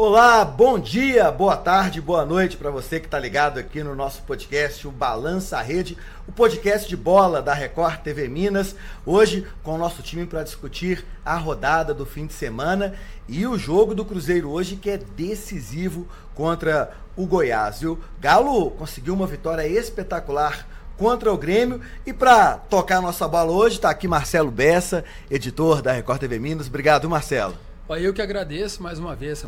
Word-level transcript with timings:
Olá, 0.00 0.44
bom 0.44 0.78
dia, 0.78 1.28
boa 1.28 1.56
tarde, 1.56 2.00
boa 2.00 2.24
noite 2.24 2.56
para 2.56 2.70
você 2.70 3.00
que 3.00 3.06
está 3.06 3.18
ligado 3.18 3.58
aqui 3.58 3.82
no 3.82 3.96
nosso 3.96 4.22
podcast, 4.22 4.86
o 4.86 4.92
Balança 4.92 5.60
Rede, 5.60 5.98
o 6.28 6.30
podcast 6.30 6.88
de 6.88 6.96
bola 6.96 7.42
da 7.42 7.52
Record 7.52 7.96
TV 8.02 8.28
Minas. 8.28 8.76
Hoje 9.04 9.44
com 9.60 9.74
o 9.74 9.76
nosso 9.76 10.00
time 10.00 10.24
para 10.24 10.44
discutir 10.44 11.04
a 11.24 11.36
rodada 11.36 11.92
do 11.92 12.06
fim 12.06 12.28
de 12.28 12.32
semana 12.32 12.94
e 13.26 13.44
o 13.44 13.58
jogo 13.58 13.92
do 13.92 14.04
Cruzeiro 14.04 14.48
hoje 14.50 14.76
que 14.76 14.88
é 14.88 14.98
decisivo 14.98 16.06
contra 16.32 16.92
o 17.16 17.26
Goiás. 17.26 17.82
O 17.82 17.98
Galo 18.20 18.70
conseguiu 18.70 19.14
uma 19.14 19.26
vitória 19.26 19.66
espetacular 19.66 20.64
contra 20.96 21.32
o 21.32 21.36
Grêmio. 21.36 21.80
E 22.06 22.12
para 22.12 22.54
tocar 22.54 23.02
nossa 23.02 23.26
bola 23.26 23.50
hoje, 23.50 23.74
está 23.74 23.90
aqui 23.90 24.06
Marcelo 24.06 24.52
Bessa, 24.52 25.04
editor 25.28 25.82
da 25.82 25.90
Record 25.90 26.20
TV 26.20 26.38
Minas. 26.38 26.68
Obrigado, 26.68 27.10
Marcelo. 27.10 27.67
Eu 27.96 28.12
que 28.12 28.20
agradeço 28.20 28.82
mais 28.82 28.98
uma 28.98 29.16
vez 29.16 29.44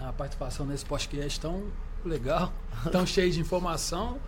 a 0.00 0.12
participação 0.12 0.66
nesse 0.66 0.84
podcast 0.84 1.38
tão 1.38 1.62
legal, 2.04 2.52
tão 2.90 3.06
cheio 3.06 3.30
de 3.30 3.40
informação 3.40 4.18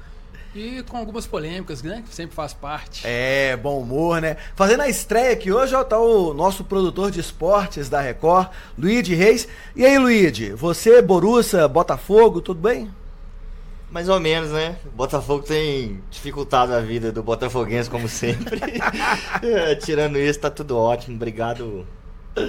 e 0.55 0.83
com 0.85 0.97
algumas 0.97 1.27
polêmicas, 1.27 1.83
né? 1.83 2.03
Que 2.09 2.15
sempre 2.15 2.37
faz 2.37 2.55
parte. 2.55 3.03
É, 3.05 3.57
bom 3.57 3.81
humor, 3.81 4.21
né? 4.21 4.37
Fazendo 4.55 4.83
a 4.83 4.89
estreia 4.89 5.33
aqui 5.33 5.53
hoje, 5.53 5.75
ó, 5.75 5.83
tá 5.83 5.99
o 5.99 6.33
nosso 6.33 6.65
produtor 6.65 7.11
de 7.11 7.21
esportes 7.21 7.89
da 7.89 8.01
Record, 8.01 8.49
Luíde 8.79 9.15
Reis. 9.15 9.49
E 9.75 9.85
aí, 9.85 9.99
Luíde, 9.99 10.53
você, 10.53 11.03
Borussia, 11.03 11.67
Botafogo, 11.67 12.41
tudo 12.41 12.61
bem? 12.61 12.89
Mais 13.91 14.09
ou 14.09 14.21
menos, 14.21 14.51
né? 14.51 14.77
Botafogo 14.95 15.43
tem 15.43 16.01
dificultado 16.11 16.73
a 16.73 16.81
vida 16.81 17.11
do 17.11 17.23
Botafoguense, 17.23 17.91
como 17.91 18.09
sempre. 18.09 18.61
é, 19.43 19.75
tirando 19.75 20.17
isso, 20.17 20.39
tá 20.39 20.51
tudo 20.51 20.77
ótimo. 20.79 21.17
Obrigado 21.17 21.87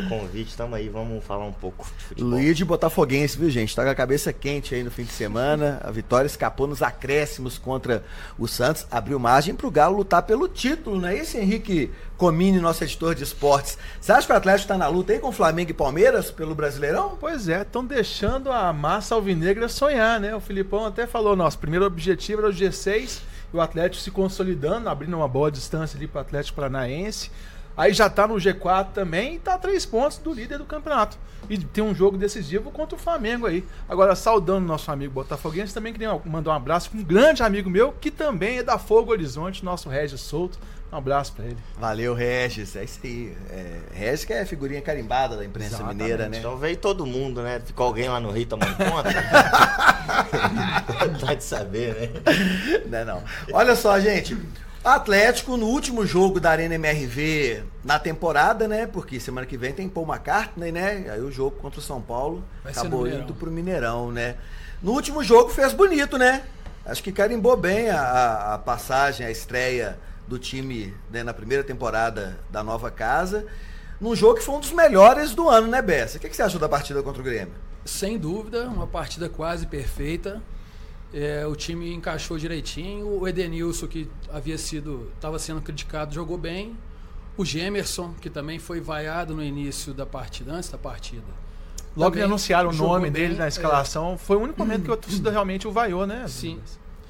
convite, 0.07 0.55
tamo 0.55 0.75
aí, 0.75 0.89
vamos 0.89 1.23
falar 1.23 1.45
um 1.45 1.51
pouco 1.51 1.85
de 1.97 2.03
futebol. 2.03 2.31
Luiz 2.31 2.55
de 2.55 2.65
Botafoguense, 2.65 3.37
viu, 3.37 3.49
gente? 3.49 3.75
Tá 3.75 3.83
com 3.83 3.89
a 3.89 3.95
cabeça 3.95 4.31
quente 4.31 4.75
aí 4.75 4.83
no 4.83 4.91
fim 4.91 5.03
de 5.03 5.11
semana. 5.11 5.79
A 5.83 5.91
vitória 5.91 6.27
escapou 6.27 6.67
nos 6.67 6.81
acréscimos 6.81 7.57
contra 7.57 8.03
o 8.37 8.47
Santos. 8.47 8.85
Abriu 8.91 9.19
margem 9.19 9.55
pro 9.55 9.71
Galo 9.71 9.97
lutar 9.97 10.23
pelo 10.23 10.47
título, 10.47 10.99
não 10.99 11.09
é 11.09 11.17
isso, 11.17 11.37
Henrique 11.37 11.91
Comini, 12.17 12.59
nosso 12.59 12.83
editor 12.83 13.15
de 13.15 13.23
esportes? 13.23 13.77
Você 13.99 14.11
acha 14.11 14.27
que 14.27 14.33
o 14.33 14.35
Atlético 14.35 14.67
tá 14.67 14.77
na 14.77 14.87
luta 14.87 15.13
aí 15.13 15.19
com 15.19 15.31
Flamengo 15.31 15.71
e 15.71 15.73
Palmeiras 15.73 16.29
pelo 16.29 16.53
Brasileirão? 16.53 17.17
Pois 17.19 17.47
é, 17.47 17.61
estão 17.61 17.85
deixando 17.85 18.51
a 18.51 18.73
massa 18.73 19.15
alvinegra 19.15 19.69
sonhar, 19.69 20.19
né? 20.19 20.35
O 20.35 20.41
Filipão 20.41 20.85
até 20.85 21.07
falou, 21.07 21.35
nosso 21.35 21.57
primeiro 21.57 21.85
objetivo 21.85 22.41
era 22.41 22.49
o 22.49 22.53
G6 22.53 23.21
e 23.53 23.57
o 23.57 23.61
Atlético 23.61 24.03
se 24.03 24.11
consolidando, 24.11 24.89
abrindo 24.89 25.15
uma 25.15 25.27
boa 25.27 25.49
distância 25.49 25.97
ali 25.97 26.07
pro 26.07 26.19
Atlético 26.19 26.57
Paranaense. 26.57 27.31
Aí 27.79 27.93
já 27.93 28.09
tá 28.09 28.27
no 28.27 28.35
G4 28.35 28.87
também 28.93 29.35
e 29.35 29.39
tá 29.39 29.53
a 29.53 29.57
três 29.57 29.85
pontos 29.85 30.17
do 30.17 30.33
líder 30.33 30.57
do 30.57 30.65
campeonato. 30.65 31.17
E 31.49 31.57
tem 31.57 31.81
um 31.81 31.95
jogo 31.95 32.17
decisivo 32.17 32.71
contra 32.71 32.97
o 32.97 32.99
Flamengo 32.99 33.45
aí. 33.47 33.65
Agora, 33.87 34.17
saudando 34.17 34.67
nosso 34.67 34.91
amigo 34.91 35.13
Botafoguense, 35.13 35.73
também 35.73 35.93
queria 35.93 36.13
mandar 36.25 36.51
um 36.51 36.55
abraço 36.55 36.89
para 36.89 36.99
um 36.99 37.03
grande 37.05 37.41
amigo 37.41 37.69
meu, 37.69 37.93
que 37.93 38.11
também 38.11 38.57
é 38.57 38.63
da 38.63 38.77
Fogo 38.77 39.13
Horizonte, 39.13 39.63
nosso 39.63 39.87
Regis 39.87 40.19
Souto. 40.19 40.59
Um 40.91 40.97
abraço 40.97 41.31
para 41.31 41.45
ele. 41.45 41.57
Valeu, 41.79 42.13
Regis. 42.13 42.75
É 42.75 42.83
isso 42.83 42.99
aí. 43.01 43.33
É, 43.49 43.79
Regis 43.93 44.25
que 44.25 44.33
é 44.33 44.43
figurinha 44.43 44.81
carimbada 44.81 45.37
da 45.37 45.45
imprensa 45.45 45.75
Exatamente. 45.75 46.01
mineira, 46.01 46.27
né? 46.27 46.39
Então 46.39 46.57
veio 46.57 46.75
todo 46.75 47.05
mundo, 47.05 47.41
né? 47.41 47.61
Ficou 47.65 47.85
alguém 47.85 48.09
lá 48.09 48.19
no 48.19 48.29
Rio 48.29 48.45
tomando 48.45 48.75
conta. 48.75 49.09
Tá 51.17 51.31
de 51.33 51.43
saber, 51.45 51.95
né? 51.95 52.09
Não, 52.87 52.97
é 52.97 53.05
não. 53.05 53.23
Olha 53.53 53.73
só, 53.73 53.97
gente. 54.01 54.37
Atlético 54.95 55.57
no 55.57 55.67
último 55.67 56.05
jogo 56.05 56.39
da 56.39 56.51
Arena 56.51 56.75
MRV 56.75 57.63
na 57.83 57.99
temporada, 57.99 58.67
né? 58.67 58.87
Porque 58.87 59.19
semana 59.19 59.45
que 59.47 59.57
vem 59.57 59.73
tem 59.73 59.89
Paul 59.89 60.07
McCartney, 60.07 60.71
né? 60.71 61.09
Aí 61.11 61.21
o 61.21 61.31
jogo 61.31 61.57
contra 61.57 61.79
o 61.79 61.83
São 61.83 62.01
Paulo 62.01 62.43
Vai 62.63 62.71
acabou 62.71 63.07
indo 63.07 63.33
pro 63.33 63.51
Mineirão, 63.51 64.11
né? 64.11 64.35
No 64.81 64.91
último 64.91 65.23
jogo 65.23 65.49
fez 65.49 65.73
bonito, 65.73 66.17
né? 66.17 66.43
Acho 66.85 67.03
que 67.03 67.11
carimbou 67.11 67.55
bem 67.57 67.89
a, 67.89 68.53
a 68.53 68.57
passagem, 68.57 69.25
a 69.25 69.31
estreia 69.31 69.99
do 70.27 70.39
time 70.39 70.93
né, 71.09 71.23
na 71.23 71.33
primeira 71.33 71.63
temporada 71.63 72.39
da 72.49 72.63
nova 72.63 72.89
casa. 72.89 73.45
Num 73.99 74.15
jogo 74.15 74.35
que 74.35 74.43
foi 74.43 74.55
um 74.55 74.59
dos 74.59 74.71
melhores 74.71 75.35
do 75.35 75.49
ano, 75.49 75.67
né, 75.67 75.81
Bessa? 75.81 76.17
O 76.17 76.21
que, 76.21 76.29
que 76.29 76.35
você 76.35 76.41
achou 76.41 76.59
da 76.59 76.69
partida 76.69 77.03
contra 77.03 77.21
o 77.21 77.25
Grêmio? 77.25 77.53
Sem 77.83 78.17
dúvida, 78.17 78.67
uma 78.67 78.87
partida 78.87 79.27
quase 79.27 79.65
perfeita. 79.65 80.41
É, 81.13 81.45
o 81.47 81.55
time 81.55 81.93
encaixou 81.93 82.37
direitinho. 82.37 83.07
O 83.07 83.27
Edenilson, 83.27 83.87
que 83.87 84.09
havia 84.31 84.57
sido, 84.57 85.11
estava 85.15 85.39
sendo 85.39 85.61
criticado, 85.61 86.13
jogou 86.13 86.37
bem. 86.37 86.77
O 87.35 87.45
Gemerson, 87.45 88.13
que 88.19 88.29
também 88.29 88.59
foi 88.59 88.79
vaiado 88.79 89.33
no 89.33 89.43
início 89.43 89.93
da 89.93 90.05
partida, 90.05 90.51
antes 90.51 90.69
da 90.69 90.77
partida. 90.77 91.23
Logo 91.95 92.15
que 92.15 92.21
anunciaram 92.21 92.69
o 92.69 92.73
nome 92.73 93.09
dele 93.09 93.35
na 93.35 93.47
escalação, 93.47 94.13
é. 94.13 94.17
foi 94.17 94.37
o 94.37 94.41
único 94.41 94.59
momento 94.59 94.83
que 94.83 94.91
a 94.91 94.97
torcida 94.97 95.31
realmente 95.31 95.67
o 95.67 95.71
vaiou, 95.71 96.05
né? 96.05 96.25
Sim. 96.27 96.59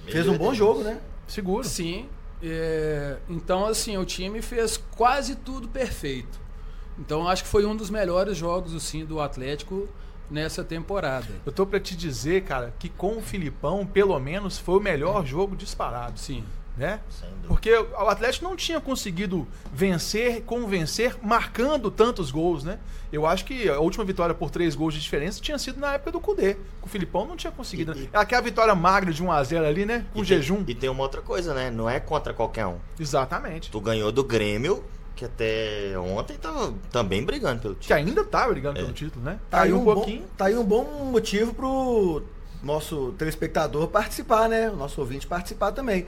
Fez 0.05 0.27
um 0.27 0.37
bom 0.37 0.53
jogo, 0.53 0.81
né? 0.81 0.99
Seguro. 1.27 1.63
Sim. 1.63 2.07
É, 2.41 3.17
então, 3.29 3.65
assim, 3.65 3.97
o 3.97 4.05
time 4.05 4.41
fez 4.41 4.77
quase 4.95 5.35
tudo 5.35 5.67
perfeito. 5.67 6.39
Então, 6.97 7.27
acho 7.27 7.43
que 7.43 7.49
foi 7.49 7.65
um 7.65 7.75
dos 7.75 7.89
melhores 7.89 8.37
jogos, 8.37 8.73
assim, 8.73 9.05
do 9.05 9.19
Atlético 9.19 9.87
nessa 10.29 10.63
temporada. 10.63 11.27
Eu 11.45 11.51
tô 11.51 11.65
para 11.65 11.79
te 11.79 11.95
dizer, 11.95 12.43
cara, 12.43 12.73
que 12.77 12.89
com 12.89 13.17
o 13.17 13.21
Filipão, 13.21 13.85
pelo 13.85 14.17
menos, 14.19 14.57
foi 14.57 14.77
o 14.77 14.81
melhor 14.81 15.25
jogo 15.25 15.55
disparado. 15.55 16.19
Sim. 16.19 16.43
Né? 16.77 17.01
Porque 17.45 17.73
o 17.75 18.07
Atlético 18.07 18.45
não 18.45 18.55
tinha 18.55 18.79
conseguido 18.79 19.45
vencer, 19.73 20.43
convencer, 20.43 21.17
marcando 21.21 21.91
tantos 21.91 22.31
gols, 22.31 22.63
né? 22.63 22.79
Eu 23.11 23.25
acho 23.25 23.43
que 23.43 23.67
a 23.67 23.79
última 23.79 24.05
vitória 24.05 24.33
por 24.33 24.49
três 24.49 24.75
gols 24.75 24.93
de 24.93 25.01
diferença 25.01 25.41
tinha 25.41 25.57
sido 25.57 25.77
na 25.77 25.95
época 25.95 26.13
do 26.13 26.21
Cudê. 26.21 26.55
O 26.81 26.87
Filipão 26.87 27.25
não 27.25 27.35
tinha 27.35 27.51
conseguido. 27.51 27.91
E, 27.97 28.03
e... 28.03 28.09
Aquela 28.13 28.41
vitória 28.41 28.73
magra 28.75 29.11
de 29.11 29.21
1x0 29.21 29.65
ali, 29.65 29.85
né? 29.85 30.05
Com 30.13 30.23
jejum. 30.23 30.63
e 30.67 30.73
tem 30.73 30.89
uma 30.89 31.03
outra 31.03 31.21
coisa, 31.21 31.53
né? 31.53 31.69
Não 31.69 31.89
é 31.89 31.99
contra 31.99 32.33
qualquer 32.33 32.65
um. 32.65 32.77
Exatamente. 32.97 33.69
Tu 33.69 33.81
ganhou 33.81 34.09
do 34.09 34.23
Grêmio, 34.23 34.81
que 35.19 35.25
até 35.25 35.99
ontem 35.99 36.37
tava 36.37 36.73
também 36.89 37.25
brigando 37.25 37.61
pelo 37.61 37.75
título. 37.75 37.87
Que 37.87 37.93
ainda 37.93 38.23
tá 38.23 38.47
brigando 38.47 38.79
é. 38.79 38.81
pelo 38.81 38.93
título, 38.93 39.23
né? 39.25 39.33
Tá, 39.49 39.57
tá 39.57 39.63
aí 39.63 39.73
um, 39.73 39.81
um 39.81 39.83
pouquinho. 39.83 40.21
Bom, 40.21 40.27
tá 40.37 40.45
aí 40.45 40.57
um 40.57 40.63
bom 40.63 40.85
motivo 41.11 41.53
pro 41.53 42.23
nosso 42.63 43.13
telespectador 43.17 43.89
participar, 43.89 44.47
né? 44.47 44.69
O 44.69 44.77
nosso 44.77 45.01
ouvinte 45.01 45.27
participar 45.27 45.73
também. 45.73 46.05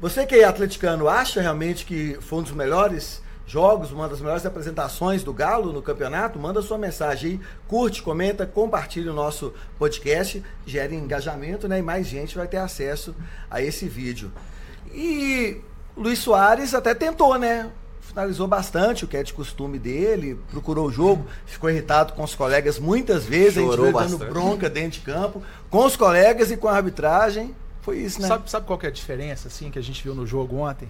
Você 0.00 0.24
que 0.24 0.36
é 0.36 0.44
atleticano, 0.44 1.06
acha 1.06 1.42
realmente 1.42 1.84
que 1.84 2.16
foi 2.22 2.38
um 2.38 2.42
dos 2.42 2.52
melhores 2.52 3.22
jogos, 3.46 3.92
uma 3.92 4.08
das 4.08 4.20
melhores 4.20 4.46
apresentações 4.46 5.22
do 5.22 5.34
Galo 5.34 5.70
no 5.70 5.82
campeonato? 5.82 6.38
Manda 6.38 6.62
sua 6.62 6.78
mensagem 6.78 7.32
aí, 7.32 7.40
curte, 7.68 8.02
comenta, 8.02 8.46
compartilhe 8.46 9.10
o 9.10 9.14
nosso 9.14 9.52
podcast, 9.78 10.42
gere 10.64 10.94
engajamento, 10.96 11.68
né? 11.68 11.78
E 11.78 11.82
mais 11.82 12.06
gente 12.06 12.34
vai 12.34 12.48
ter 12.48 12.56
acesso 12.56 13.14
a 13.50 13.60
esse 13.60 13.86
vídeo. 13.86 14.32
E 14.94 15.60
Luiz 15.94 16.20
Soares 16.20 16.72
até 16.72 16.94
tentou, 16.94 17.38
né? 17.38 17.70
Finalizou 18.06 18.46
bastante, 18.46 19.04
o 19.04 19.08
que 19.08 19.16
é 19.16 19.22
de 19.22 19.32
costume 19.32 19.78
dele, 19.78 20.38
procurou 20.50 20.86
o 20.86 20.92
jogo, 20.92 21.26
ficou 21.44 21.68
irritado 21.68 22.12
com 22.12 22.22
os 22.22 22.34
colegas 22.34 22.78
muitas 22.78 23.24
vezes, 23.24 23.54
Chorou 23.54 23.98
a 23.98 24.02
gente 24.02 24.18
dando 24.18 24.30
bronca 24.30 24.70
dentro 24.70 24.98
de 24.98 25.00
campo, 25.00 25.42
com 25.68 25.84
os 25.84 25.96
colegas 25.96 26.50
e 26.50 26.56
com 26.56 26.68
a 26.68 26.76
arbitragem. 26.76 27.54
Foi 27.82 27.98
isso, 27.98 28.20
né? 28.20 28.28
Sabe, 28.28 28.50
sabe 28.50 28.66
qual 28.66 28.78
é 28.82 28.86
a 28.86 28.90
diferença, 28.90 29.48
assim, 29.48 29.70
que 29.70 29.78
a 29.78 29.82
gente 29.82 30.02
viu 30.02 30.14
no 30.14 30.26
jogo 30.26 30.56
ontem? 30.56 30.88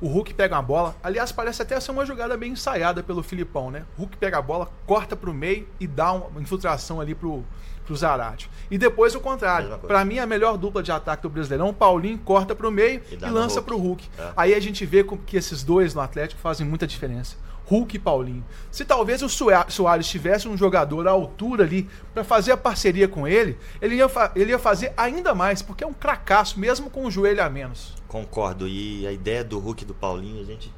O 0.00 0.08
Hulk 0.08 0.34
pega 0.34 0.56
uma 0.56 0.62
bola, 0.62 0.94
aliás, 1.02 1.32
parece 1.32 1.62
até 1.62 1.78
ser 1.80 1.90
uma 1.90 2.04
jogada 2.04 2.36
bem 2.36 2.52
ensaiada 2.52 3.02
pelo 3.02 3.22
Filipão, 3.22 3.70
né? 3.70 3.84
O 3.96 4.02
Hulk 4.02 4.16
pega 4.16 4.38
a 4.38 4.42
bola, 4.42 4.68
corta 4.86 5.16
pro 5.16 5.32
meio 5.32 5.66
e 5.80 5.86
dá 5.86 6.12
uma 6.12 6.40
infiltração 6.40 7.00
ali 7.00 7.14
pro, 7.14 7.44
pro 7.84 7.94
Zarate. 7.94 8.50
E 8.70 8.78
depois 8.78 9.14
o 9.14 9.20
contrário. 9.20 9.78
Para 9.78 10.04
mim, 10.04 10.18
a 10.18 10.26
melhor 10.26 10.56
dupla 10.56 10.82
de 10.82 10.90
ataque 10.90 11.22
do 11.22 11.30
Brasileirão, 11.30 11.68
o 11.68 11.74
Paulinho 11.74 12.18
corta 12.18 12.54
para 12.54 12.66
o 12.66 12.70
meio 12.70 13.02
e, 13.10 13.14
e 13.14 13.30
lança 13.30 13.60
para 13.60 13.74
o 13.74 13.78
Hulk. 13.78 14.08
É. 14.18 14.32
Aí 14.36 14.54
a 14.54 14.60
gente 14.60 14.84
vê 14.86 15.04
que 15.26 15.36
esses 15.36 15.62
dois 15.62 15.94
no 15.94 16.00
Atlético 16.00 16.40
fazem 16.40 16.66
muita 16.66 16.86
diferença. 16.86 17.36
Hulk 17.66 17.96
e 17.96 17.98
Paulinho. 17.98 18.44
Se 18.70 18.84
talvez 18.84 19.22
o 19.22 19.28
Soares 19.28 20.06
tivesse 20.06 20.46
um 20.48 20.56
jogador 20.56 21.08
à 21.08 21.10
altura 21.10 21.64
ali 21.64 21.88
para 22.12 22.22
fazer 22.22 22.52
a 22.52 22.56
parceria 22.56 23.08
com 23.08 23.26
ele, 23.26 23.58
ele 23.80 23.96
ia, 23.96 24.06
ele 24.36 24.50
ia 24.50 24.58
fazer 24.58 24.92
ainda 24.96 25.34
mais, 25.34 25.62
porque 25.62 25.82
é 25.82 25.86
um 25.86 25.92
cracaço, 25.92 26.60
mesmo 26.60 26.90
com 26.90 27.06
o 27.06 27.10
joelho 27.10 27.42
a 27.42 27.48
menos. 27.48 27.94
Concordo. 28.06 28.68
E 28.68 29.06
a 29.06 29.12
ideia 29.12 29.42
do 29.42 29.58
Hulk 29.58 29.82
e 29.82 29.86
do 29.86 29.94
Paulinho, 29.94 30.40
a 30.40 30.44
gente. 30.44 30.72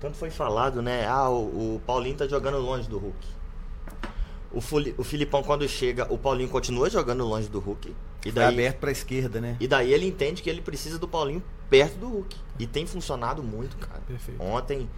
Tanto 0.00 0.16
foi 0.16 0.30
falado, 0.30 0.82
né? 0.82 1.06
Ah, 1.06 1.28
o, 1.28 1.76
o 1.76 1.82
Paulinho 1.86 2.16
tá 2.16 2.26
jogando 2.26 2.58
longe 2.58 2.88
do 2.88 2.98
Hulk. 2.98 3.41
O, 4.52 4.60
Fuli, 4.60 4.94
o 4.98 5.04
Filipão, 5.04 5.42
quando 5.42 5.66
chega, 5.68 6.06
o 6.12 6.18
Paulinho 6.18 6.48
continua 6.48 6.90
jogando 6.90 7.24
longe 7.24 7.48
do 7.48 7.58
Hulk. 7.58 7.94
E 8.24 8.30
daí, 8.30 8.52
aberto 8.52 8.78
para 8.78 8.90
a 8.90 8.92
esquerda, 8.92 9.40
né? 9.40 9.56
E 9.58 9.66
daí 9.66 9.92
ele 9.92 10.06
entende 10.06 10.42
que 10.42 10.50
ele 10.50 10.60
precisa 10.60 10.98
do 10.98 11.08
Paulinho 11.08 11.42
perto 11.68 11.98
do 11.98 12.08
Hulk. 12.08 12.36
E 12.58 12.66
tem 12.66 12.86
funcionado 12.86 13.42
muito, 13.42 13.76
cara. 13.76 14.00
Perfeito. 14.06 14.42
Ontem, 14.42 14.88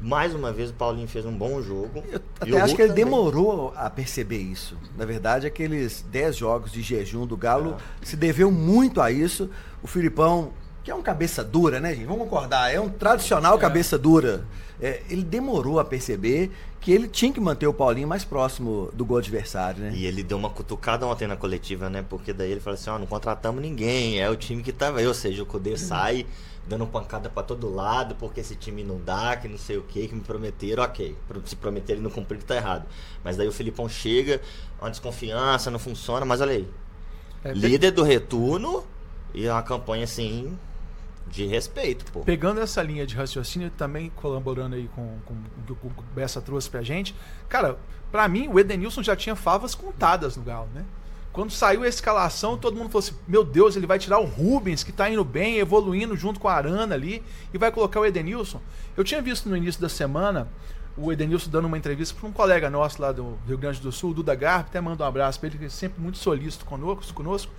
mais 0.00 0.34
uma 0.34 0.52
vez, 0.52 0.70
o 0.70 0.74
Paulinho 0.74 1.08
fez 1.08 1.26
um 1.26 1.36
bom 1.36 1.60
jogo. 1.62 2.04
Eu 2.12 2.20
até 2.40 2.60
acho 2.60 2.76
que 2.76 2.82
ele 2.82 2.90
também. 2.90 3.04
demorou 3.04 3.72
a 3.76 3.88
perceber 3.90 4.38
isso. 4.38 4.76
Na 4.96 5.04
verdade, 5.04 5.46
aqueles 5.46 6.04
10 6.10 6.36
jogos 6.36 6.72
de 6.72 6.82
jejum 6.82 7.26
do 7.26 7.36
Galo 7.36 7.76
é. 8.02 8.06
se 8.06 8.16
deveu 8.16 8.50
muito 8.50 9.00
a 9.00 9.10
isso. 9.10 9.50
O 9.82 9.86
Filipão, 9.86 10.52
que 10.82 10.90
é 10.90 10.94
um 10.94 11.02
cabeça 11.02 11.44
dura, 11.44 11.80
né, 11.80 11.94
gente? 11.94 12.06
Vamos 12.06 12.24
concordar, 12.24 12.72
é 12.72 12.80
um 12.80 12.88
tradicional 12.88 13.56
é. 13.56 13.60
cabeça 13.60 13.98
dura 13.98 14.44
é, 14.82 15.00
ele 15.08 15.22
demorou 15.22 15.78
a 15.78 15.84
perceber 15.84 16.50
que 16.80 16.90
ele 16.90 17.06
tinha 17.06 17.32
que 17.32 17.38
manter 17.38 17.68
o 17.68 17.72
Paulinho 17.72 18.08
mais 18.08 18.24
próximo 18.24 18.90
do 18.92 19.04
gol 19.04 19.18
adversário, 19.18 19.80
né? 19.80 19.92
E 19.94 20.04
ele 20.04 20.24
deu 20.24 20.36
uma 20.36 20.50
cutucada 20.50 21.06
ontem 21.06 21.28
na 21.28 21.36
coletiva, 21.36 21.88
né? 21.88 22.04
Porque 22.10 22.32
daí 22.32 22.50
ele 22.50 22.58
falou 22.58 22.74
assim, 22.74 22.90
ó, 22.90 22.98
não 22.98 23.06
contratamos 23.06 23.62
ninguém, 23.62 24.20
é 24.20 24.28
o 24.28 24.34
time 24.34 24.60
que 24.60 24.72
tava 24.72 24.98
aí, 24.98 25.06
ou 25.06 25.14
seja, 25.14 25.40
o 25.40 25.46
Cudê 25.46 25.76
sai 25.76 26.26
dando 26.66 26.84
pancada 26.84 27.30
para 27.30 27.44
todo 27.44 27.72
lado, 27.72 28.16
porque 28.16 28.40
esse 28.40 28.56
time 28.56 28.82
não 28.82 29.00
dá, 29.00 29.36
que 29.36 29.46
não 29.46 29.58
sei 29.58 29.76
o 29.76 29.82
que, 29.82 30.08
que 30.08 30.14
me 30.16 30.20
prometeram, 30.20 30.82
ok. 30.82 31.16
Se 31.44 31.54
prometeram 31.54 32.00
e 32.00 32.02
não 32.02 32.10
cumpriram, 32.10 32.44
tá 32.44 32.56
errado. 32.56 32.84
Mas 33.22 33.36
daí 33.36 33.46
o 33.46 33.52
Filipão 33.52 33.88
chega, 33.88 34.40
uma 34.80 34.90
desconfiança, 34.90 35.70
não 35.70 35.78
funciona, 35.78 36.26
mas 36.26 36.40
olha 36.40 36.54
aí. 36.54 36.68
É, 37.44 37.52
líder 37.52 37.92
do 37.92 38.02
retorno 38.02 38.84
e 39.32 39.48
uma 39.48 39.62
campanha 39.62 40.04
assim 40.04 40.56
de 41.28 41.46
respeito, 41.46 42.10
pô. 42.12 42.20
Pegando 42.20 42.60
essa 42.60 42.82
linha 42.82 43.06
de 43.06 43.14
raciocínio 43.16 43.70
também 43.70 44.10
colaborando 44.16 44.74
aí 44.74 44.88
com, 44.94 45.18
com, 45.24 45.34
com 45.34 45.72
o 45.72 45.76
que 45.76 45.86
o 45.86 46.04
Bessa 46.14 46.40
trouxe 46.40 46.68
pra 46.68 46.82
gente, 46.82 47.14
cara, 47.48 47.78
pra 48.10 48.28
mim 48.28 48.48
o 48.48 48.58
Edenilson 48.58 49.02
já 49.02 49.16
tinha 49.16 49.34
favas 49.34 49.74
contadas 49.74 50.36
no 50.36 50.42
Galo, 50.42 50.68
né? 50.74 50.84
Quando 51.32 51.50
saiu 51.50 51.82
a 51.82 51.88
escalação, 51.88 52.58
todo 52.58 52.76
mundo 52.76 52.90
falou 52.90 52.98
assim: 52.98 53.14
Meu 53.26 53.42
Deus, 53.42 53.74
ele 53.74 53.86
vai 53.86 53.98
tirar 53.98 54.18
o 54.18 54.26
Rubens, 54.26 54.84
que 54.84 54.92
tá 54.92 55.08
indo 55.08 55.24
bem, 55.24 55.56
evoluindo 55.56 56.14
junto 56.14 56.38
com 56.38 56.46
a 56.46 56.52
Arana 56.52 56.94
ali, 56.94 57.22
e 57.54 57.58
vai 57.58 57.72
colocar 57.72 58.00
o 58.00 58.04
Edenilson. 58.04 58.60
Eu 58.94 59.02
tinha 59.02 59.22
visto 59.22 59.48
no 59.48 59.56
início 59.56 59.80
da 59.80 59.88
semana 59.88 60.46
o 60.94 61.10
Edenilson 61.10 61.50
dando 61.50 61.64
uma 61.64 61.78
entrevista 61.78 62.14
para 62.18 62.28
um 62.28 62.32
colega 62.32 62.68
nosso 62.68 63.00
lá 63.00 63.12
do 63.12 63.38
Rio 63.46 63.56
Grande 63.56 63.80
do 63.80 63.90
Sul, 63.90 64.12
Duda 64.12 64.34
Garp, 64.34 64.66
até 64.68 64.78
mando 64.78 65.02
um 65.02 65.06
abraço 65.06 65.40
para 65.40 65.48
ele, 65.48 65.58
que 65.58 65.64
é 65.64 65.68
sempre 65.70 66.02
muito 66.02 66.18
solícito 66.18 66.66
conosco, 66.66 67.14
conosco. 67.14 67.50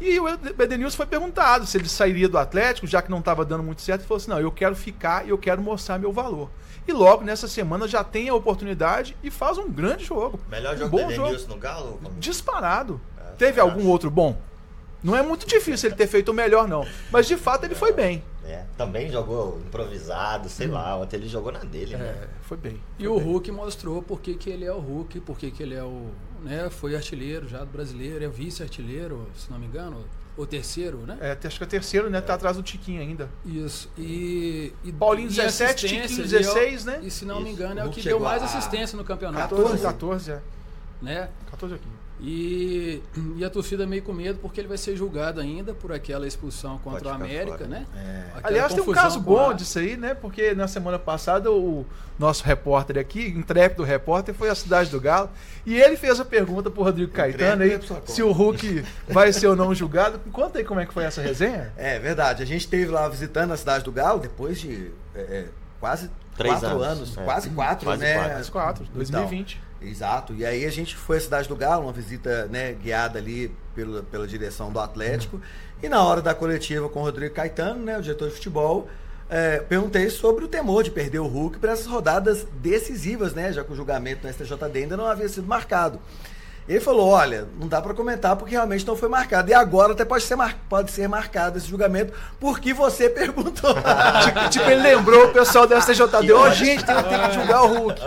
E 0.00 0.20
o 0.20 0.28
Edenilson 0.28 0.96
foi 0.96 1.06
perguntado 1.06 1.66
se 1.66 1.76
ele 1.78 1.88
sairia 1.88 2.28
do 2.28 2.36
Atlético, 2.36 2.86
já 2.86 3.00
que 3.00 3.10
não 3.10 3.18
estava 3.20 3.44
dando 3.44 3.62
muito 3.62 3.80
certo, 3.80 4.02
e 4.02 4.06
falou 4.06 4.18
assim: 4.18 4.30
não, 4.30 4.38
eu 4.40 4.52
quero 4.52 4.76
ficar 4.76 5.26
e 5.26 5.30
eu 5.30 5.38
quero 5.38 5.62
mostrar 5.62 5.98
meu 5.98 6.12
valor. 6.12 6.50
E 6.86 6.92
logo 6.92 7.24
nessa 7.24 7.48
semana 7.48 7.88
já 7.88 8.04
tem 8.04 8.28
a 8.28 8.34
oportunidade 8.34 9.16
e 9.22 9.30
faz 9.30 9.58
um 9.58 9.68
grande 9.70 10.04
jogo. 10.04 10.38
Melhor 10.48 10.74
um 10.74 10.78
jogo 10.78 10.90
bom 10.90 11.06
do 11.08 11.12
jogo. 11.14 11.28
Edenilson 11.28 11.48
no 11.54 11.58
Galo? 11.58 11.98
Como- 12.02 12.18
Disparado. 12.20 13.00
É, 13.18 13.30
Teve 13.38 13.60
eu 13.60 13.64
algum 13.64 13.80
acho. 13.80 13.88
outro 13.88 14.10
bom? 14.10 14.36
Não 15.02 15.14
é 15.16 15.22
muito 15.22 15.46
difícil 15.46 15.88
ele 15.88 15.96
ter 15.96 16.06
feito 16.06 16.30
o 16.30 16.34
melhor, 16.34 16.66
não. 16.68 16.86
Mas 17.10 17.26
de 17.26 17.36
fato 17.36 17.64
ele 17.64 17.74
foi 17.74 17.92
bem. 17.92 18.22
É, 18.44 18.64
também 18.76 19.10
jogou 19.10 19.58
improvisado, 19.66 20.48
sei 20.48 20.66
lá, 20.68 20.96
ontem 20.96 21.16
ele 21.16 21.28
jogou 21.28 21.50
na 21.52 21.60
dele, 21.60 21.96
né? 21.96 22.06
É, 22.06 22.28
foi 22.42 22.56
bem. 22.56 22.80
E 22.98 23.04
foi 23.04 23.12
o 23.12 23.16
bem. 23.18 23.24
Hulk 23.24 23.50
mostrou 23.52 24.02
por 24.02 24.20
que 24.20 24.34
que 24.34 24.48
ele 24.50 24.64
é 24.64 24.72
o 24.72 24.78
Hulk, 24.78 25.20
por 25.20 25.36
que 25.38 25.50
que 25.50 25.62
ele 25.62 25.74
é 25.74 25.82
o. 25.82 26.10
Né, 26.46 26.70
foi 26.70 26.94
artilheiro 26.94 27.48
já 27.48 27.58
do 27.58 27.66
brasileiro, 27.66 28.24
é 28.24 28.28
vice-artilheiro, 28.28 29.26
se 29.36 29.50
não 29.50 29.58
me 29.58 29.66
engano, 29.66 30.04
ou 30.36 30.46
terceiro, 30.46 30.98
né? 30.98 31.18
É, 31.20 31.36
acho 31.46 31.58
que 31.58 31.64
é 31.64 31.66
terceiro, 31.66 32.08
né? 32.08 32.20
Tá 32.20 32.34
atrás 32.34 32.56
do 32.56 32.62
Tiquinho 32.62 33.00
ainda. 33.00 33.28
Isso. 33.44 33.90
E, 33.98 34.72
e 34.84 34.92
Paulinho 34.92 35.26
e 35.28 35.34
17, 35.34 35.86
assistência, 35.86 36.06
Tiquinho 36.06 36.20
e 36.20 36.22
é 36.22 36.26
o- 36.38 36.54
16, 36.54 36.84
né? 36.84 37.00
E 37.02 37.10
se 37.10 37.24
não 37.24 37.40
me 37.40 37.50
Isso. 37.50 37.52
engano, 37.52 37.80
é 37.80 37.84
O 37.84 37.90
que 37.90 38.00
deu 38.00 38.20
mais 38.20 38.42
a- 38.42 38.44
assistência 38.44 38.96
no 38.96 39.02
campeonato. 39.04 39.56
14, 39.56 39.82
14, 39.82 40.30
é. 40.30 40.42
Né? 41.02 41.28
14 41.50 41.74
aqui. 41.74 41.88
E, 42.18 43.02
e 43.36 43.44
a 43.44 43.50
torcida 43.50 43.86
meio 43.86 44.02
com 44.02 44.12
medo 44.12 44.38
porque 44.40 44.58
ele 44.60 44.68
vai 44.68 44.78
ser 44.78 44.96
julgado 44.96 45.38
ainda 45.38 45.74
por 45.74 45.92
aquela 45.92 46.26
expulsão 46.26 46.78
contra 46.78 47.08
o 47.08 47.10
América, 47.12 47.58
fora. 47.58 47.66
né? 47.68 47.86
É. 47.94 48.22
Aquela 48.30 48.48
Aliás, 48.48 48.72
tem 48.74 48.82
um 48.82 48.92
caso 48.92 49.20
bom 49.20 49.50
a- 49.50 49.52
disso 49.52 49.78
aí, 49.78 49.96
né? 49.98 50.14
Porque 50.14 50.54
na 50.54 50.66
semana 50.66 50.98
passada 50.98 51.52
o 51.52 51.84
nosso 52.18 52.42
repórter 52.42 52.96
aqui, 52.98 53.28
intrépido 53.28 53.82
repórter, 53.84 54.34
foi 54.34 54.48
à 54.48 54.54
Cidade 54.54 54.90
do 54.90 54.98
Galo 54.98 55.28
e 55.66 55.78
ele 55.78 55.96
fez 55.98 56.18
a 56.18 56.24
pergunta 56.24 56.70
pro 56.70 56.82
Rodrigo 56.82 57.12
Caetano 57.12 57.62
aí 57.62 57.78
só 57.82 58.00
se 58.06 58.22
o 58.22 58.32
Hulk 58.32 58.82
vai 59.08 59.30
ser 59.32 59.48
ou 59.48 59.56
não 59.56 59.74
julgado. 59.74 60.18
Conta 60.32 60.58
aí 60.58 60.64
como 60.64 60.80
é 60.80 60.86
que 60.86 60.94
foi 60.94 61.04
essa 61.04 61.20
resenha. 61.20 61.70
É 61.76 61.98
verdade. 61.98 62.42
A 62.42 62.46
gente 62.46 62.62
esteve 62.62 62.86
lá 62.90 63.06
visitando 63.10 63.52
a 63.52 63.56
cidade 63.58 63.84
do 63.84 63.92
Galo 63.92 64.20
depois 64.20 64.58
de 64.58 64.90
é, 65.14 65.20
é, 65.20 65.44
quase 65.78 66.10
Três 66.36 66.58
quatro 66.60 66.82
anos. 66.82 66.98
anos, 66.98 67.18
é. 67.18 67.24
Quase 67.24 67.50
quatro, 67.50 67.86
Quase 67.86 68.02
né? 68.02 68.14
quatro. 68.14 68.32
Quase 68.32 68.50
quatro, 68.50 68.84
Então, 68.84 68.94
2020. 68.96 69.65
Exato. 69.80 70.34
E 70.34 70.44
aí 70.44 70.64
a 70.64 70.70
gente 70.70 70.96
foi 70.96 71.18
à 71.18 71.20
cidade 71.20 71.48
do 71.48 71.56
Galo, 71.56 71.84
uma 71.84 71.92
visita 71.92 72.46
né, 72.46 72.72
guiada 72.72 73.18
ali 73.18 73.54
pela, 73.74 74.02
pela 74.02 74.26
direção 74.26 74.72
do 74.72 74.80
Atlético. 74.80 75.40
E 75.82 75.88
na 75.88 76.02
hora 76.02 76.22
da 76.22 76.34
coletiva 76.34 76.88
com 76.88 77.00
o 77.00 77.02
Rodrigo 77.02 77.34
Caetano, 77.34 77.84
né, 77.84 77.98
o 77.98 78.02
diretor 78.02 78.28
de 78.28 78.34
futebol, 78.34 78.88
é, 79.28 79.58
perguntei 79.58 80.08
sobre 80.08 80.44
o 80.44 80.48
temor 80.48 80.82
de 80.82 80.90
perder 80.90 81.18
o 81.18 81.26
Hulk 81.26 81.58
para 81.58 81.72
essas 81.72 81.86
rodadas 81.86 82.46
decisivas, 82.60 83.34
né? 83.34 83.52
Já 83.52 83.64
que 83.64 83.72
o 83.72 83.76
julgamento 83.76 84.26
no 84.26 84.32
STJD 84.32 84.78
ainda 84.78 84.96
não 84.96 85.06
havia 85.06 85.28
sido 85.28 85.46
marcado. 85.46 86.00
Ele 86.68 86.80
falou, 86.80 87.08
olha, 87.08 87.46
não 87.60 87.68
dá 87.68 87.80
para 87.80 87.94
comentar 87.94 88.34
porque 88.34 88.52
realmente 88.54 88.84
não 88.86 88.96
foi 88.96 89.08
marcado. 89.08 89.48
E 89.50 89.54
agora 89.54 89.92
até 89.92 90.04
pode 90.04 90.24
ser, 90.24 90.34
mar- 90.34 90.56
pode 90.68 90.90
ser 90.90 91.08
marcado 91.08 91.58
esse 91.58 91.68
julgamento 91.68 92.12
porque 92.40 92.74
você 92.74 93.08
perguntou. 93.10 93.72
Tipo, 93.74 94.48
tipo, 94.50 94.64
ele 94.70 94.82
lembrou 94.82 95.26
o 95.26 95.32
pessoal 95.32 95.66
da 95.66 95.80
STJD, 95.80 96.32
ô 96.32 96.50
gente, 96.50 96.84
tem, 96.84 96.94
tem 97.04 97.20
que 97.28 97.34
julgar 97.34 97.62
o 97.62 97.66
Hulk. 97.68 98.00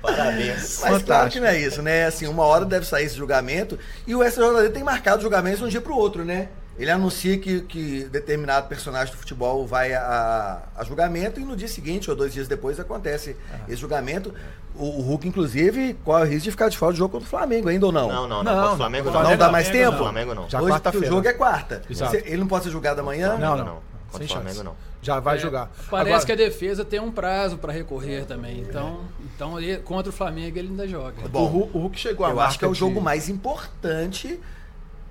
Parabéns. 0.00 0.56
Mas 0.58 0.78
claro 0.80 1.00
Fantástico. 1.00 1.32
que 1.32 1.40
não 1.40 1.48
é 1.48 1.58
isso, 1.60 1.82
né? 1.82 2.06
Assim, 2.06 2.26
uma 2.28 2.44
hora 2.44 2.64
deve 2.64 2.86
sair 2.86 3.04
esse 3.04 3.16
julgamento 3.16 3.78
e 4.06 4.14
o 4.14 4.22
STJD 4.24 4.70
tem 4.70 4.82
marcado 4.84 5.20
julgamentos 5.20 5.58
de 5.58 5.64
um 5.66 5.68
dia 5.68 5.80
para 5.80 5.92
o 5.92 5.96
outro, 5.96 6.24
né? 6.24 6.48
Ele 6.78 6.90
anuncia 6.90 7.36
que, 7.38 7.60
que 7.62 8.04
determinado 8.04 8.68
personagem 8.68 9.12
do 9.12 9.18
futebol 9.18 9.66
vai 9.66 9.92
a, 9.94 10.62
a 10.76 10.84
julgamento 10.84 11.40
e 11.40 11.44
no 11.44 11.56
dia 11.56 11.66
seguinte 11.68 12.08
ou 12.08 12.14
dois 12.16 12.32
dias 12.32 12.46
depois 12.46 12.78
acontece 12.78 13.36
esse 13.68 13.80
julgamento. 13.80 14.32
O, 14.76 14.84
o 14.84 15.02
Hulk, 15.02 15.26
inclusive, 15.26 15.94
corre 16.04 16.22
o 16.22 16.26
risco 16.28 16.44
de 16.44 16.50
ficar 16.52 16.68
de 16.68 16.78
fora 16.78 16.92
do 16.92 16.98
jogo 16.98 17.10
contra 17.12 17.26
o 17.26 17.30
Flamengo 17.30 17.68
ainda 17.68 17.86
ou 17.86 17.90
não? 17.90 18.08
Não, 18.08 18.28
não, 18.28 18.42
não. 18.42 18.44
Não, 18.44 18.52
Contra 18.52 18.66
não. 18.66 18.72
o 18.74 18.76
Flamengo 18.76 19.10
Não 19.10 19.22
não. 19.22 19.30
Não 19.30 19.36
dá 19.36 19.50
mais 19.50 19.66
Flamengo 19.66 19.84
tempo? 19.90 19.96
não. 19.96 20.04
Flamengo 20.12 20.34
não. 20.34 20.48
Já 20.48 20.60
Hoje 20.62 20.70
quarta-feira. 20.72 21.06
o 21.06 21.10
jogo 21.10 21.28
é 21.28 21.32
quarta. 21.32 21.82
Exato. 21.90 22.14
Ele 22.16 22.36
não 22.36 22.46
pode 22.46 22.64
ser 22.64 22.70
julgado 22.70 23.00
amanhã? 23.00 23.36
Não, 23.36 23.56
não. 23.56 23.64
não. 23.64 23.78
Contra 24.10 24.18
Sem 24.18 24.26
o 24.26 24.28
Flamengo 24.28 24.54
chance. 24.54 24.64
não. 24.64 24.76
Já 25.02 25.20
vai 25.20 25.36
É, 25.36 25.40
jogar. 25.40 25.70
Parece 25.90 26.10
Agora- 26.14 26.26
que 26.26 26.32
a 26.32 26.36
defesa 26.36 26.84
tem 26.84 26.98
um 27.00 27.10
prazo 27.10 27.58
para 27.58 27.72
recorrer 27.72 28.24
também. 28.24 28.60
Então, 28.60 29.00
então 29.34 29.60
ele, 29.60 29.78
contra 29.78 30.10
o 30.10 30.12
Flamengo 30.12 30.56
ele 30.58 30.68
ainda 30.68 30.86
joga. 30.88 31.28
Bom, 31.28 31.42
o, 31.42 31.46
Hulk, 31.46 31.76
o 31.76 31.80
Hulk 31.82 31.98
chegou 31.98 32.24
a 32.26 32.30
Eu 32.30 32.36
marca 32.36 32.48
acho 32.50 32.58
que 32.58 32.64
é 32.64 32.68
o 32.68 32.72
de- 32.72 32.78
jogo 32.78 33.00
mais 33.00 33.28
importante 33.28 34.38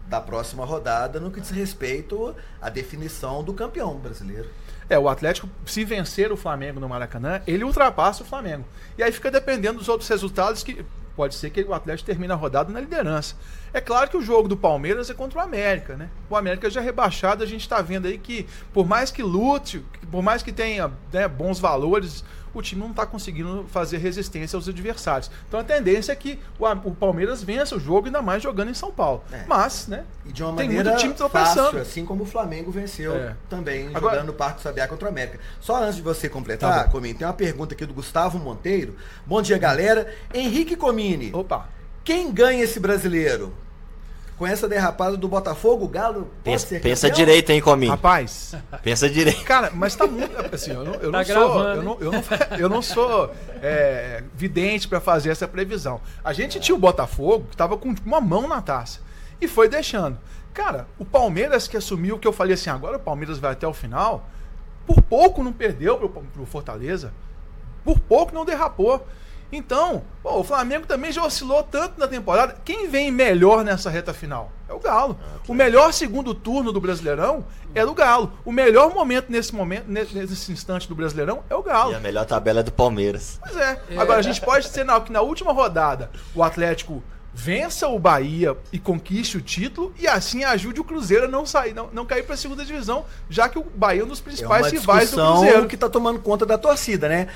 da 0.08 0.22
próxima 0.22 0.66
rodada 0.66 1.20
no 1.20 1.30
que 1.30 1.42
diz 1.42 1.50
respeito 1.50 2.36
à 2.62 2.70
definição 2.70 3.44
do 3.44 3.54
campeão 3.54 3.96
brasileiro. 3.96 4.50
É, 4.90 4.98
o 4.98 5.10
Atlético, 5.10 5.50
se 5.66 5.84
vencer 5.84 6.32
o 6.32 6.38
Flamengo 6.38 6.80
no 6.80 6.88
Maracanã, 6.88 7.42
ele 7.46 7.64
ultrapassa 7.64 8.24
o 8.24 8.26
Flamengo. 8.26 8.66
E 8.98 9.04
aí 9.04 9.12
fica 9.12 9.30
dependendo 9.30 9.80
dos 9.80 9.90
outros 9.90 10.10
resultados 10.10 10.64
que 10.64 10.86
pode 11.18 11.34
ser 11.34 11.50
que 11.50 11.64
o 11.64 11.74
Atlético 11.74 12.06
termine 12.06 12.32
a 12.32 12.36
rodada 12.36 12.72
na 12.72 12.80
liderança. 12.80 13.36
É 13.74 13.82
claro 13.82 14.10
que 14.10 14.16
o 14.16 14.22
jogo 14.22 14.48
do 14.48 14.56
Palmeiras 14.56 15.10
é 15.10 15.16
contra 15.16 15.40
o 15.40 15.42
América, 15.42 15.98
né? 15.98 16.10
O 16.30 16.36
América 16.36 16.70
já 16.70 16.80
é 16.80 16.84
rebaixado, 16.84 17.44
a 17.44 17.48
gente 17.48 17.62
está 17.62 17.82
vendo 17.82 18.08
aí 18.08 18.20
que 18.20 18.48
por 18.72 18.88
mais 18.88 19.10
que 19.10 19.24
lute, 19.24 19.84
por 20.12 20.22
mais 20.22 20.44
que 20.44 20.54
tenha 20.54 20.92
né, 21.12 21.28
bons 21.28 21.60
valores, 21.60 22.24
o 22.54 22.62
time 22.62 22.82
não 22.82 22.92
está 22.92 23.06
conseguindo 23.06 23.66
fazer 23.70 23.98
resistência 23.98 24.56
aos 24.58 24.68
adversários. 24.68 25.30
Então 25.48 25.60
a 25.60 25.64
tendência 25.64 26.12
é 26.12 26.16
que 26.16 26.40
o, 26.60 26.66
o 26.90 26.96
Palmeiras 26.96 27.44
vença 27.44 27.76
o 27.76 27.80
jogo, 27.80 28.08
ainda 28.08 28.22
mais 28.22 28.42
jogando 28.44 28.70
em 28.70 28.74
São 28.74 28.92
Paulo. 28.92 29.24
É. 29.32 29.44
Mas, 29.48 29.88
né? 29.88 30.04
E 30.26 30.32
de 30.32 30.44
uma 30.44 30.54
Tem 30.56 30.68
maneira 30.68 30.90
muito 30.92 31.02
time 31.02 31.14
tropeçando. 31.14 31.64
fácil, 31.66 31.80
assim 31.82 32.06
como 32.06 32.24
o 32.24 32.26
Flamengo 32.26 32.72
venceu 32.72 33.16
É. 33.16 33.36
também 33.50 33.88
Agora- 33.94 34.16
jogando 34.16 34.28
no 34.28 34.34
Parque 34.34 34.62
Sabiá 34.62 34.88
contra 34.88 35.06
o 35.06 35.10
América. 35.10 35.40
Só 35.62 35.82
antes 35.84 35.96
de 35.98 36.02
você 36.02 36.28
Tá 36.28 36.34
completar, 36.34 36.86
bom. 36.86 36.92
Comini, 36.92 37.14
tem 37.14 37.28
uma 37.28 37.34
pergunta 37.34 37.74
aqui 37.74 37.86
do 37.86 37.94
Gustavo 37.94 38.38
Monteiro. 38.40 38.96
Bom 39.26 39.42
dia, 39.42 39.58
galera. 39.58 40.14
Henrique 40.34 40.76
Comini, 40.76 41.32
Opa! 41.34 41.68
quem 42.04 42.32
ganha 42.32 42.64
esse 42.64 42.80
brasileiro? 42.80 43.54
Com 44.38 44.46
essa 44.46 44.68
derrapada 44.68 45.18
do 45.18 45.28
Botafogo, 45.28 45.86
o 45.86 45.88
Galo 45.88 46.22
pode 46.22 46.32
Pensa, 46.44 46.68
ser 46.68 46.82
pensa 46.82 47.10
direito, 47.10 47.50
hein, 47.50 47.60
Cominho? 47.60 47.92
Rapaz, 47.92 48.54
Pensa 48.84 49.10
direito. 49.10 49.44
Cara, 49.44 49.72
mas 49.74 49.96
tá 49.96 50.06
muito. 50.06 50.32
Assim, 50.54 50.72
eu 50.72 50.84
não, 50.84 50.94
eu 50.94 51.12
Tá 51.12 51.18
não 51.18 51.26
sou. 51.26 51.64
Eu 51.64 51.84
não, 51.84 51.98
eu 52.00 52.12
não, 52.12 52.24
eu 52.60 52.70
não 52.70 52.82
sou 52.82 53.32
é, 53.64 54.24
vidente 54.36 54.88
pra 54.88 55.02
fazer 55.02 55.32
essa 55.32 55.48
previsão. 55.48 56.00
A 56.24 56.34
gente 56.34 56.60
tinha 56.60 56.76
o 56.76 56.78
Botafogo 56.80 57.48
que 57.50 57.58
tava 57.58 57.78
com 57.78 57.96
uma 58.06 58.22
mão 58.22 58.48
na 58.48 58.62
taça. 58.62 59.00
E 59.42 59.48
foi 59.48 59.68
deixando. 59.68 60.20
Cara, 60.54 60.88
o 61.00 61.06
Palmeiras 61.06 61.68
que 61.68 61.76
assumiu 61.76 62.20
que 62.20 62.28
eu 62.28 62.34
falei 62.34 62.54
assim, 62.54 62.70
agora 62.70 62.98
o 62.98 63.00
Palmeiras 63.00 63.40
vai 63.40 63.54
até 63.54 63.68
o 63.68 63.74
final, 63.74 64.28
por 64.86 65.02
pouco 65.02 65.44
não 65.44 65.54
perdeu 65.54 65.98
pro, 65.98 66.10
pro 66.10 66.46
Fortaleza. 66.46 67.12
Por 67.84 68.00
pouco 68.00 68.34
não 68.34 68.46
derrapou. 68.46 69.06
Então, 69.52 70.04
pô, 70.22 70.40
o 70.40 70.44
Flamengo 70.44 70.86
também 70.86 71.12
já 71.12 71.24
oscilou 71.24 71.64
tanto 71.64 72.00
na 72.00 72.08
temporada. 72.08 72.58
Quem 72.66 72.90
vem 72.90 73.10
melhor 73.12 73.64
nessa 73.64 73.90
reta 73.90 74.14
final? 74.14 74.52
É 74.68 74.74
o 74.74 74.80
Galo. 74.80 75.18
O 75.48 75.54
melhor 75.54 75.94
segundo 75.94 76.34
turno 76.34 76.74
do 76.74 76.82
Brasileirão 76.82 77.46
é 77.74 77.86
do 77.86 77.94
Galo. 77.94 78.34
O 78.44 78.52
melhor 78.52 78.94
momento 78.94 79.28
nesse 79.32 79.56
momento, 79.56 79.86
ne- 79.88 80.06
nesse 80.14 80.52
instante 80.52 80.88
do 80.90 80.96
Brasileirão 80.96 81.44
é 81.50 81.56
o 81.56 81.64
Galo. 81.64 81.94
E 81.94 81.96
a 81.96 82.00
melhor 82.00 82.26
tabela 82.26 82.60
é 82.60 82.64
do 82.64 82.72
Palmeiras. 82.74 83.40
Pois 83.42 83.56
é. 83.56 83.82
É. 83.92 83.98
Agora 83.98 84.20
a 84.20 84.22
gente 84.22 84.42
pode 84.42 84.68
ser 84.68 84.86
que 85.06 85.12
na 85.14 85.22
última 85.22 85.54
rodada 85.54 86.12
o 86.36 86.44
Atlético 86.44 87.02
vença 87.34 87.88
o 87.88 88.00
Bahia 88.00 88.58
e 88.74 88.80
conquiste 88.80 89.38
o 89.38 89.42
título 89.42 89.94
e 90.00 90.08
assim 90.08 90.44
ajude 90.44 90.82
o 90.82 90.84
Cruzeiro 90.84 91.26
a 91.26 91.28
não 91.28 91.46
sair, 91.46 91.72
não, 91.72 91.88
não 91.94 92.04
cair 92.04 92.24
para 92.24 92.34
a 92.34 92.38
segunda 92.38 92.66
divisão, 92.66 93.06
já 93.30 93.48
que 93.48 93.60
o 93.60 93.64
Bahia 93.64 94.02
é 94.02 94.04
um 94.04 94.08
dos 94.08 94.20
É 94.20 94.24
principais 94.24 94.66
uma 94.66 94.72
rivais 94.72 95.12
do 95.12 95.18
Cruzeiro. 95.18 95.68
que 95.68 95.76
está 95.76 95.88
tomando 95.88 96.20
conta 96.20 96.48
da 96.48 96.58
torcida, 96.58 97.08
né? 97.08 97.28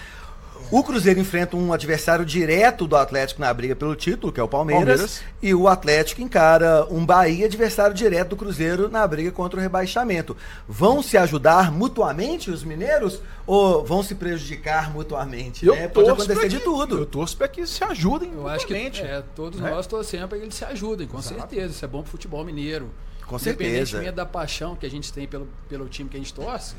O 0.71 0.81
Cruzeiro 0.83 1.19
enfrenta 1.19 1.57
um 1.57 1.73
adversário 1.73 2.23
direto 2.23 2.87
do 2.87 2.95
Atlético 2.95 3.41
na 3.41 3.53
briga 3.53 3.75
pelo 3.75 3.93
título, 3.93 4.31
que 4.31 4.39
é 4.39 4.43
o 4.43 4.47
Palmeiras, 4.47 4.85
Palmeiras. 5.01 5.23
e 5.41 5.53
o 5.53 5.67
Atlético 5.67 6.21
encara 6.21 6.87
um 6.89 7.05
Bahia 7.05 7.45
adversário 7.45 7.93
direto 7.93 8.29
do 8.29 8.35
Cruzeiro 8.37 8.87
na 8.87 9.05
briga 9.05 9.31
contra 9.31 9.59
o 9.59 9.61
rebaixamento. 9.61 10.35
Vão 10.69 11.03
se 11.03 11.17
ajudar 11.17 11.73
mutuamente 11.73 12.49
os 12.49 12.63
mineiros 12.63 13.19
ou 13.45 13.83
vão 13.85 14.01
se 14.01 14.15
prejudicar 14.15 14.89
mutuamente? 14.93 15.65
Eu 15.65 15.75
né? 15.75 15.89
Pode 15.89 16.09
acontecer 16.09 16.47
de 16.47 16.57
que- 16.59 16.63
tudo. 16.63 16.99
Eu 16.99 17.05
torço 17.05 17.35
para 17.35 17.49
que 17.49 17.67
se 17.67 17.83
ajudem 17.83 18.31
Eu 18.33 18.47
acho 18.47 18.65
que 18.65 18.73
é, 18.73 19.21
todos 19.35 19.59
né? 19.59 19.69
nós 19.71 19.85
torcemos 19.85 20.29
para 20.29 20.37
que 20.37 20.45
eles 20.45 20.55
se 20.55 20.63
ajudem, 20.63 21.05
com 21.05 21.19
Exato. 21.19 21.35
certeza. 21.35 21.73
Isso 21.73 21.83
é 21.83 21.87
bom 21.87 22.01
pro 22.01 22.11
futebol 22.11 22.45
mineiro. 22.45 22.89
Com 23.27 23.37
certeza. 23.37 23.69
Independentemente 23.69 24.11
da 24.15 24.25
paixão 24.25 24.75
que 24.75 24.85
a 24.85 24.89
gente 24.89 25.11
tem 25.11 25.27
pelo, 25.27 25.47
pelo 25.67 25.89
time 25.89 26.09
que 26.09 26.15
a 26.15 26.19
gente 26.19 26.33
torce, 26.33 26.75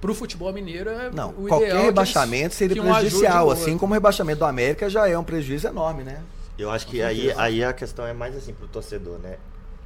pro 0.00 0.14
futebol 0.14 0.52
mineiro 0.52 0.90
é 0.90 1.10
Não, 1.10 1.30
o 1.30 1.46
qualquer 1.46 1.76
rebaixamento 1.76 2.54
seria 2.54 2.82
um 2.82 2.92
prejudicial, 2.92 3.48
o 3.48 3.50
assim 3.50 3.76
como 3.76 3.92
o 3.92 3.94
rebaixamento 3.94 4.38
do 4.40 4.44
América 4.44 4.88
já 4.88 5.08
é 5.08 5.16
um 5.16 5.24
prejuízo 5.24 5.68
enorme, 5.68 6.02
né? 6.02 6.22
Eu 6.58 6.70
acho 6.70 6.86
que 6.86 7.02
aí, 7.02 7.32
aí 7.36 7.64
a 7.64 7.72
questão 7.72 8.06
é 8.06 8.12
mais 8.12 8.36
assim 8.36 8.52
pro 8.52 8.66
torcedor, 8.68 9.18
né? 9.18 9.36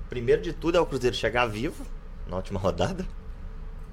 Primeiro 0.08 0.42
de 0.42 0.52
tudo 0.52 0.76
é 0.76 0.80
o 0.80 0.86
Cruzeiro 0.86 1.14
chegar 1.16 1.46
vivo 1.46 1.84
na 2.28 2.36
última 2.36 2.58
rodada. 2.60 3.06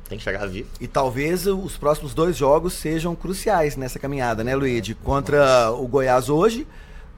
Tem 0.09 0.17
que 0.17 0.23
chegar 0.23 0.45
vivo. 0.47 0.67
E 0.79 0.87
talvez 0.87 1.47
os 1.47 1.77
próximos 1.77 2.13
dois 2.13 2.35
jogos 2.35 2.73
sejam 2.73 3.15
cruciais 3.15 3.77
nessa 3.77 3.97
caminhada, 3.97 4.43
né, 4.43 4.55
Luigi? 4.55 4.93
Contra 4.93 5.71
o 5.71 5.87
Goiás 5.87 6.27
hoje, 6.27 6.67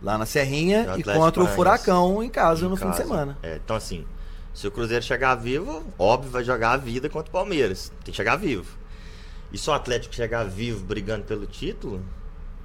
lá 0.01 0.15
na 0.17 0.25
Serrinha, 0.27 0.85
E 0.89 0.97
o 0.97 0.99
e 0.99 1.03
contra 1.03 1.43
o. 1.43 1.47
Furacão 1.47 2.21
em 2.21 2.29
casa 2.29 2.65
em 2.65 2.69
no 2.69 2.75
fim 2.75 2.85
de 2.85 2.91
casa. 2.91 3.03
semana. 3.03 3.37
É, 3.41 3.59
então 3.63 3.75
assim, 3.75 4.05
se 4.53 4.67
o 4.67 4.71
Cruzeiro 4.71 5.03
chegar 5.03 5.33
vivo, 5.35 5.83
óbvio 5.97 6.29
vai 6.29 6.43
jogar 6.43 6.73
a 6.73 6.77
vida 6.77 7.09
contra 7.09 7.29
o 7.29 7.31
Palmeiras. 7.31 7.91
Tem 8.03 8.11
que 8.11 8.17
chegar 8.17 8.35
vivo. 8.35 8.82
E 9.53 9.57
se 9.57 9.69
o 9.69 9.73
Atlético 9.73 10.13
chegar 10.15 10.43
vivo 10.45 10.83
brigando 10.83 11.23
pelo 11.23 11.45
título, 11.45 12.01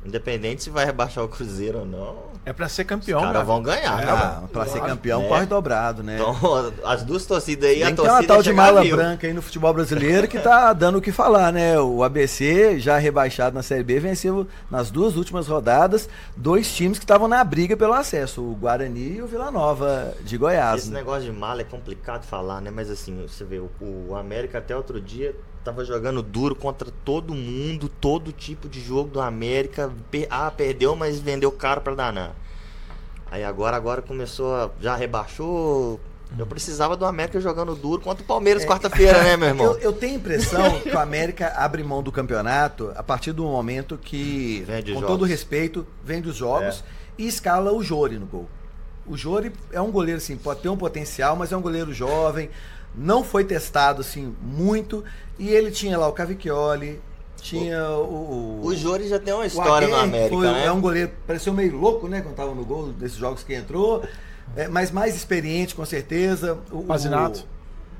independente 0.04 0.62
se 0.62 0.70
vai 0.70 0.84
rebaixar 0.86 1.22
o 1.24 1.28
Cruzeiro 1.28 1.80
ou 1.80 1.84
não, 1.86 2.28
É 2.46 2.52
para 2.52 2.66
ser 2.68 2.82
os 2.82 2.88
campeão, 2.88 3.18
caras 3.20 3.34
cara. 3.34 3.44
vão 3.44 3.62
ganhar. 3.62 3.96
né, 3.98 4.04
Ah, 4.08 4.34
mano? 4.36 4.48
pra 4.48 4.64
ser 4.64 4.80
campeão, 4.80 5.22
É. 5.24 5.28
corre 5.28 5.44
dobrado, 5.44 6.02
né? 6.02 6.16
Então, 6.18 6.72
as 6.86 7.02
duas 7.02 7.26
torcidas 7.26 7.68
aí, 7.68 7.82
a 7.82 7.86
Tem 7.86 7.96
que 7.96 8.00
ter 8.02 8.08
uma 8.08 8.12
torcida 8.12 8.28
tal 8.32 8.40
é 8.40 8.42
de 8.42 8.52
mala 8.54 8.82
vivo. 8.82 8.96
branca 8.96 9.26
aí 9.26 9.32
no 9.34 9.42
futebol 9.42 9.74
brasileiro 9.74 10.26
que 10.28 10.38
tá 10.38 10.72
dando 10.72 10.96
o 10.96 11.02
que 11.02 11.12
falar, 11.12 11.52
né? 11.52 11.78
O 11.78 12.02
ABC, 12.02 12.78
já 12.80 12.96
rebaixado 12.96 13.54
na 13.54 13.62
Série 13.62 13.82
B, 13.82 14.00
venceu 14.00 14.46
nas 14.70 14.90
duas 14.90 15.16
últimas 15.16 15.46
rodadas 15.46 16.08
dois 16.34 16.72
times 16.74 16.98
que 16.98 17.04
estavam 17.04 17.28
na 17.28 17.44
briga 17.44 17.76
pelo 17.76 17.92
acesso, 17.92 18.40
o 18.40 18.54
Guarani 18.54 19.16
e 19.16 19.22
o 19.22 19.26
Vila 19.26 19.50
Nova 19.50 20.14
de 20.22 20.38
Goiás. 20.38 20.82
Esse 20.84 20.90
né? 20.90 21.00
negócio 21.00 21.30
de 21.30 21.32
mala 21.38 21.60
é 21.60 21.64
complicado 21.64 22.24
falar, 22.24 22.62
né? 22.62 22.70
Mas 22.70 22.88
assim, 22.88 23.26
você 23.28 23.44
vê, 23.44 23.58
o, 23.58 23.68
o 24.08 24.14
América 24.16 24.56
até 24.56 24.74
outro 24.74 24.98
dia 25.02 25.34
tava 25.64 25.84
jogando 25.84 26.22
duro 26.22 26.54
contra 26.54 26.90
todo 27.04 27.34
mundo, 27.34 27.88
todo 27.88 28.32
tipo 28.32 28.68
de 28.68 28.80
jogo 28.80 29.10
do 29.10 29.20
América. 29.20 29.92
Ah, 30.30 30.50
perdeu, 30.50 30.94
mas 30.96 31.18
vendeu 31.20 31.50
caro 31.52 31.80
pra 31.80 31.94
danar. 31.94 32.34
Aí 33.30 33.44
agora, 33.44 33.76
agora 33.76 34.00
começou 34.02 34.54
a. 34.54 34.70
Já 34.80 34.96
rebaixou. 34.96 36.00
Eu 36.38 36.46
precisava 36.46 36.94
do 36.94 37.06
América 37.06 37.40
jogando 37.40 37.74
duro 37.74 38.02
contra 38.02 38.22
o 38.22 38.26
Palmeiras 38.26 38.62
quarta-feira, 38.64 39.22
né, 39.22 39.34
meu 39.36 39.48
irmão? 39.48 39.66
Eu, 39.66 39.78
eu 39.78 39.92
tenho 39.94 40.12
a 40.12 40.16
impressão 40.16 40.80
que 40.80 40.90
o 40.90 40.98
América 40.98 41.48
abre 41.56 41.82
mão 41.82 42.02
do 42.02 42.12
campeonato 42.12 42.92
a 42.94 43.02
partir 43.02 43.32
do 43.32 43.44
momento 43.44 43.96
que, 43.96 44.62
Vende 44.66 44.92
com 44.92 45.00
jogos. 45.00 45.06
todo 45.16 45.24
respeito, 45.24 45.86
vende 46.04 46.28
os 46.28 46.36
jogos 46.36 46.84
É. 47.18 47.22
e 47.22 47.26
escala 47.26 47.72
o 47.72 47.82
Jori 47.82 48.18
no 48.18 48.26
gol. 48.26 48.46
O 49.06 49.16
Jori 49.16 49.50
é 49.72 49.80
um 49.80 49.90
goleiro, 49.90 50.18
assim, 50.18 50.36
pode 50.36 50.60
ter 50.60 50.68
um 50.68 50.76
potencial, 50.76 51.34
mas 51.34 51.50
é 51.50 51.56
um 51.56 51.62
goleiro 51.62 51.94
jovem, 51.94 52.50
não 52.94 53.22
foi 53.24 53.44
testado, 53.44 54.00
assim, 54.00 54.34
muito, 54.42 55.04
e 55.38 55.48
ele 55.48 55.70
tinha 55.70 55.96
lá 55.98 56.08
o 56.08 56.12
Cavicchioli, 56.12 57.00
tinha 57.40 57.88
o... 57.90 58.60
O 58.64 58.74
Jori 58.74 59.08
já 59.08 59.18
tem 59.18 59.32
uma 59.32 59.44
o 59.44 59.46
história 59.46 59.86
no 59.86 59.94
Aguirre 59.94 60.08
América, 60.16 60.34
foi- 60.36 60.46
né? 60.46 60.66
É 60.66 60.72
um 60.72 60.80
goleiro, 60.80 61.12
pareceu 61.26 61.52
meio 61.52 61.76
louco, 61.76 62.08
né, 62.08 62.20
quando 62.20 62.34
tava 62.34 62.54
no 62.54 62.64
gol 62.64 62.88
desses 62.92 63.16
jogos 63.16 63.44
que 63.44 63.54
entrou, 63.54 64.04
é, 64.56 64.66
mas 64.66 64.90
mais 64.90 65.14
experiente, 65.14 65.74
com 65.74 65.84
certeza. 65.84 66.58
O, 66.72 66.82
Pazinato. 66.82 67.46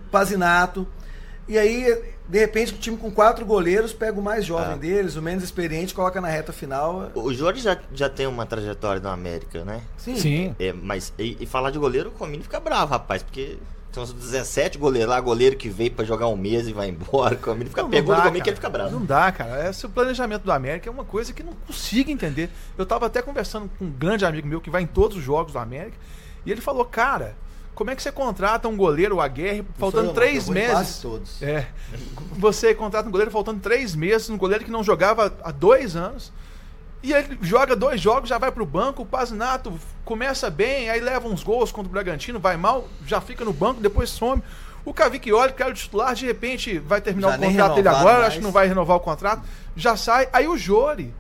o 0.07 0.11
Pazinato. 0.11 0.87
E 1.47 1.57
aí, 1.57 2.03
de 2.29 2.39
repente, 2.39 2.75
o 2.75 2.77
time 2.79 2.97
com 2.97 3.11
quatro 3.11 3.47
goleiros 3.47 3.93
pega 3.93 4.19
o 4.19 4.23
mais 4.23 4.45
jovem 4.45 4.73
Ah. 4.75 4.77
deles, 4.77 5.15
o 5.17 5.23
menos 5.23 5.45
experiente, 5.45 5.95
coloca 5.95 6.21
na 6.21 6.29
reta 6.29 6.53
final. 6.53 7.11
O 7.15 7.33
Jori 7.33 7.61
já, 7.61 7.79
já 7.95 8.09
tem 8.09 8.27
uma 8.27 8.45
trajetória 8.45 9.01
no 9.01 9.09
América, 9.09 9.65
né? 9.65 9.81
Sim. 9.97 10.17
Sim. 10.17 10.57
É, 10.59 10.73
mas 10.73 11.13
e, 11.19 11.37
e 11.41 11.47
falar 11.47 11.71
de 11.71 11.79
goleiro, 11.79 12.09
o 12.11 12.13
Comini 12.13 12.43
fica 12.43 12.59
bravo, 12.61 12.91
rapaz, 12.93 13.23
porque 13.23 13.57
são 13.93 14.03
uns 14.03 14.13
17 14.13 14.79
goleiros 14.79 15.09
lá, 15.11 15.21
goleiro 15.21 15.57
que 15.57 15.69
veio 15.69 15.91
pra 15.91 16.05
jogar 16.05 16.29
um 16.29 16.37
mês 16.37 16.69
e 16.69 16.73
vai 16.73 16.89
embora. 16.89 17.35
O 17.35 17.39
Comini 17.39 17.69
fica 17.71 17.83
Não, 17.83 17.89
não 17.89 17.91
pegando 17.91 18.09
dá, 18.09 18.19
o 18.19 18.23
Comini 18.23 18.33
cara. 18.33 18.45
que 18.45 18.51
ele 18.51 18.57
fica 18.57 18.69
bravo. 18.69 18.91
Não 18.91 19.05
dá, 19.05 19.33
cara. 19.33 19.69
Esse 19.69 19.89
planejamento 19.89 20.43
do 20.43 20.53
América 20.53 20.89
é 20.89 20.93
uma 20.93 21.05
coisa 21.05 21.33
que 21.33 21.43
eu 21.43 21.47
não 21.47 21.55
consigo 21.67 22.11
entender. 22.11 22.51
Eu 22.77 22.85
tava 22.87 23.07
até 23.07 23.23
conversando 23.23 23.71
com 23.79 23.85
um 23.87 23.91
grande 23.91 24.25
amigo 24.25 24.47
meu 24.47 24.61
que 24.61 24.71
vai 24.71 24.83
em 24.83 24.87
todos 24.87 25.17
os 25.17 25.23
jogos 25.23 25.53
do 25.53 25.59
América. 25.59 25.97
E 26.47 26.53
ele 26.53 26.61
falou, 26.61 26.85
cara, 26.85 27.35
como 27.75 27.91
é 27.91 27.97
que 27.97 28.03
você 28.03 28.11
contrata 28.13 28.67
um 28.69 28.77
goleiro, 28.77 29.17
o 29.17 29.21
Aguerre, 29.21 29.65
faltando 29.77 30.13
três 30.13 30.49
meses? 30.49 30.99
todos. 31.01 31.43
É. 31.43 31.69
Você 32.33 32.75
contrata 32.75 33.09
um 33.09 33.13
goleiro 33.13 33.31
faltando 33.31 33.61
três 33.61 33.95
meses, 33.95 34.29
um 34.31 34.37
goleiro 34.37 34.65
que 34.65 34.71
não 34.71 34.83
jogava 34.83 35.33
há 35.43 35.51
dois 35.51 35.95
anos. 35.97 36.33
E 37.03 37.13
ele 37.13 37.39
joga 37.41 37.77
dois 37.77 38.01
jogos, 38.01 38.29
já 38.29 38.39
vai 38.39 38.51
pro 38.51 38.67
banco, 38.67 39.03
o 39.03 39.07
Pazinato 39.07 39.79
começa 40.05 40.51
bem, 40.51 40.91
aí 40.91 41.01
leva 41.01 41.29
uns 41.29 41.43
gols 41.43 41.71
contra 41.71 41.89
o 41.89 41.93
Bragantino, 41.93 42.41
vai 42.41 42.57
mal, 42.57 42.89
já 43.07 43.21
fica 43.21 43.45
no 43.45 43.53
banco, 43.53 43.81
depois 43.81 44.11
some. 44.11 44.43
O 44.85 44.93
Cavicchioli, 44.93 45.53
que 45.53 45.63
era 45.63 45.71
o 45.71 45.75
titular, 45.75 46.15
de 46.15 46.27
repente 46.27 46.79
vai 46.79 47.01
terminar 47.01 47.33
Já 47.33 47.37
o 47.37 47.41
contrato 47.41 47.75
dele 47.75 47.89
agora, 47.89 48.15
mais. 48.15 48.27
acho 48.29 48.39
que 48.39 48.45
não 48.45 48.53
vai 48.53 48.67
renovar 48.67 48.97
o 48.97 49.01
contrato, 49.01 49.43
já 49.77 49.97
sai. 49.97 50.29
Aí 50.33 50.49
o 50.49 50.57
Jori, 50.57 51.15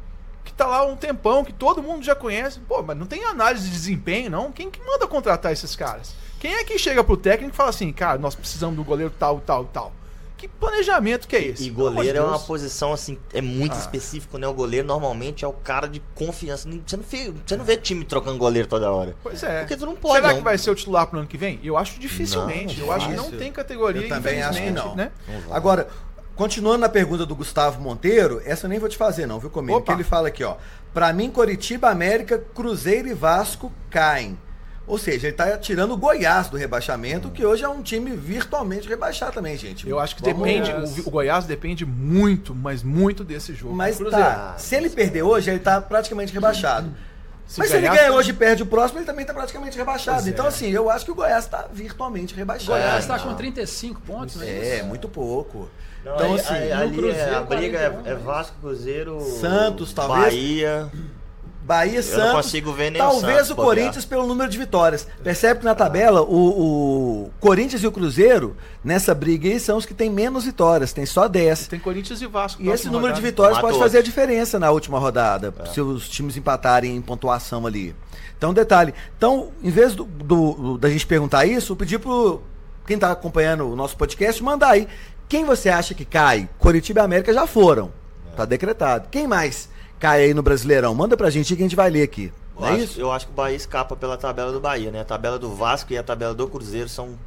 que 0.44 0.52
tá 0.52 0.66
lá 0.66 0.78
há 0.78 0.86
um 0.86 0.96
tempão, 0.96 1.44
que 1.44 1.52
todo 1.52 1.82
mundo 1.82 2.02
já 2.04 2.14
conhece, 2.14 2.58
pô, 2.60 2.82
mas 2.82 2.96
não 2.96 3.06
tem 3.06 3.24
análise 3.24 3.66
de 3.66 3.72
desempenho, 3.72 4.30
não? 4.30 4.50
Quem 4.50 4.70
que 4.70 4.82
manda 4.82 5.06
contratar 5.06 5.52
esses 5.52 5.76
caras? 5.76 6.14
Quem 6.40 6.54
é 6.54 6.64
que 6.64 6.78
chega 6.78 7.04
pro 7.04 7.16
técnico 7.16 7.52
e 7.52 7.56
fala 7.56 7.70
assim, 7.70 7.92
cara, 7.92 8.18
nós 8.18 8.34
precisamos 8.34 8.74
do 8.76 8.82
goleiro 8.82 9.12
tal, 9.18 9.40
tal, 9.40 9.64
tal? 9.66 9.92
Que 10.38 10.46
planejamento 10.48 11.26
que 11.26 11.34
é 11.36 11.42
esse? 11.48 11.66
E 11.66 11.70
goleiro 11.70 12.16
é 12.16 12.22
uma 12.22 12.38
posição 12.38 12.92
assim, 12.92 13.18
é 13.34 13.42
muito 13.42 13.74
Ah. 13.74 13.78
específico, 13.78 14.38
né? 14.38 14.46
O 14.46 14.54
goleiro 14.54 14.86
normalmente 14.86 15.44
é 15.44 15.48
o 15.48 15.52
cara 15.52 15.88
de 15.88 16.00
confiança. 16.14 16.68
Você 16.86 16.96
não 16.96 17.02
vê, 17.02 17.32
você 17.44 17.56
não 17.56 17.64
vê 17.64 17.76
time 17.76 18.04
trocando 18.04 18.38
goleiro 18.38 18.68
toda 18.68 18.90
hora. 18.90 19.16
Pois 19.22 19.42
é. 19.42 19.60
Porque 19.60 19.76
tu 19.76 19.84
não 19.84 19.96
pode, 19.96 20.14
Será 20.14 20.28
não. 20.28 20.36
que 20.38 20.44
vai 20.44 20.56
ser 20.56 20.70
o 20.70 20.74
titular 20.76 21.08
pro 21.08 21.18
ano 21.18 21.26
que 21.28 21.36
vem? 21.36 21.58
Eu 21.62 21.76
acho 21.76 21.98
dificilmente. 21.98 22.78
Não, 22.78 22.86
eu 22.86 22.92
acho 22.92 23.08
que 23.08 23.14
não 23.16 23.30
tem 23.32 23.50
categoria, 23.52 24.02
Eu 24.02 24.08
também 24.08 24.40
acho 24.40 24.62
que 24.62 24.70
não. 24.70 24.94
né? 24.94 25.10
Agora, 25.50 25.88
continuando 26.36 26.78
na 26.78 26.88
pergunta 26.88 27.26
do 27.26 27.34
Gustavo 27.34 27.80
Monteiro, 27.80 28.40
essa 28.44 28.66
eu 28.66 28.70
nem 28.70 28.78
vou 28.78 28.88
te 28.88 28.96
fazer, 28.96 29.26
não, 29.26 29.40
viu, 29.40 29.50
comigo? 29.50 29.76
Opa. 29.78 29.86
Que 29.86 29.92
ele 29.98 30.04
fala 30.04 30.28
aqui, 30.28 30.44
ó. 30.44 30.54
Pra 30.94 31.12
mim, 31.12 31.30
Coritiba, 31.32 31.90
América, 31.90 32.38
Cruzeiro 32.38 33.08
e 33.08 33.12
Vasco 33.14 33.72
caem. 33.90 34.38
Ou 34.88 34.96
seja, 34.98 35.26
ele 35.28 35.36
tá 35.36 35.56
tirando 35.58 35.92
o 35.92 35.96
Goiás 35.96 36.48
do 36.48 36.56
rebaixamento, 36.56 37.28
que 37.30 37.44
hoje 37.44 37.62
é 37.62 37.68
um 37.68 37.82
time 37.82 38.16
virtualmente 38.16 38.88
rebaixado 38.88 39.32
também, 39.32 39.56
gente. 39.56 39.88
Eu 39.88 40.00
acho 40.00 40.16
que 40.16 40.22
Vamos- 40.22 40.38
depende, 40.38 40.72
o, 41.02 41.08
o 41.08 41.10
Goiás 41.10 41.44
depende 41.44 41.84
muito, 41.84 42.54
mas 42.54 42.82
muito 42.82 43.22
desse 43.22 43.52
jogo. 43.54 43.74
Mas 43.74 43.96
O 43.96 43.98
Cruzeiro, 44.04 44.24
tá, 44.24 44.54
se 44.56 44.74
ele 44.74 44.88
perder 44.88 45.22
hoje, 45.22 45.50
ele 45.50 45.58
tá 45.58 45.80
praticamente 45.80 46.32
rebaixado. 46.32 46.90
se 47.46 47.58
Mas 47.58 47.68
se 47.68 47.76
ele 47.76 47.86
ganhar, 47.86 47.96
ganha 48.00 48.12
hoje 48.14 48.30
e 48.30 48.32
perde 48.32 48.62
o 48.62 48.66
próximo, 48.66 48.98
ele 49.00 49.06
também 49.06 49.26
tá 49.26 49.34
praticamente 49.34 49.76
rebaixado. 49.76 50.16
Pois 50.18 50.26
então, 50.26 50.46
é. 50.46 50.48
assim, 50.48 50.70
eu 50.70 50.88
acho 50.90 51.04
que 51.04 51.10
o 51.10 51.14
Goiás 51.14 51.46
tá 51.46 51.66
virtualmente 51.72 52.34
rebaixado. 52.34 52.70
Goiás 52.78 52.94
É, 52.94 52.98
está 52.98 53.18
com 53.18 53.34
35 53.34 54.00
pontos, 54.00 54.36
né? 54.36 54.78
É, 54.78 54.82
muito 54.82 55.06
pouco. 55.08 55.68
Não, 56.04 56.14
então, 56.14 56.32
aí- 56.34 56.40
assim, 56.40 56.54
aí- 56.54 56.72
ali 56.72 56.92
é, 56.94 56.96
Cruzeiro, 57.02 57.36
a 57.36 57.40
briga 57.42 57.78
41, 57.90 58.06
é, 58.06 58.10
é 58.12 58.14
Vasco, 58.14 58.56
Cruzeiro, 58.60 59.20
Santos, 59.40 59.92
talvez. 59.92 60.24
Bahia. 60.32 60.90
Bahia, 61.68 61.98
Eu 61.98 62.02
Santos. 62.02 62.24
não 62.24 62.32
consigo 62.32 62.72
ver 62.72 62.90
nem 62.90 63.00
o 63.00 63.04
Talvez 63.04 63.34
Santos 63.36 63.50
o 63.50 63.54
bobear. 63.54 63.76
Corinthians 63.76 64.04
pelo 64.06 64.26
número 64.26 64.50
de 64.50 64.56
vitórias. 64.58 65.06
Percebe 65.22 65.60
que 65.60 65.64
na 65.66 65.74
tabela 65.74 66.22
o, 66.22 67.26
o 67.26 67.30
Corinthians 67.38 67.82
e 67.82 67.86
o 67.86 67.92
Cruzeiro, 67.92 68.56
nessa 68.82 69.14
briga 69.14 69.46
aí, 69.48 69.60
são 69.60 69.76
os 69.76 69.84
que 69.84 69.92
têm 69.94 70.08
menos 70.10 70.44
vitórias, 70.44 70.92
tem 70.92 71.04
só 71.04 71.28
10. 71.28 71.68
Tem 71.68 71.78
Corinthians 71.78 72.22
e 72.22 72.26
Vasco. 72.26 72.62
E 72.62 72.70
esse 72.70 72.86
número 72.86 73.12
de 73.12 73.20
rodada. 73.20 73.26
vitórias 73.26 73.56
Matou 73.58 73.70
pode 73.70 73.82
fazer 73.82 73.98
a 73.98 74.02
diferença 74.02 74.58
na 74.58 74.70
última 74.70 74.98
rodada, 74.98 75.54
se 75.72 75.80
os 75.80 76.08
times 76.08 76.36
empatarem 76.36 76.96
em 76.96 77.02
pontuação 77.02 77.66
ali. 77.66 77.94
Então, 78.36 78.54
detalhe. 78.54 78.94
Então, 79.16 79.50
em 79.62 79.70
vez 79.70 79.94
do, 79.94 80.04
do- 80.04 80.52
do- 80.54 80.78
da 80.78 80.88
gente 80.88 81.06
perguntar 81.06 81.44
isso, 81.44 81.72
eu 81.72 81.76
pedi 81.76 81.98
pro 81.98 82.40
quem 82.86 82.94
está 82.94 83.10
acompanhando 83.12 83.68
o 83.70 83.76
nosso 83.76 83.94
podcast 83.96 84.42
mandar 84.42 84.70
aí. 84.70 84.88
Quem 85.28 85.44
você 85.44 85.68
acha 85.68 85.92
que 85.92 86.06
cai? 86.06 86.48
Coritiba 86.58 87.00
e 87.00 87.04
América 87.04 87.34
já 87.34 87.46
foram. 87.46 87.92
Tá 88.34 88.44
decretado. 88.46 89.08
Quem 89.10 89.26
mais 89.26 89.68
cai 89.98 90.24
aí 90.24 90.34
no 90.34 90.42
Brasileirão? 90.42 90.94
Manda 90.94 91.16
pra 91.16 91.30
gente 91.30 91.54
que 91.54 91.62
a 91.62 91.64
gente 91.64 91.76
vai 91.76 91.90
ler 91.90 92.02
aqui. 92.02 92.32
Eu 92.56 92.60
Não 92.62 92.68
é 92.68 92.72
acho, 92.72 92.82
isso? 92.84 93.00
eu 93.00 93.12
acho 93.12 93.26
que 93.26 93.32
o 93.32 93.34
Bahia 93.34 93.56
escapa 93.56 93.94
pela 93.96 94.16
tabela 94.16 94.50
do 94.52 94.60
Bahia, 94.60 94.90
né? 94.90 95.00
A 95.00 95.04
tabela 95.04 95.38
do 95.38 95.54
Vasco 95.54 95.92
e 95.92 95.98
a 95.98 96.02
tabela 96.02 96.34
do 96.34 96.48
Cruzeiro 96.48 96.88
são 96.88 97.18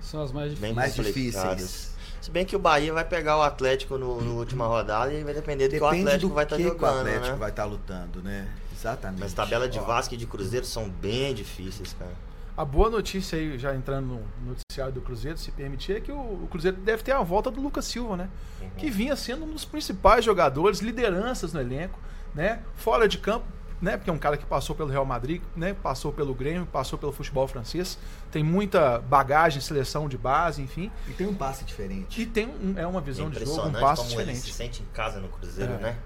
São 0.00 0.22
as 0.22 0.32
mais 0.32 0.54
bem 0.54 0.72
difíceis. 0.74 0.96
Mais 0.96 1.06
difíceis. 1.06 1.98
Se 2.20 2.30
bem 2.30 2.44
que 2.44 2.56
o 2.56 2.58
Bahia 2.58 2.92
vai 2.92 3.04
pegar 3.04 3.38
o 3.38 3.42
Atlético 3.42 3.96
no, 3.96 4.20
no 4.20 4.36
última 4.38 4.66
rodada 4.66 5.12
e 5.12 5.22
vai 5.22 5.32
depender 5.34 5.68
do 5.68 5.70
que 5.70 5.76
o 5.76 5.80
Depende 5.84 6.02
Atlético 6.02 6.28
do 6.28 6.34
vai 6.34 6.44
estar 6.44 6.56
que, 6.56 6.62
que 6.62 6.68
o 6.68 6.72
jogando, 6.72 6.98
Atlético 6.98 7.26
né? 7.26 7.36
vai 7.36 7.50
estar 7.50 7.64
lutando, 7.64 8.22
né? 8.22 8.48
Exatamente. 8.76 9.20
Mas 9.20 9.32
tabela 9.32 9.68
de 9.68 9.78
Ó, 9.78 9.82
Vasco 9.82 10.14
e 10.14 10.16
de 10.16 10.26
Cruzeiro 10.26 10.66
são 10.66 10.88
bem 10.88 11.34
difíceis, 11.34 11.94
cara. 11.98 12.12
A 12.58 12.64
boa 12.64 12.90
notícia 12.90 13.38
aí, 13.38 13.56
já 13.56 13.72
entrando 13.72 14.04
no 14.06 14.48
noticiário 14.48 14.92
do 14.92 15.00
Cruzeiro, 15.00 15.38
se 15.38 15.52
permitir, 15.52 15.92
é 15.98 16.00
que 16.00 16.10
o, 16.10 16.16
o 16.18 16.48
Cruzeiro 16.50 16.76
deve 16.76 17.04
ter 17.04 17.12
a 17.12 17.22
volta 17.22 17.52
do 17.52 17.60
Lucas 17.60 17.84
Silva, 17.84 18.16
né? 18.16 18.28
Uhum. 18.60 18.70
Que 18.76 18.90
vinha 18.90 19.14
sendo 19.14 19.44
um 19.44 19.52
dos 19.52 19.64
principais 19.64 20.24
jogadores, 20.24 20.80
lideranças 20.80 21.52
no 21.52 21.60
elenco, 21.60 22.00
né? 22.34 22.60
Fora 22.74 23.06
de 23.06 23.16
campo, 23.18 23.46
né? 23.80 23.96
Porque 23.96 24.10
é 24.10 24.12
um 24.12 24.18
cara 24.18 24.36
que 24.36 24.44
passou 24.44 24.74
pelo 24.74 24.88
Real 24.90 25.04
Madrid, 25.06 25.40
né? 25.54 25.72
Passou 25.72 26.12
pelo 26.12 26.34
Grêmio, 26.34 26.66
passou 26.66 26.98
pelo 26.98 27.12
futebol 27.12 27.46
francês, 27.46 27.96
tem 28.32 28.42
muita 28.42 28.98
bagagem, 28.98 29.60
seleção 29.62 30.08
de 30.08 30.18
base, 30.18 30.60
enfim. 30.60 30.90
E 31.06 31.12
tem 31.12 31.28
um 31.28 31.34
passe 31.34 31.64
diferente. 31.64 32.20
E 32.20 32.26
tem 32.26 32.48
um- 32.48 32.74
é 32.76 32.84
uma 32.84 33.00
visão 33.00 33.30
de 33.30 33.38
jogo, 33.38 33.50
um 33.52 33.52
Impressionante 33.68 33.80
passo 33.80 34.08
como 34.08 34.20
ele 34.20 34.34
se 34.34 34.46
diferente. 34.46 34.74
sente 34.78 34.82
em 34.82 34.92
casa 34.92 35.20
no 35.20 35.28
Cruzeiro, 35.28 35.74
É. 35.74 35.78
né? 35.78 35.96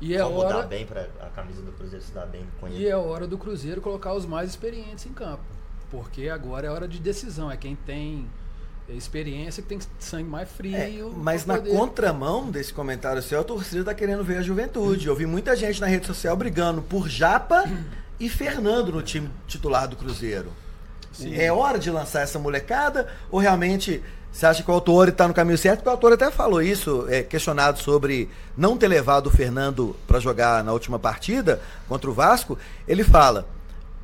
E 0.00 0.14
é 0.14 0.22
como 0.22 0.36
hora, 0.38 0.62
bem 0.62 0.86
pra 0.86 1.08
a 1.20 1.26
camisa 1.30 1.60
do 1.62 1.72
Cruzeiro 1.72 2.02
se 2.04 2.12
dá 2.12 2.24
bem 2.24 2.46
com 2.60 2.68
ele. 2.68 2.78
e 2.78 2.88
é 2.88 2.96
hora 2.96 3.26
do 3.26 3.36
Cruzeiro 3.36 3.80
colocar 3.80 4.14
os 4.14 4.24
mais 4.24 4.48
experientes 4.50 5.04
em 5.04 5.12
campo. 5.12 5.42
Porque 5.90 6.28
agora 6.28 6.66
é 6.66 6.70
hora 6.70 6.86
de 6.86 6.98
decisão. 6.98 7.50
É 7.50 7.56
quem 7.56 7.74
tem 7.74 8.26
experiência 8.88 9.62
que 9.62 9.68
tem 9.68 9.78
sangue 9.98 10.28
mais 10.28 10.48
É, 10.48 10.52
frio. 10.52 11.14
mas 11.16 11.44
pra 11.44 11.54
na 11.54 11.60
poder- 11.60 11.76
contramão 11.76 12.50
desse 12.50 12.72
comentário 12.72 13.22
seu, 13.22 13.40
a 13.40 13.44
torcida 13.44 13.84
tá 13.84 13.94
querendo 13.94 14.24
ver 14.24 14.38
a 14.38 14.42
juventude. 14.42 15.06
Eu 15.06 15.14
vi 15.14 15.26
muita 15.26 15.54
gente 15.54 15.80
na 15.80 15.86
rede 15.86 16.06
social 16.06 16.36
brigando 16.36 16.82
por 16.82 17.08
Japa 17.08 17.64
e 18.18 18.28
Fernando 18.28 18.90
no 18.92 19.00
time 19.02 19.30
titular 19.46 19.86
do 19.86 19.96
Cruzeiro. 19.96 20.52
É 21.32 21.52
hora 21.52 21.78
de 21.78 21.90
lançar 21.90 22.22
essa 22.22 22.38
molecada? 22.38 23.06
Ou 23.30 23.38
realmente 23.40 24.02
você 24.32 24.46
acha 24.46 24.62
que 24.62 24.70
o 24.70 24.74
autor 24.74 25.08
está 25.08 25.26
no 25.28 25.34
caminho 25.34 25.58
certo? 25.58 25.78
Porque 25.78 25.88
o 25.88 25.92
autor 25.92 26.12
até 26.12 26.30
falou 26.30 26.62
isso, 26.62 27.04
é, 27.08 27.22
questionado 27.22 27.78
sobre 27.80 28.28
não 28.56 28.76
ter 28.76 28.88
levado 28.88 29.26
o 29.26 29.30
Fernando 29.30 29.94
para 30.06 30.18
jogar 30.20 30.62
na 30.64 30.72
última 30.72 30.98
partida 30.98 31.60
contra 31.88 32.08
o 32.10 32.12
Vasco. 32.14 32.58
Ele 32.88 33.04
fala. 33.04 33.46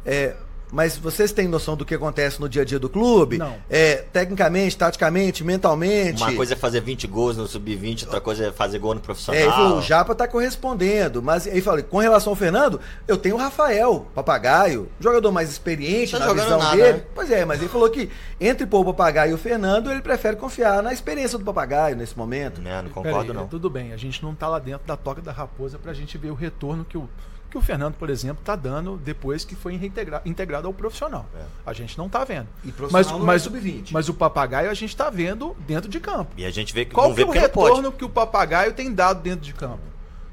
é, 0.04 0.36
mas 0.72 0.96
vocês 0.96 1.32
têm 1.32 1.46
noção 1.48 1.76
do 1.76 1.84
que 1.84 1.94
acontece 1.94 2.40
no 2.40 2.48
dia 2.48 2.62
a 2.62 2.64
dia 2.64 2.78
do 2.78 2.88
clube? 2.88 3.38
Não. 3.38 3.54
É, 3.70 3.96
tecnicamente, 4.12 4.76
taticamente, 4.76 5.44
mentalmente. 5.44 6.22
Uma 6.22 6.32
coisa 6.32 6.54
é 6.54 6.56
fazer 6.56 6.80
20 6.80 7.06
gols 7.06 7.36
no 7.36 7.46
sub-20, 7.46 8.04
outra 8.04 8.20
coisa 8.20 8.46
é 8.46 8.52
fazer 8.52 8.78
gol 8.78 8.94
no 8.94 9.00
profissional. 9.00 9.40
É, 9.40 9.44
ele 9.44 9.52
falou, 9.52 9.78
o 9.78 9.82
Japa 9.82 10.14
tá 10.14 10.26
correspondendo. 10.26 11.22
Mas 11.22 11.46
aí 11.46 11.60
falei, 11.60 11.82
com 11.84 11.98
relação 11.98 12.32
ao 12.32 12.36
Fernando, 12.36 12.80
eu 13.06 13.16
tenho 13.16 13.36
o 13.36 13.38
Rafael, 13.38 14.06
papagaio, 14.14 14.88
jogador 15.00 15.30
mais 15.32 15.50
experiente 15.50 16.12
Tá 16.12 16.18
na 16.18 16.26
jogando 16.26 16.44
visão 16.44 16.58
nada, 16.58 16.76
dele. 16.76 16.98
né? 16.98 17.04
Pois 17.14 17.30
é, 17.30 17.44
mas 17.44 17.60
ele 17.60 17.68
falou 17.68 17.88
que 17.90 18.10
entre 18.40 18.66
pôr 18.66 18.80
o 18.80 18.84
papagaio 18.86 19.32
e 19.32 19.34
o 19.34 19.38
Fernando, 19.38 19.90
ele 19.90 20.02
prefere 20.02 20.36
confiar 20.36 20.82
na 20.82 20.92
experiência 20.92 21.38
do 21.38 21.44
papagaio 21.44 21.96
nesse 21.96 22.16
momento. 22.16 22.60
Não 22.60 22.70
Pera 22.70 22.88
concordo 22.88 23.32
aí, 23.32 23.36
não. 23.36 23.46
Tudo 23.46 23.70
bem, 23.70 23.92
a 23.92 23.96
gente 23.96 24.22
não 24.22 24.34
tá 24.34 24.48
lá 24.48 24.58
dentro 24.58 24.86
da 24.86 24.96
toca 24.96 25.22
da 25.22 25.32
raposa 25.32 25.78
pra 25.78 25.92
gente 25.92 26.18
ver 26.18 26.30
o 26.30 26.34
retorno 26.34 26.84
que 26.84 26.98
o, 26.98 27.08
que 27.50 27.56
o 27.56 27.60
Fernando, 27.60 27.94
por 27.94 28.10
exemplo, 28.10 28.42
tá 28.44 28.56
dando 28.56 28.96
depois 28.96 29.44
que 29.44 29.54
foi 29.54 29.76
reintegra- 29.76 30.20
integrado 30.24 30.66
ao 30.66 30.74
profissional. 30.74 31.26
É. 31.38 31.42
A 31.64 31.72
gente 31.72 31.96
não 31.96 32.08
tá 32.08 32.24
vendo. 32.24 32.48
E 32.64 32.72
Mas, 32.90 33.10
é 33.10 33.14
mas, 33.14 33.42
sub-20. 33.42 33.88
mas 33.92 34.08
o 34.08 34.14
papagaio 34.14 34.70
a 34.70 34.74
gente 34.74 34.96
tá 34.96 35.08
vendo 35.10 35.56
dentro 35.66 35.88
de 35.88 36.00
campo. 36.00 36.32
E 36.36 36.44
a 36.44 36.50
gente 36.50 36.72
vê 36.74 36.84
que 36.84 36.94
Qual 36.94 37.14
que 37.14 37.22
é 37.22 37.24
o 37.24 37.30
retorno 37.30 37.92
que 37.92 38.04
o 38.04 38.08
papagaio 38.08 38.72
tem 38.72 38.92
dado 38.92 39.22
dentro 39.22 39.40
de 39.44 39.54
campo? 39.54 39.80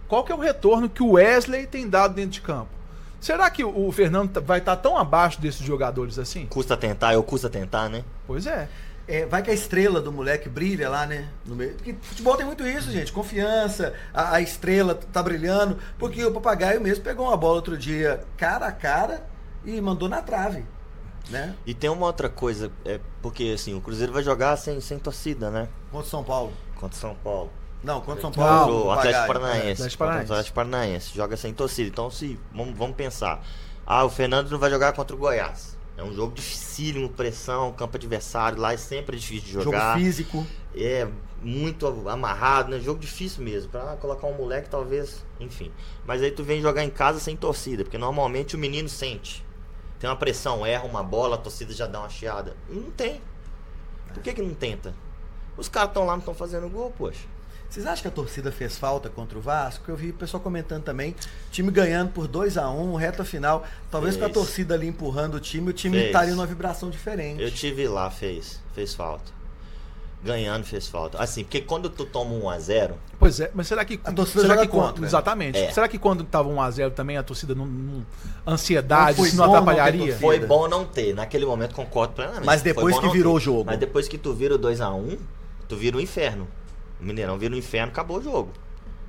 Qual 0.08 0.24
que 0.24 0.32
é 0.32 0.36
o 0.36 0.40
retorno 0.40 0.90
que 0.90 1.02
o 1.02 1.12
Wesley 1.12 1.66
tem 1.68 1.88
dado 1.90 2.14
dentro 2.14 2.32
de 2.32 2.42
campo? 2.42 2.70
Será 3.22 3.50
que 3.50 3.64
o 3.64 3.92
Fernando 3.92 4.32
tá- 4.32 4.40
vai 4.42 4.60
estar 4.60 4.76
tão 4.76 4.98
abaixo 4.98 5.40
desses 5.40 5.66
jogadores 5.66 6.20
assim? 6.20 6.46
Custa 6.48 6.76
tentar, 6.76 7.14
eu 7.14 7.24
custa 7.24 7.50
tentar, 7.50 7.88
né? 7.90 8.04
Pois 8.28 8.46
é. 8.46 8.68
É, 9.08 9.26
vai 9.26 9.44
que 9.44 9.52
a 9.52 9.54
estrela 9.54 10.00
do 10.00 10.12
moleque 10.12 10.48
brilha 10.48 10.90
lá, 10.90 11.06
né? 11.06 11.28
No 11.46 11.56
meio. 11.56 11.74
Porque 11.76 11.96
futebol 12.02 12.38
tem 12.38 12.46
muito 12.46 12.66
isso, 12.66 12.90
gente. 12.90 13.12
Confiança, 13.12 13.94
a, 14.14 14.36
a 14.36 14.42
estrela 14.42 14.96
tá 14.96 15.22
brilhando. 15.22 15.78
Porque 16.00 16.24
o 16.24 16.32
papagaio 16.32 16.80
mesmo 16.80 17.04
pegou 17.04 17.28
uma 17.28 17.36
bola 17.36 17.56
outro 17.56 17.78
dia 17.78 18.24
cara 18.38 18.68
a 18.68 18.72
cara 18.72 19.26
e 19.66 19.80
mandou 19.82 20.08
na 20.08 20.22
trave. 20.22 20.66
Né? 21.30 21.56
E 21.66 21.74
tem 21.74 21.90
uma 21.90 22.06
outra 22.06 22.28
coisa, 22.28 22.70
é 22.84 23.00
porque 23.22 23.54
assim, 23.56 23.74
o 23.74 23.80
Cruzeiro 23.80 24.12
vai 24.12 24.22
jogar 24.22 24.58
sem, 24.58 24.80
sem 24.82 25.00
torcida, 25.00 25.50
né? 25.50 25.70
Contra 25.90 26.08
o 26.08 26.10
São 26.10 26.24
Paulo. 26.24 26.54
Contra 26.76 26.98
o 26.98 27.00
São 27.00 27.16
Paulo. 27.16 27.52
Não, 27.84 28.00
contra 28.00 28.20
o 28.20 28.22
São 28.22 28.32
Paulo. 28.32 28.86
o. 28.86 28.92
Atlético 28.92 29.28
Paranaense. 29.28 29.82
Atlético 29.82 29.82
Contra 29.82 29.94
o 29.94 29.98
Paranaense. 29.98 30.32
Atlético 30.32 30.56
Paranaense. 30.56 31.16
Joga 31.16 31.38
sem 31.38 31.54
torcida. 31.54 31.90
Então, 31.90 32.10
se 32.10 32.40
vamos, 32.54 32.78
vamos 32.78 32.96
pensar. 32.96 33.44
Ah, 33.86 34.06
o 34.06 34.10
Fernando 34.10 34.50
não 34.50 34.60
vai 34.60 34.70
jogar 34.70 34.94
contra 34.94 35.16
o 35.16 35.20
Goiás. 35.20 35.73
É 35.96 36.04
um 36.04 36.14
jogo 36.14 36.34
dificílimo, 36.34 37.10
pressão, 37.10 37.72
campo 37.72 37.98
adversário. 37.98 38.60
Lá 38.60 38.74
é 38.74 38.78
sempre 38.78 39.18
difícil 39.18 39.46
de 39.46 39.52
Jogo 39.54 39.66
jogar. 39.66 39.98
físico. 39.98 40.46
É 40.76 41.08
muito 41.42 41.86
amarrado, 42.10 42.72
né? 42.72 42.80
Jogo 42.80 43.00
difícil 43.00 43.44
mesmo. 43.44 43.70
Pra 43.70 43.96
colocar 43.98 44.26
um 44.28 44.34
moleque, 44.34 44.70
talvez, 44.70 45.24
enfim. 45.40 45.72
Mas 46.06 46.22
aí 46.22 46.32
tu 46.32 46.44
vem 46.44 46.62
jogar 46.62 46.84
em 46.84 46.90
casa 46.90 47.20
sem 47.20 47.36
torcida, 47.36 47.84
porque 47.84 47.98
normalmente 47.98 48.56
o 48.56 48.60
menino 48.60 48.90
sente. 48.90 49.46
Tem 50.00 50.10
uma 50.10 50.16
pressão, 50.16 50.66
erra 50.66 50.84
uma 50.86 51.04
bola, 51.04 51.36
a 51.36 51.38
torcida 51.38 51.74
já 51.74 51.86
dá 51.86 52.00
uma 52.00 52.10
chiada. 52.10 52.58
Não 52.68 52.90
tem. 52.92 53.22
Por 54.14 54.22
que 54.22 54.34
que 54.34 54.42
não 54.42 54.54
tenta? 54.54 54.94
Os 55.56 55.70
caras 55.70 55.90
estão 55.90 56.06
lá, 56.06 56.14
não 56.14 56.20
estão 56.20 56.34
fazendo 56.34 56.68
gol, 56.70 56.92
poxa. 56.92 57.26
Vocês 57.74 57.88
acham 57.88 58.04
que 58.04 58.08
a 58.08 58.12
torcida 58.12 58.52
fez 58.52 58.78
falta 58.78 59.10
contra 59.10 59.36
o 59.36 59.42
Vasco? 59.42 59.90
Eu 59.90 59.96
vi 59.96 60.12
o 60.12 60.14
pessoal 60.14 60.40
comentando 60.44 60.84
também. 60.84 61.16
Time 61.52 61.72
ganhando 61.72 62.12
por 62.12 62.28
2 62.28 62.56
a 62.56 62.70
1 62.70 62.94
reta 62.94 63.26
final. 63.26 63.66
Talvez 63.90 64.16
com 64.16 64.26
a 64.26 64.28
Fez. 64.28 64.38
torcida 64.38 64.76
ali 64.76 64.86
empurrando 64.88 65.34
o 65.38 65.40
time, 65.40 65.72
o 65.72 65.74
time 65.74 65.96
Fez. 65.98 66.06
estaria 66.10 66.36
numa 66.36 66.46
vibração 66.46 66.92
diferente. 66.92 67.42
Eu 67.42 67.50
tive 67.50 67.88
lá, 67.88 68.12
fez. 68.12 68.62
Fez 68.76 68.94
falta. 68.94 69.32
Ganhando 70.24 70.64
fez 70.66 70.88
falta. 70.88 71.18
Assim, 71.18 71.44
porque 71.44 71.62
quando 71.62 71.90
tu 71.90 72.06
toma 72.06 72.36
1 72.36 72.48
a 72.52 72.60
0 72.60 72.96
Pois 73.18 73.40
é, 73.40 73.50
mas 73.56 73.66
será 73.66 73.84
que. 73.84 74.00
A 74.04 74.12
torcida 74.12 74.42
será 74.42 74.54
joga 74.54 74.68
que 74.68 74.72
quando- 74.72 74.88
contra. 74.90 75.06
Exatamente. 75.08 75.58
É. 75.58 75.72
Será 75.72 75.88
que 75.88 75.98
quando 75.98 76.24
tava 76.26 76.50
1x0 76.50 76.92
também 76.92 77.18
a 77.18 77.24
torcida 77.24 77.56
não. 77.56 77.66
não 77.66 78.06
ansiedade, 78.46 79.18
Não 79.18 79.26
isso 79.26 79.36
não 79.36 79.48
não 79.48 79.54
atrapalharia? 79.56 80.00
torcida. 80.00 80.20
Foi 80.20 80.40
bom 80.46 80.68
não 80.68 80.86
ter. 80.86 81.16
Naquele 81.16 81.48
momento 81.48 81.74
concordo 81.74 82.14
plenamente. 82.14 82.46
Mas 82.46 82.62
depois 82.62 83.00
que 83.00 83.04
não 83.08 83.12
virou 83.12 83.34
ter. 83.34 83.38
o 83.38 83.40
jogo. 83.40 83.64
Mas 83.66 83.80
depois 83.80 84.08
que 84.08 84.20
tu 84.20 84.32
vira 84.32 84.54
o 84.54 84.60
2x1, 84.60 85.18
tu 85.68 85.76
vira 85.76 85.98
o 85.98 86.00
inferno. 86.00 86.48
O 87.00 87.06
Mineirão 87.06 87.38
vira 87.38 87.54
o 87.54 87.58
inferno, 87.58 87.92
acabou 87.92 88.18
o 88.20 88.24
jogo. 88.24 88.52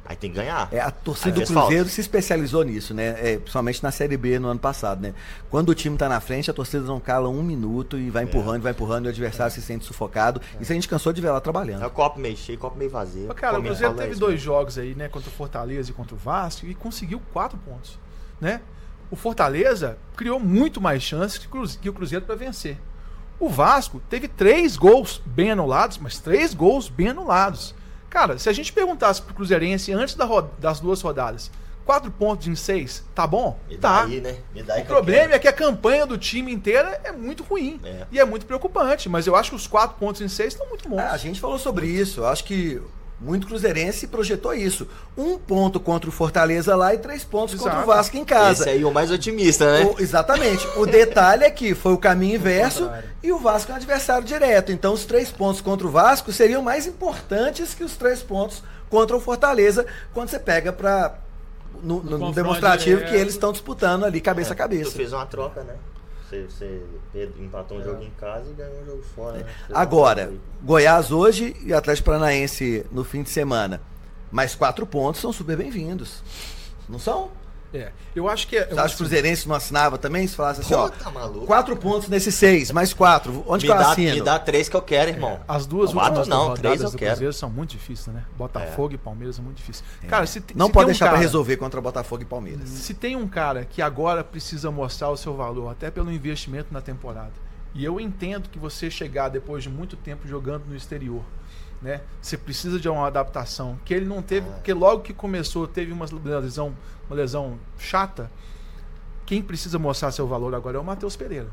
Aí 0.06 0.14
tem 0.16 0.28
que 0.30 0.36
ganhar. 0.36 0.68
É, 0.70 0.80
a 0.80 0.90
torcida 0.90 1.40
do 1.40 1.46
Cruzeiro 1.46 1.62
falta. 1.84 1.88
se 1.88 1.98
especializou 2.02 2.62
nisso, 2.62 2.92
né? 2.92 3.14
É, 3.26 3.38
principalmente 3.38 3.82
na 3.82 3.90
Série 3.90 4.18
B 4.18 4.38
no 4.38 4.48
ano 4.48 4.60
passado, 4.60 5.00
né? 5.00 5.14
Quando 5.48 5.70
o 5.70 5.74
time 5.74 5.96
tá 5.96 6.10
na 6.10 6.20
frente, 6.20 6.50
a 6.50 6.52
torcida 6.54 6.84
não 6.84 7.00
cala 7.00 7.26
um 7.30 7.42
minuto 7.42 7.96
e 7.98 8.10
vai 8.10 8.24
empurrando, 8.24 8.60
vai 8.62 8.72
empurrando, 8.72 9.06
e 9.06 9.08
o 9.08 9.10
adversário 9.10 9.50
se 9.54 9.62
sente 9.62 9.86
sufocado. 9.86 10.42
Isso 10.60 10.70
a 10.70 10.74
gente 10.74 10.86
cansou 10.88 11.10
de 11.10 11.22
ver 11.22 11.30
lá 11.30 11.38
É 11.38 11.40
trabalhando. 11.40 11.86
o 11.86 11.90
copo 11.90 12.20
meio 12.20 12.36
cheio, 12.36 12.58
copo 12.58 12.76
meio 12.76 12.90
vazio. 12.90 13.28
Mas, 13.28 13.36
Cara, 13.38 13.58
o 13.58 13.62
Cruzeiro 13.62 13.94
é 13.94 13.96
teve 13.96 14.10
isso 14.10 14.20
dois 14.20 14.32
mesmo. 14.34 14.44
jogos 14.44 14.76
aí, 14.76 14.94
né? 14.94 15.08
Contra 15.08 15.30
o 15.30 15.32
Fortaleza 15.32 15.90
e 15.90 15.94
contra 15.94 16.14
o 16.14 16.18
Vasco 16.18 16.66
e 16.66 16.74
conseguiu 16.74 17.22
quatro 17.32 17.56
pontos, 17.58 17.98
né? 18.38 18.60
O 19.10 19.16
Fortaleza 19.16 19.96
criou 20.14 20.38
muito 20.38 20.82
mais 20.82 21.02
chances 21.02 21.38
que 21.38 21.88
o 21.88 21.92
Cruzeiro 21.94 22.26
para 22.26 22.34
vencer. 22.34 22.76
O 23.38 23.48
Vasco 23.48 24.00
teve 24.08 24.28
três 24.28 24.76
gols 24.76 25.20
bem 25.26 25.50
anulados, 25.50 25.98
mas 25.98 26.18
três 26.18 26.54
gols 26.54 26.88
bem 26.88 27.08
anulados. 27.08 27.74
Cara, 28.08 28.38
se 28.38 28.48
a 28.48 28.52
gente 28.52 28.72
perguntasse 28.72 29.20
pro 29.20 29.34
Cruzeirense 29.34 29.92
antes 29.92 30.14
da 30.14 30.24
das 30.58 30.78
duas 30.80 31.02
rodadas, 31.02 31.50
quatro 31.84 32.10
pontos 32.12 32.46
em 32.46 32.54
seis, 32.54 33.04
tá 33.14 33.26
bom? 33.26 33.58
Me 33.68 33.76
dá 33.76 33.88
Tá. 33.88 34.04
aí, 34.04 34.20
né? 34.20 34.36
Me 34.54 34.62
dá 34.62 34.74
aí 34.74 34.82
O 34.82 34.86
problema 34.86 35.22
quero. 35.24 35.34
é 35.34 35.38
que 35.40 35.48
a 35.48 35.52
campanha 35.52 36.06
do 36.06 36.16
time 36.16 36.52
inteira 36.52 37.00
é 37.04 37.10
muito 37.12 37.42
ruim. 37.42 37.80
É. 37.84 38.06
E 38.12 38.18
é 38.20 38.24
muito 38.24 38.46
preocupante. 38.46 39.08
Mas 39.08 39.26
eu 39.26 39.34
acho 39.34 39.50
que 39.50 39.56
os 39.56 39.66
quatro 39.66 39.96
pontos 39.98 40.20
em 40.20 40.28
seis 40.28 40.52
estão 40.54 40.68
muito 40.68 40.88
bons. 40.88 41.00
Ah, 41.00 41.10
a 41.10 41.16
gente 41.16 41.40
falou 41.40 41.58
sobre 41.58 41.86
isso. 41.88 42.20
Eu 42.20 42.28
acho 42.28 42.44
que 42.44 42.80
muito 43.24 43.46
cruzeirense 43.46 44.06
projetou 44.06 44.52
isso. 44.54 44.86
Um 45.16 45.38
ponto 45.38 45.80
contra 45.80 46.08
o 46.08 46.12
Fortaleza 46.12 46.76
lá 46.76 46.92
e 46.94 46.98
três 46.98 47.24
pontos 47.24 47.54
contra 47.54 47.72
o 47.72 47.76
Exato. 47.82 47.86
Vasco 47.86 48.16
em 48.16 48.24
casa. 48.24 48.62
Esse 48.64 48.70
aí 48.70 48.82
é 48.82 48.86
o 48.86 48.92
mais 48.92 49.10
otimista, 49.10 49.70
né? 49.72 49.84
O- 49.86 50.00
exatamente. 50.00 50.66
O 50.76 50.84
detalhe 50.86 51.44
é 51.44 51.50
que 51.50 51.74
foi 51.74 51.92
o 51.92 51.98
caminho 51.98 52.34
inverso 52.36 52.90
e 53.22 53.32
o 53.32 53.38
Vasco 53.38 53.70
é 53.70 53.74
um 53.74 53.76
adversário 53.76 54.26
direto. 54.26 54.70
Então, 54.70 54.92
os 54.92 55.04
três 55.04 55.30
pontos 55.30 55.60
contra 55.60 55.86
o 55.86 55.90
Vasco 55.90 56.30
seriam 56.32 56.60
mais 56.62 56.86
importantes 56.86 57.72
que 57.74 57.82
os 57.82 57.96
três 57.96 58.22
pontos 58.22 58.62
contra 58.90 59.16
o 59.16 59.20
Fortaleza 59.20 59.86
quando 60.12 60.28
você 60.28 60.38
pega 60.38 60.72
para 60.72 61.14
no, 61.82 62.02
no- 62.02 62.18
no 62.18 62.32
demonstrativo 62.32 62.98
direto. 62.98 63.10
que 63.10 63.16
eles 63.16 63.34
estão 63.34 63.50
disputando 63.52 64.04
ali 64.04 64.20
cabeça 64.20 64.52
a 64.52 64.54
Tu 64.54 64.58
cabeça. 64.58 64.90
fez 64.92 65.12
uma 65.12 65.26
troca, 65.26 65.62
né? 65.62 65.74
Você, 66.42 66.82
você 67.12 67.30
empatou 67.38 67.78
um 67.78 67.80
É. 67.80 67.84
jogo 67.84 68.02
em 68.02 68.10
casa 68.10 68.50
e 68.50 68.52
ganhou 68.54 68.82
um 68.82 68.84
jogo 68.86 69.02
fora. 69.14 69.38
né? 69.38 69.44
Fez 69.44 69.70
uma 69.70 69.78
Agora. 69.80 70.32
Goiás 70.62 71.10
hoje 71.12 71.56
e 71.64 71.72
Atlético 71.72 72.06
Paranaense 72.06 72.84
no 72.90 73.04
fim 73.04 73.22
de 73.22 73.30
semana. 73.30 73.80
Mais 74.30 74.54
quatro 74.54 74.84
pontos 74.86 75.20
são 75.20 75.32
super 75.32 75.56
bem-vindos. 75.56 76.22
Não 76.88 76.98
são? 76.98 77.30
É. 77.74 77.90
Eu 78.14 78.28
acho 78.28 78.46
que 78.46 78.56
é. 78.56 78.66
Você 78.66 78.78
acha 78.78 78.88
que 78.90 78.94
o 78.94 78.98
Cruzeirense 78.98 79.48
não 79.48 79.56
assinava 79.56 79.98
também? 79.98 80.24
Se 80.28 80.36
falasse 80.36 80.60
assim, 80.60 80.74
ó, 80.74 80.88
tá 80.88 81.10
maluco? 81.10 81.44
quatro 81.44 81.76
pontos 81.76 82.08
nesses 82.08 82.34
seis, 82.36 82.70
mais 82.70 82.94
quatro. 82.94 83.42
Onde 83.48 83.66
me, 83.66 83.72
que 83.72 83.76
eu 83.76 83.82
dá, 83.84 83.90
assino? 83.90 84.14
me 84.14 84.20
dá 84.22 84.38
três 84.38 84.68
que 84.68 84.76
eu 84.76 84.80
quero, 84.82 85.10
irmão. 85.10 85.40
As 85.48 85.66
duas 85.66 85.92
Quatro 85.92 86.20
últimas 86.20 86.28
não, 86.28 86.54
três 86.54 86.80
eu 86.80 86.90
do 86.90 86.96
quero. 86.96 87.10
Cruzeiro 87.10 87.32
são 87.32 87.50
muito 87.50 87.70
difíceis, 87.70 88.14
né? 88.14 88.22
Botafogo 88.38 88.94
e 88.94 88.98
Palmeiras 88.98 89.34
são 89.36 89.44
muito 89.44 89.56
difíceis. 89.56 89.84
Cara, 90.08 90.24
se, 90.24 90.42
Não 90.54 90.66
se 90.66 90.72
pode 90.72 90.72
tem 90.72 90.82
um 90.82 90.86
deixar 90.86 91.06
pra 91.06 91.14
cara- 91.14 91.22
resolver 91.22 91.56
contra 91.56 91.80
Botafogo 91.80 92.22
e 92.22 92.24
Palmeiras. 92.26 92.68
Se 92.68 92.94
tem 92.94 93.16
um 93.16 93.26
cara 93.26 93.64
que 93.64 93.82
agora 93.82 94.22
precisa 94.22 94.70
mostrar 94.70 95.10
o 95.10 95.16
seu 95.16 95.34
valor, 95.34 95.68
até 95.70 95.90
pelo 95.90 96.12
investimento 96.12 96.68
na 96.70 96.80
temporada, 96.80 97.32
e 97.74 97.84
eu 97.84 97.98
entendo 97.98 98.48
que 98.48 98.58
você 98.58 98.88
chegar 98.88 99.28
depois 99.30 99.64
de 99.64 99.68
muito 99.68 99.96
tempo 99.96 100.28
jogando 100.28 100.64
no 100.68 100.76
exterior, 100.76 101.24
né? 101.82 102.00
Você 102.20 102.36
precisa 102.38 102.78
de 102.80 102.88
uma 102.88 103.06
adaptação 103.06 103.78
que 103.84 103.92
ele 103.92 104.06
não 104.06 104.22
teve, 104.22 104.48
porque 104.50 104.72
logo 104.72 105.02
que 105.02 105.12
começou 105.12 105.66
teve 105.66 105.92
uma 105.92 106.06
lesão, 106.40 106.74
uma 107.08 107.16
lesão 107.16 107.58
chata. 107.78 108.30
Quem 109.26 109.42
precisa 109.42 109.78
mostrar 109.78 110.10
seu 110.12 110.26
valor 110.26 110.54
agora 110.54 110.76
é 110.76 110.80
o 110.80 110.84
Matheus 110.84 111.16
Pereira. 111.16 111.48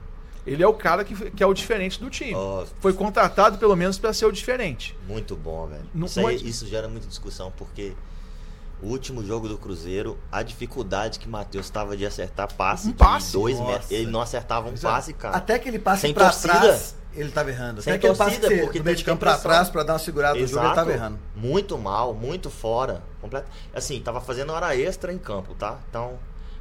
Ele 0.45 0.63
é 0.63 0.67
o 0.67 0.73
cara 0.73 1.03
que, 1.03 1.31
que 1.31 1.43
é 1.43 1.45
o 1.45 1.53
diferente 1.53 1.99
do 1.99 2.09
time. 2.09 2.33
Ó, 2.33 2.65
Foi 2.79 2.93
contratado 2.93 3.57
pelo 3.57 3.75
menos 3.75 3.99
pra 3.99 4.11
ser 4.11 4.25
o 4.25 4.31
diferente. 4.31 4.97
Muito 5.07 5.35
bom, 5.35 5.67
velho. 5.67 5.83
Não 5.93 6.07
Isso, 6.07 6.25
aí- 6.25 6.35
isso 6.47 6.65
gera 6.67 6.87
muita 6.87 7.05
discussão, 7.07 7.51
porque 7.55 7.93
o 8.81 8.87
último 8.87 9.23
jogo 9.23 9.47
do 9.47 9.57
Cruzeiro, 9.57 10.17
a 10.31 10.41
dificuldade 10.41 11.19
que 11.19 11.29
Matheus 11.29 11.69
tava 11.69 11.95
de 11.95 12.05
acertar 12.07 12.51
passe 12.55 12.87
Um 12.87 12.91
de 12.91 12.97
passe? 12.97 13.33
dois 13.33 13.57
Nossa. 13.59 13.71
metros. 13.71 13.91
Ele 13.91 14.09
não 14.09 14.19
acertava 14.19 14.67
um 14.67 14.73
é. 14.73 14.77
passe, 14.77 15.13
cara. 15.13 15.37
Até 15.37 15.59
que 15.59 15.69
ele 15.69 15.77
passe 15.77 16.01
Sem 16.01 16.13
pra 16.13 16.25
torcida. 16.31 16.53
trás, 16.59 16.95
ele 17.13 17.31
tava 17.31 17.49
errando. 17.49 17.81
Sem 17.81 17.93
Até 17.93 17.99
que 17.99 18.07
ele 18.07 18.15
passe 18.17 18.39
torcida, 18.39 18.55
de- 18.55 18.61
porque 18.63 18.79
do 18.79 18.85
meio 18.85 18.95
de 18.97 19.03
campo 19.03 19.19
pra 19.19 19.31
pressão. 19.33 19.51
trás 19.51 19.69
pra 19.69 19.83
dar 19.83 19.93
uma 19.93 19.99
segurada 19.99 20.39
no 20.39 20.47
jogo, 20.47 20.65
ele 20.65 20.75
tava 20.75 20.91
errando. 20.91 21.19
Muito 21.35 21.77
mal, 21.77 22.13
muito 22.13 22.49
fora. 22.49 23.01
Completo. 23.19 23.47
Assim, 23.73 24.01
tava 24.01 24.21
fazendo 24.21 24.51
hora 24.53 24.75
extra 24.75 25.11
em 25.13 25.17
campo, 25.17 25.53
tá? 25.55 25.79
Então, 25.89 26.17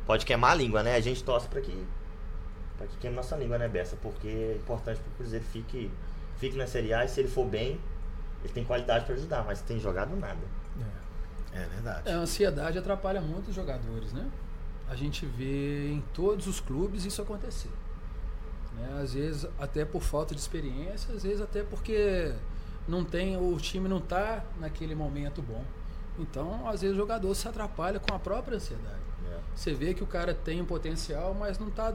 pode 0.07 0.25
queimar 0.27 0.53
a 0.53 0.55
língua, 0.55 0.83
né? 0.83 0.97
A 0.97 1.01
gente 1.01 1.23
torce 1.25 1.47
pra 1.49 1.61
que, 1.61 1.87
pra 2.79 2.87
que 2.87 2.97
queime 2.99 3.17
nossa 3.17 3.37
língua, 3.37 3.59
né, 3.59 3.69
Bessa? 3.69 3.97
Porque 4.03 4.29
é 4.29 4.57
importante 4.57 5.01
pro 5.01 5.11
Cruzeiro 5.19 5.45
fique, 5.53 5.91
fique 6.39 6.57
na 6.57 6.67
Série 6.67 6.93
A 6.93 7.05
e 7.05 7.09
se 7.09 7.21
ele 7.21 7.29
for 7.29 7.45
bem, 7.47 7.81
ele 8.43 8.53
tem 8.53 8.65
qualidade 8.65 9.05
pra 9.05 9.15
ajudar, 9.15 9.45
mas 9.45 9.61
tem 9.61 9.79
jogado 9.79 10.15
nada. 10.17 10.39
É 11.53 11.65
verdade. 11.67 12.09
É, 12.09 12.13
A 12.13 12.19
ansiedade 12.19 12.79
atrapalha 12.79 13.21
muito 13.21 13.49
os 13.49 13.55
jogadores, 13.55 14.13
né? 14.13 14.25
A 14.89 14.95
gente 14.95 15.27
vê 15.27 15.91
em 15.91 16.01
todos 16.15 16.47
os 16.47 16.61
clubes 16.61 17.05
isso 17.05 17.21
acontecer. 17.21 17.71
Né? 18.81 19.01
Às 19.03 19.15
vezes 19.15 19.47
até 19.59 19.85
por 19.85 20.03
falta 20.03 20.35
de 20.35 20.41
experiência, 20.41 21.15
às 21.15 21.23
vezes 21.23 21.41
até 21.41 21.63
porque 21.63 22.33
não 22.89 23.05
tem, 23.05 23.37
o 23.37 23.57
time 23.59 23.89
não 23.89 23.99
está 23.99 24.43
naquele 24.59 24.95
momento 24.95 25.43
bom. 25.43 25.63
Então, 26.19 26.67
às 26.69 26.81
vezes 26.83 26.97
o 26.97 26.99
jogador 26.99 27.35
se 27.35 27.47
atrapalha 27.49 27.99
com 28.01 28.15
a 28.15 28.19
própria 28.19 28.57
ansiedade. 28.57 28.97
né? 29.23 29.39
Você 29.55 29.73
vê 29.73 29.95
que 29.95 30.03
o 30.03 30.07
cara 30.07 30.35
tem 30.35 30.61
um 30.61 30.65
potencial, 30.67 31.35
mas 31.35 31.59
não 31.59 31.69
está 31.69 31.95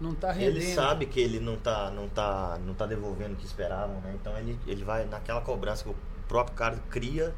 não 0.00 0.14
tá 0.14 0.30
rendendo. 0.30 0.58
Ele 0.58 0.74
sabe 0.74 1.06
que 1.06 1.18
ele 1.18 1.40
não 1.40 1.56
tá, 1.56 1.90
não 1.90 2.08
tá, 2.08 2.56
não 2.64 2.72
tá 2.72 2.86
devolvendo 2.86 3.32
o 3.32 3.36
que 3.36 3.44
esperavam, 3.44 4.00
né? 4.00 4.12
Então 4.20 4.36
ele, 4.38 4.56
ele 4.66 4.84
vai 4.84 5.04
naquela 5.04 5.40
cobrança 5.40 5.82
que 5.82 5.90
o 5.90 5.96
próprio 6.28 6.56
cara 6.56 6.76
cria, 6.88 7.34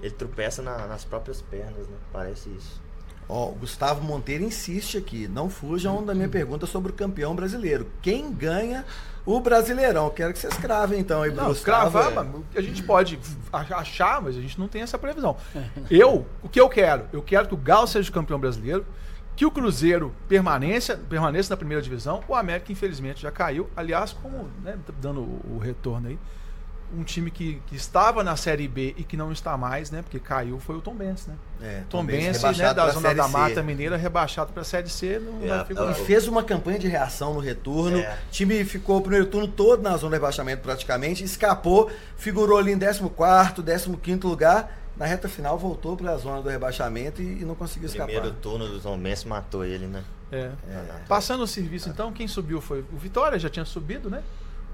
ele 0.00 0.14
tropeça 0.14 0.62
na- 0.62 0.86
nas 0.86 1.04
próprias 1.04 1.42
pernas, 1.42 1.88
né? 1.88 1.96
Parece 2.12 2.48
isso. 2.50 2.80
Ó, 3.28 3.48
o 3.50 3.52
Gustavo 3.56 4.02
Monteiro 4.04 4.44
insiste 4.44 4.96
aqui. 4.98 5.26
Não 5.26 5.50
fujam 5.50 6.04
da 6.04 6.14
minha 6.14 6.28
pergunta 6.28 6.64
sobre 6.66 6.92
o 6.92 6.94
campeão 6.94 7.34
brasileiro. 7.34 7.88
Quem 8.00 8.30
ganha 8.32 8.84
o 9.24 9.40
Brasileirão? 9.40 10.08
Quero 10.10 10.32
que 10.32 10.38
vocês 10.38 10.54
cravem 10.54 11.00
então 11.00 11.22
aí, 11.22 11.32
Não, 11.32 11.46
Gustavo. 11.48 11.90
cravar, 11.98 12.24
é. 12.54 12.58
a 12.58 12.62
gente 12.62 12.82
pode 12.84 13.18
ach- 13.52 13.72
achar, 13.72 14.22
mas 14.22 14.36
a 14.36 14.40
gente 14.40 14.58
não 14.60 14.68
tem 14.68 14.82
essa 14.82 14.96
previsão. 14.96 15.36
Eu, 15.90 16.24
o 16.42 16.48
que 16.48 16.60
eu 16.60 16.68
quero? 16.68 17.06
Eu 17.12 17.20
quero 17.22 17.48
que 17.48 17.54
o 17.54 17.56
Galo 17.56 17.88
seja 17.88 18.08
o 18.08 18.12
campeão 18.12 18.38
brasileiro, 18.38 18.86
que 19.34 19.44
o 19.44 19.50
Cruzeiro 19.50 20.14
permaneça, 20.28 20.96
permaneça 20.96 21.52
na 21.52 21.56
primeira 21.56 21.82
divisão. 21.82 22.22
O 22.28 22.34
América, 22.34 22.70
infelizmente, 22.72 23.20
já 23.22 23.30
caiu. 23.32 23.68
Aliás, 23.76 24.12
como, 24.12 24.48
né, 24.62 24.78
dando 25.02 25.20
o, 25.20 25.56
o 25.56 25.58
retorno 25.58 26.08
aí, 26.08 26.18
um 26.94 27.02
time 27.02 27.30
que, 27.30 27.60
que 27.66 27.76
estava 27.76 28.22
na 28.22 28.36
Série 28.36 28.68
B 28.68 28.94
e 28.96 29.04
que 29.04 29.16
não 29.16 29.32
está 29.32 29.56
mais, 29.56 29.90
né? 29.90 30.02
Porque 30.02 30.18
caiu 30.18 30.60
foi 30.60 30.76
o 30.76 30.80
Tom 30.80 30.94
Benz, 30.94 31.26
né? 31.26 31.34
É, 31.60 31.82
Tom 31.88 32.04
Benz 32.04 32.42
Benz, 32.42 32.58
né, 32.58 32.74
da 32.74 32.90
zona 32.90 33.14
da. 33.14 33.28
Mata 33.28 33.62
Mineira, 33.62 33.96
rebaixado 33.96 34.52
para 34.52 34.62
a 34.62 34.64
Série 34.64 34.88
C, 34.88 35.18
não 35.18 35.42
É, 35.42 35.64
figurar. 35.64 35.90
E 35.90 35.94
fez 36.04 36.28
uma 36.28 36.42
campanha 36.42 36.78
de 36.78 36.86
reação 36.86 37.34
no 37.34 37.40
retorno. 37.40 37.98
É. 37.98 38.18
O 38.28 38.30
time 38.30 38.64
ficou 38.64 38.98
o 38.98 39.00
primeiro 39.00 39.26
turno 39.26 39.48
todo 39.48 39.82
na 39.82 39.96
zona 39.96 40.10
de 40.10 40.16
rebaixamento 40.16 40.62
praticamente, 40.62 41.24
escapou, 41.24 41.90
figurou 42.16 42.58
ali 42.58 42.72
em 42.72 42.78
14º, 42.78 43.62
15º 43.62 44.24
lugar. 44.24 44.78
Na 44.96 45.04
reta 45.04 45.28
final 45.28 45.58
voltou 45.58 45.96
para 45.96 46.12
a 46.12 46.16
zona 46.16 46.40
do 46.40 46.48
rebaixamento 46.48 47.20
e, 47.20 47.42
e 47.42 47.44
não 47.44 47.54
conseguiu 47.54 47.86
escapar. 47.86 48.06
Primeiro 48.06 48.34
turno 48.36 48.66
do 48.66 48.80
Tom 48.80 48.98
Benz 48.98 49.24
matou 49.24 49.64
ele, 49.64 49.86
né? 49.86 50.02
É. 50.32 50.50
Danado. 50.66 51.06
Passando 51.06 51.42
o 51.42 51.46
serviço, 51.46 51.88
então, 51.88 52.12
quem 52.12 52.26
subiu 52.26 52.60
foi 52.60 52.84
o 52.92 52.96
Vitória, 52.96 53.38
já 53.38 53.48
tinha 53.48 53.64
subido, 53.64 54.10
né? 54.10 54.22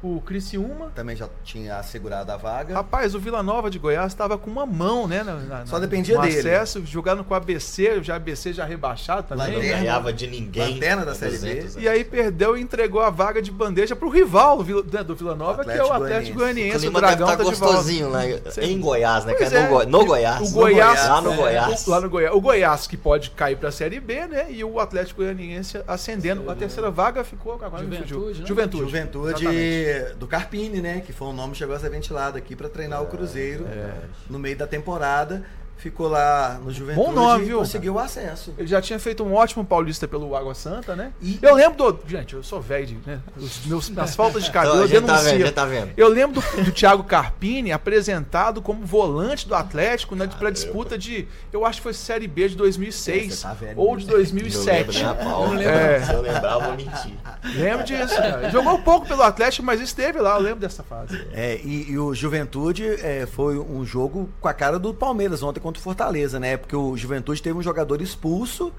O 0.03 0.21
Criciúma. 0.21 0.91
Também 0.95 1.15
já 1.15 1.29
tinha 1.45 1.77
assegurado 1.79 2.33
a 2.33 2.37
vaga. 2.37 2.75
Rapaz, 2.75 3.15
o 3.15 3.21
Vila 3.21 3.43
Nova 3.43 3.71
de 3.71 3.79
Goiás 3.79 4.11
estava 4.13 4.37
com 4.37 4.51
uma 4.51 4.67
mão, 4.67 5.07
né? 5.07 5.23
na- 5.23 5.37
na- 5.37 5.67
Só 5.67 5.79
dependia 5.79 6.17
no 6.17 6.23
dele. 6.23 6.39
acesso, 6.39 6.85
jogando 6.85 7.23
com 7.23 7.33
o 7.33 7.37
ABC, 7.37 8.03
já 8.03 8.17
ABC 8.17 8.53
já 8.53 8.65
rebaixado 8.65 9.23
também. 9.29 9.47
Lanterna. 9.47 9.63
Não 9.69 9.75
né? 9.75 9.81
ganhava 9.81 10.13
de 10.13 10.27
ninguém. 10.27 10.75
Lanterna 10.75 11.05
da 11.05 11.15
Série 11.15 11.39
B. 11.39 11.55
200 11.55 11.77
E 11.77 11.89
aí 11.89 12.03
perdeu 12.05 12.57
e 12.57 12.61
entregou 12.61 13.01
a 13.01 13.11
vaga 13.11 13.41
de 13.41 13.51
bandeja 13.53 13.95
pro 13.95 14.09
rival 14.09 14.57
do 14.59 14.65
Vila, 14.65 14.83
né, 14.93 15.05
do 15.05 15.15
Vila 15.15 15.37
Nova, 15.37 15.65
que 15.65 15.71
é 15.71 15.85
o 15.85 15.93
Atlético 15.93 16.37
O 16.37 16.41
Goianiense. 16.41 16.77
O 16.79 16.81
clima 16.81 17.01
Dragão 17.01 17.27
deve 17.29 17.39
tá 17.39 17.45
tá 17.45 17.51
gostosinho 17.51 18.11
lá 18.11 18.21
Sim. 18.51 18.63
em 18.65 18.81
Goiás, 18.81 19.25
né? 19.25 19.35
Que 19.35 19.45
é 19.45 19.63
no, 19.63 19.69
Goi- 19.69 19.87
no 19.87 20.05
Goiás. 20.05 20.49
O 20.51 20.53
Goiás, 20.53 21.09
Lá 21.09 21.21
no 21.21 21.33
é, 21.33 21.37
Goiás. 21.37 21.87
Lá 21.87 22.01
no 22.01 22.11
Goiás. 22.11 22.35
O 22.35 22.41
Goiás 22.41 22.87
que 22.89 22.97
pode 22.97 23.31
cair 23.31 23.57
pra 23.57 23.71
Série 23.71 24.01
B, 24.01 24.27
né? 24.27 24.47
E 24.51 24.65
o 24.65 24.81
Atlético 24.81 25.23
Goianiense 25.23 25.81
ascendendo. 25.87 26.51
A 26.51 26.55
terceira 26.57 26.91
vaga 26.91 27.23
ficou 27.23 27.53
agora 27.55 27.71
fugiu. 27.85 27.93
Juventude, 27.93 28.41
né? 28.41 28.47
Juventude. 28.47 28.83
Juventude 28.85 29.47
exatamente. 29.93 30.19
do 30.19 30.27
Carpini, 30.27 30.81
né? 30.81 31.01
Que 31.01 31.13
foi 31.13 31.29
um 31.29 31.33
nome 31.33 31.53
que 31.53 31.59
chegou 31.59 31.75
a 31.75 31.79
ser 31.79 31.91
ventilado 31.91 32.37
aqui 32.39 32.55
para 32.57 32.69
treinar 32.69 33.03
o 33.03 33.07
Cruzeiro 33.07 33.67
É. 33.67 33.93
no 34.29 34.39
meio 34.39 34.57
da 34.57 34.67
temporada. 34.67 35.45
Ficou 35.77 36.07
lá 36.07 36.61
no 36.65 36.71
Juventude 36.73 37.07
Bom 37.07 37.13
nome, 37.13 37.43
e 37.43 37.47
viu? 37.49 37.59
conseguiu 37.59 37.95
o 37.95 37.99
acesso. 37.99 38.55
Ele 38.57 38.69
já 38.69 38.81
tinha 38.81 39.01
feito 39.01 39.25
um 39.25 39.35
ótimo 39.35 39.65
paulista 39.65 40.07
pelo 40.07 40.37
Água 40.37 40.55
Santa, 40.55 40.95
né? 40.95 41.13
E- 41.21 41.41
Eu 41.43 41.57
lembro 41.57 41.77
do. 41.93 41.99
Gente, 42.09 42.35
eu 42.35 42.43
sou 42.45 42.61
velho, 42.61 42.87
de, 42.87 42.99
né? 43.05 43.19
Os 43.37 43.67
meus, 43.67 43.91
minhas 43.91 44.15
faltas 44.15 44.45
de 44.45 44.51
cabelo 44.53 44.85
Então, 44.85 44.95
eu 45.01 45.03
tá 45.03 45.15
denuncio. 45.17 45.39
vendo, 45.39 45.53
tá 45.53 45.65
vendo. 45.65 45.91
Eu 45.97 46.07
lembro 46.09 46.41
do, 46.41 46.63
do 46.65 46.71
Thiago 46.71 47.03
Carpini 47.03 47.73
apresentado 47.73 48.63
como 48.63 48.87
volante 48.87 49.49
do 49.49 49.57
Atlético 49.57 50.15
né, 50.15 50.29
para 50.39 50.51
disputa 50.51 50.97
de. 50.97 51.27
Eu 51.53 51.67
acho 51.67 51.79
que 51.79 51.83
foi 51.83 51.95
Série 51.95 52.29
B 52.29 52.51
de 52.51 52.57
2006 52.57 53.35
Você 53.35 53.43
tá 53.43 53.53
velho, 53.53 53.79
ou 53.81 53.97
de 53.97 54.07
Não 54.07 54.15
lembro 54.15 54.17
2007. 54.19 54.99
nem 54.99 55.05
a 55.05 55.15
pau. 55.15 55.43
Eu 55.43 55.49
não 55.49 55.57
lembro. 55.57 55.73
É. 55.75 56.01
Se 56.01 56.13
eu 56.13 56.21
lembrar, 56.23 56.53
eu 56.53 56.61
vou 56.63 56.77
mentir. 56.77 57.15
Lembro 57.57 57.85
disso, 57.85 58.15
cara. 58.15 58.51
Jogou 58.51 58.79
pouco 58.79 59.07
pelo 59.09 59.23
Atlético, 59.23 59.65
mas 59.67 59.81
esteve 59.81 60.21
lá, 60.21 60.37
eu 60.37 60.43
lembro 60.43 60.61
dessa 60.61 60.85
fase. 60.85 61.27
É, 61.33 61.57
e, 61.57 61.91
e 61.91 61.99
o 61.99 62.15
Juventude 62.15 62.87
é, 62.87 63.27
foi 63.27 63.59
um 63.59 63.85
jogo 63.85 64.29
com 64.41 64.47
a 64.47 64.55
cara 64.55 64.79
do 64.79 64.95
Palmeiras 64.95 65.43
ontem 65.43 65.59
contra 65.63 65.81
o 65.81 65.83
Fortaleza, 65.83 66.39
né? 66.39 66.57
Porque 66.57 66.77
o 66.77 66.97
Juventude 66.97 67.43
teve 67.43 67.59
um 67.59 67.63
jogador 67.63 68.03
expulso 68.03 68.73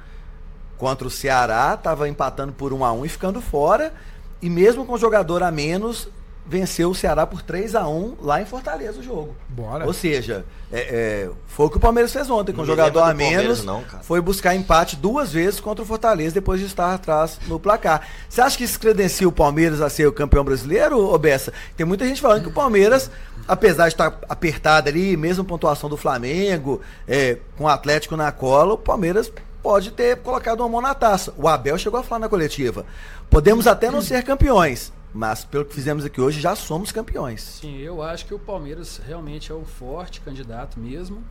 contra 0.78 1.08
o 1.08 1.12
Ceará, 1.12 1.76
estava 1.78 2.10
empatando 2.10 2.52
por 2.54 2.74
1 2.74 2.86
a 2.86 2.92
1 2.92 3.06
e 3.06 3.10
ficando 3.10 3.42
fora. 3.42 3.94
E 4.42 4.50
mesmo 4.50 4.86
com 4.86 4.94
o 4.94 4.98
jogador 4.98 5.42
a 5.42 5.52
menos, 5.52 6.10
venceu 6.46 6.90
o 6.90 6.96
Ceará 6.96 7.26
por 7.26 7.42
3 7.42 7.76
a 7.76 7.88
1 7.88 8.18
lá 8.22 8.42
em 8.42 8.46
Fortaleza 8.46 9.00
o 9.00 9.04
jogo. 9.04 9.36
Bora. 9.48 9.86
Ou 9.86 9.94
seja, 9.94 10.46
é, 10.72 10.80
é, 10.80 11.30
foi 11.48 11.68
o 11.68 11.70
que 11.70 11.78
o 11.78 11.80
Palmeiras 11.80 12.12
fez 12.12 12.30
ontem, 12.30 12.54
com 12.54 12.62
o 12.62 12.66
jogador 12.66 13.02
a 13.02 13.14
menos. 13.14 13.64
não, 13.64 13.84
cara. 13.84 14.04
foi 14.04 14.20
buscar 14.20 14.56
empate 14.56 14.96
duas 14.96 15.32
vezes 15.32 15.60
contra 15.60 15.84
o 15.84 15.86
Fortaleza 15.86 16.34
depois 16.34 16.60
de 16.60 16.66
estar 16.66 16.94
atrás 16.94 17.40
no 17.48 17.60
placar. 17.60 18.08
Você 18.28 18.42
acha 18.42 18.58
que 18.58 18.64
isso 18.64 18.80
credencia 18.80 19.28
o 19.28 19.32
Palmeiras 19.32 19.82
a 19.82 19.90
ser 19.90 20.08
o 20.08 20.12
campeão 20.12 20.44
brasileiro, 20.44 20.98
ô 20.98 21.18
Bessa? 21.18 21.54
Tem 21.78 21.86
muita 21.86 22.06
gente 22.06 22.22
falando 22.22 22.42
que 22.42 22.50
o 22.50 22.54
Palmeiras, 22.54 23.10
apesar 23.48 23.84
de 23.84 23.94
estar 23.94 24.20
apertado 24.28 24.90
ali, 24.90 25.16
mesmo 25.16 25.46
pontuação 25.46 25.90
do 25.90 25.96
Flamengo, 25.96 26.82
é, 27.08 27.38
com 27.58 27.64
o 27.66 27.68
Atlético 27.70 28.18
na 28.18 28.32
cola, 28.32 28.74
o 28.74 28.78
Palmeiras 28.78 29.32
pode 29.64 29.92
ter 29.92 30.18
colocado 30.18 30.60
uma 30.60 30.70
mão 30.70 30.82
na 30.82 30.94
taça. 30.94 31.34
O 31.38 31.48
Abel 31.48 31.78
chegou 31.78 32.00
a 32.00 32.04
falar 32.04 32.20
na 32.20 32.30
coletiva. 32.30 32.86
Podemos 33.30 33.66
até 33.66 33.90
não 33.90 34.02
ser 34.02 34.22
campeões, 34.24 34.92
mas 35.14 35.46
pelo 35.46 35.64
que 35.66 35.74
fizemos 35.74 36.04
aqui 36.06 36.20
hoje, 36.20 36.42
já 36.42 36.56
somos 36.56 36.92
campeões. 36.92 37.42
Sim, 37.42 37.78
eu 37.78 38.02
acho 38.02 38.26
que 38.26 38.34
o 38.34 38.40
Palmeiras 38.40 39.00
realmente 39.06 39.52
é 39.52 39.56
um 39.56 39.66
forte 39.66 40.22
candidato 40.22 40.80
mesmo. 40.80 41.24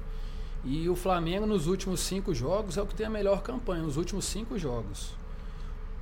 E 0.65 0.89
o 0.89 0.95
Flamengo 0.95 1.45
nos 1.45 1.67
últimos 1.67 1.99
cinco 2.01 2.33
jogos 2.33 2.77
é 2.77 2.83
o 2.83 2.87
que 2.87 2.95
tem 2.95 3.07
a 3.07 3.11
melhor 3.11 3.43
campanha, 3.43 3.83
nos 3.83 3.97
últimos 3.97 4.25
cinco 4.25 4.57
jogos. 4.57 5.11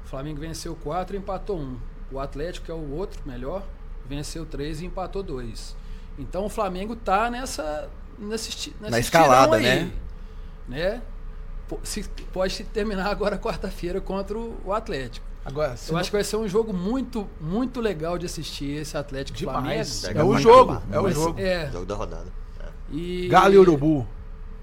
O 0.04 0.08
Flamengo 0.08 0.38
venceu 0.40 0.76
quatro 0.76 1.16
e 1.16 1.18
empatou 1.18 1.58
um. 1.58 1.78
O 2.12 2.18
Atlético, 2.18 2.66
que 2.66 2.70
é 2.72 2.74
o 2.74 2.90
outro 2.92 3.22
melhor, 3.24 3.62
venceu 4.06 4.44
três 4.44 4.82
e 4.82 4.84
empatou 4.84 5.22
dois. 5.22 5.74
Então 6.18 6.44
o 6.44 6.48
Flamengo 6.50 6.94
tá 6.94 7.30
nessa, 7.30 7.88
nesse, 8.18 8.74
Na 8.80 8.98
escalada, 8.98 9.56
aí, 9.56 9.62
né? 9.62 9.92
né? 10.68 11.02
Se- 11.84 12.02
pode 12.32 12.64
terminar 12.64 13.06
agora 13.06 13.38
quarta-feira 13.38 14.00
contra 14.00 14.36
o 14.36 14.60
o 14.64 14.72
Atlético. 14.74 15.24
Agora, 15.44 15.74
Eu 15.86 15.92
não- 15.92 16.00
acho 16.00 16.10
que 16.10 16.16
vai 16.16 16.24
ser 16.24 16.36
um 16.36 16.46
jogo 16.46 16.72
muito, 16.72 17.26
muito 17.40 17.80
legal 17.80 18.18
de 18.18 18.26
assistir 18.26 18.76
esse 18.80 18.96
Atlético 18.96 19.38
demais. 19.38 20.00
Flamengo. 20.02 20.20
É 20.20 20.24
o 20.24 20.32
Vai 20.32 20.42
jogo, 20.42 20.82
é 20.92 21.00
o 21.00 21.10
jogo. 21.10 21.40
É. 21.40 21.70
Jogo 21.72 21.86
da 21.86 21.94
rodada. 21.94 22.26
É. 22.60 22.64
E 22.94 23.28
Galo 23.28 23.54
e 23.54 23.58
Urubu. 23.58 24.06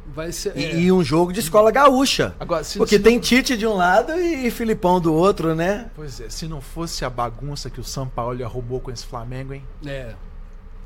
Vai 0.09 0.31
ser. 0.31 0.55
E, 0.55 0.63
é. 0.63 0.75
e 0.79 0.91
um 0.91 1.03
jogo 1.03 1.33
de 1.33 1.39
escola 1.41 1.69
gaúcha. 1.71 2.33
Agora, 2.39 2.63
se, 2.63 2.77
Porque 2.77 2.95
se 2.97 3.03
tem 3.03 3.15
não- 3.15 3.21
Tite 3.21 3.57
de 3.57 3.67
um 3.67 3.73
lado 3.73 4.13
e 4.13 4.49
Filipão 4.51 5.01
do 5.01 5.13
outro, 5.13 5.53
né? 5.53 5.89
Pois 5.95 6.21
é, 6.21 6.29
se 6.29 6.47
não 6.47 6.61
fosse 6.61 7.03
a 7.03 7.09
bagunça 7.09 7.69
que 7.69 7.79
o 7.81 7.83
São 7.83 8.07
Paulo 8.07 8.41
arrumou 8.45 8.79
com 8.79 8.89
esse 8.91 9.05
Flamengo, 9.05 9.53
hein? 9.53 9.65
É. 9.85 10.13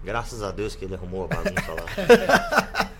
Graças 0.03 0.41
a 0.41 0.49
Deus 0.49 0.73
que 0.75 0.85
ele 0.85 0.95
arrumou 0.95 1.25
a 1.25 1.27
bagunça 1.27 1.71
lá. 1.71 2.89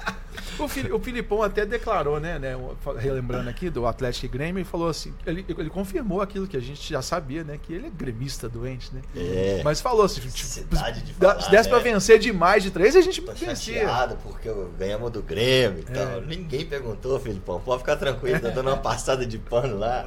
O, 0.63 0.67
Fili- 0.67 0.91
o 0.91 0.99
Filipão 0.99 1.41
até 1.41 1.65
declarou, 1.65 2.19
né, 2.19 2.37
né, 2.39 2.55
relembrando 2.97 3.49
aqui 3.49 3.69
do 3.69 3.85
Atlético 3.85 4.25
e 4.25 4.29
Grêmio, 4.29 4.59
ele 4.59 4.65
falou 4.65 4.87
assim, 4.89 5.13
ele, 5.25 5.45
ele 5.57 5.69
confirmou 5.69 6.21
aquilo 6.21 6.47
que 6.47 6.55
a 6.57 6.59
gente 6.61 6.89
já 6.89 7.01
sabia, 7.01 7.43
né, 7.43 7.59
que 7.61 7.73
ele 7.73 7.87
é 7.87 7.89
gremista 7.89 8.47
doente, 8.47 8.93
né? 8.93 9.01
É. 9.15 9.61
Mas 9.63 9.81
falou 9.81 10.03
assim, 10.05 10.21
tipo, 10.21 10.31
de 10.33 11.13
falar, 11.13 11.41
se 11.41 11.49
desse 11.51 11.69
pra 11.69 11.77
né? 11.79 11.83
vencer 11.83 12.19
de 12.19 12.31
mais 12.31 12.63
de 12.63 12.71
três, 12.71 12.95
a 12.95 13.01
gente 13.01 13.21
Tô 13.21 13.31
vencia. 13.33 13.73
chateado 13.73 14.17
porque 14.23 14.49
ganhamos 14.77 15.11
do 15.11 15.21
Grêmio 15.21 15.79
e 15.87 15.91
É. 15.91 15.93
tal. 16.05 16.21
Ninguém 16.21 16.65
perguntou, 16.65 17.19
Filipão. 17.19 17.59
Pode 17.59 17.79
ficar 17.79 17.95
tranquilo, 17.97 18.39
tá 18.39 18.49
dando 18.49 18.67
uma 18.69 18.77
passada 18.81 19.25
de 19.25 19.37
pano 19.37 19.77
lá. 19.77 20.05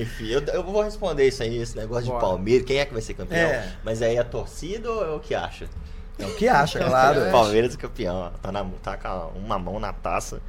Enfim, 0.00 0.26
eu, 0.28 0.40
eu 0.42 0.62
vou 0.62 0.82
responder 0.82 1.26
isso 1.26 1.42
aí, 1.42 1.56
esse 1.58 1.76
negócio 1.76 2.06
Bora. 2.06 2.18
de 2.18 2.26
Palmeiras. 2.26 2.66
Quem 2.66 2.78
é 2.78 2.84
que 2.84 2.92
vai 2.92 3.02
ser 3.02 3.14
campeão? 3.14 3.38
É. 3.48 3.72
Mas 3.84 4.02
aí 4.02 4.18
a 4.18 4.24
torcida 4.24 4.90
ou 4.90 5.04
é 5.04 5.10
o 5.14 5.20
que 5.20 5.34
acha? 5.34 5.68
É 6.18 6.26
o 6.26 6.34
que 6.34 6.48
acha, 6.48 6.78
claro. 6.78 7.30
Palmeiras 7.30 7.74
é 7.74 7.76
campeão. 7.76 8.16
ó. 8.16 8.28
Tá, 8.40 8.50
na, 8.52 8.64
tá 8.82 8.96
com 8.96 9.38
uma 9.38 9.58
mão 9.58 9.78
na 9.78 9.92
taça. 9.92 10.40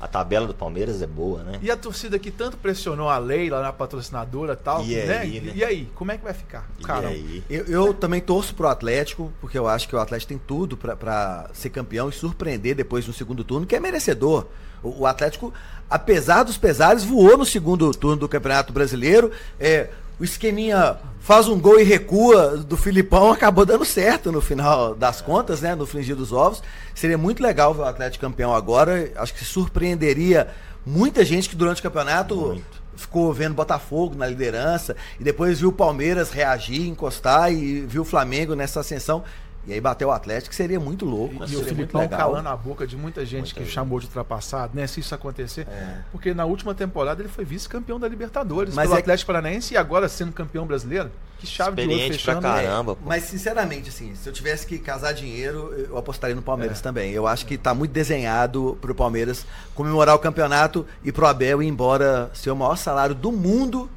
A 0.00 0.06
tabela 0.08 0.46
do 0.46 0.52
Palmeiras 0.52 1.00
é 1.00 1.06
boa, 1.06 1.42
né? 1.44 1.58
E 1.62 1.70
a 1.70 1.76
torcida 1.78 2.18
que 2.18 2.30
tanto 2.30 2.58
pressionou 2.58 3.08
a 3.08 3.16
lei 3.16 3.48
lá 3.48 3.62
na 3.62 3.72
patrocinadora 3.72 4.52
e 4.52 4.56
tal, 4.56 4.84
E 4.84 4.96
né? 4.96 5.18
aí, 5.18 5.40
né? 5.40 5.52
E 5.54 5.64
aí, 5.64 5.88
como 5.94 6.12
é 6.12 6.18
que 6.18 6.24
vai 6.24 6.34
ficar? 6.34 6.68
E 6.78 6.90
aí? 7.06 7.42
Eu, 7.48 7.64
eu 7.66 7.94
também 7.94 8.20
torço 8.20 8.54
pro 8.54 8.68
Atlético, 8.68 9.32
porque 9.40 9.56
eu 9.56 9.66
acho 9.66 9.88
que 9.88 9.96
o 9.96 9.98
Atlético 10.00 10.28
tem 10.28 10.38
tudo 10.46 10.76
pra- 10.76 10.94
pra 10.96 11.48
ser 11.54 11.70
campeão 11.70 12.10
e 12.10 12.12
surpreender 12.12 12.74
depois 12.74 13.06
no 13.06 13.14
segundo 13.14 13.42
turno, 13.44 13.66
que 13.66 13.74
é 13.74 13.80
merecedor. 13.80 14.46
O, 14.82 15.02
o 15.02 15.06
Atlético, 15.06 15.54
apesar 15.88 16.42
dos 16.42 16.58
pesares, 16.58 17.02
voou 17.02 17.38
no 17.38 17.46
segundo 17.46 17.90
turno 17.92 18.16
do 18.16 18.28
Campeonato 18.28 18.74
Brasileiro. 18.74 19.30
É, 19.58 19.88
o 20.18 20.24
esqueminha 20.24 20.96
faz 21.20 21.48
um 21.48 21.58
gol 21.58 21.80
e 21.80 21.82
recua 21.82 22.58
do 22.58 22.76
Filipão, 22.76 23.32
acabou 23.32 23.64
dando 23.64 23.84
certo 23.84 24.30
no 24.30 24.40
final 24.40 24.94
das 24.94 25.20
contas, 25.20 25.60
né? 25.60 25.74
No 25.74 25.86
fringir 25.86 26.14
dos 26.14 26.32
ovos. 26.32 26.62
Seria 26.94 27.16
muito 27.16 27.42
legal 27.42 27.72
ver 27.74 27.80
o 27.80 27.84
Atlético 27.84 28.24
campeão 28.24 28.54
agora. 28.54 29.10
Acho 29.16 29.34
que 29.34 29.44
surpreenderia 29.44 30.48
muita 30.84 31.24
gente 31.24 31.48
que 31.48 31.56
durante 31.56 31.80
o 31.80 31.82
campeonato 31.82 32.36
Muito. 32.36 32.82
ficou 32.94 33.32
vendo 33.32 33.54
Botafogo 33.54 34.14
na 34.14 34.26
liderança 34.26 34.94
e 35.18 35.24
depois 35.24 35.60
viu 35.60 35.70
o 35.70 35.72
Palmeiras 35.72 36.30
reagir, 36.30 36.86
encostar 36.86 37.52
e 37.52 37.80
viu 37.80 38.02
o 38.02 38.04
Flamengo 38.04 38.54
nessa 38.54 38.80
ascensão. 38.80 39.24
E 39.66 39.72
aí 39.72 39.80
bateu 39.80 40.08
o 40.08 40.10
Atlético, 40.12 40.54
seria 40.54 40.78
muito 40.78 41.06
louco. 41.06 41.34
E 41.34 41.36
o 41.38 41.46
seria 41.46 41.62
muito 41.62 41.74
Filipão 41.74 42.06
calando 42.08 42.48
a 42.50 42.56
boca 42.56 42.86
de 42.86 42.96
muita 42.96 43.24
gente 43.24 43.40
Muita 43.44 43.54
que 43.54 43.64
gente. 43.64 43.72
chamou 43.72 43.98
de 43.98 44.06
ultrapassado, 44.06 44.72
né? 44.76 44.86
Se 44.86 45.00
isso 45.00 45.14
acontecer. 45.14 45.66
É. 45.70 45.98
Porque 46.12 46.34
na 46.34 46.44
última 46.44 46.74
temporada 46.74 47.22
ele 47.22 47.30
foi 47.30 47.44
vice-campeão 47.46 47.98
da 47.98 48.06
Libertadores 48.06 48.74
Mas 48.74 48.84
pelo 48.86 48.96
é- 48.96 49.00
Atlético 49.00 49.26
Paranaense 49.28 49.72
e 49.72 49.76
agora 49.76 50.06
sendo 50.08 50.32
campeão 50.32 50.66
brasileiro. 50.66 51.10
Que 51.38 51.46
chave 51.46 51.76
de 51.76 51.82
ouro 51.82 51.92
Experiente 51.92 52.24
pra 52.24 52.34
fechando. 52.34 52.54
caramba, 52.54 52.94
pô. 52.96 53.02
Mas 53.06 53.24
sinceramente, 53.24 53.88
assim, 53.88 54.14
se 54.14 54.28
eu 54.28 54.32
tivesse 54.32 54.66
que 54.66 54.78
casar 54.78 55.12
dinheiro, 55.12 55.72
eu 55.88 55.96
apostaria 55.96 56.36
no 56.36 56.42
Palmeiras 56.42 56.78
É. 56.80 56.82
também. 56.82 57.10
Eu 57.12 57.26
acho 57.26 57.46
que 57.46 57.56
tá 57.58 57.72
muito 57.74 57.90
desenhado 57.90 58.78
pro 58.80 58.94
Palmeiras 58.94 59.46
comemorar 59.74 60.14
o 60.14 60.18
campeonato 60.18 60.86
e 61.02 61.10
pro 61.10 61.26
Abel 61.26 61.62
ir 61.62 61.66
embora 61.68 62.30
ser 62.34 62.50
o 62.50 62.56
maior 62.56 62.76
salário 62.76 63.14
do 63.14 63.32
mundo. 63.32 63.90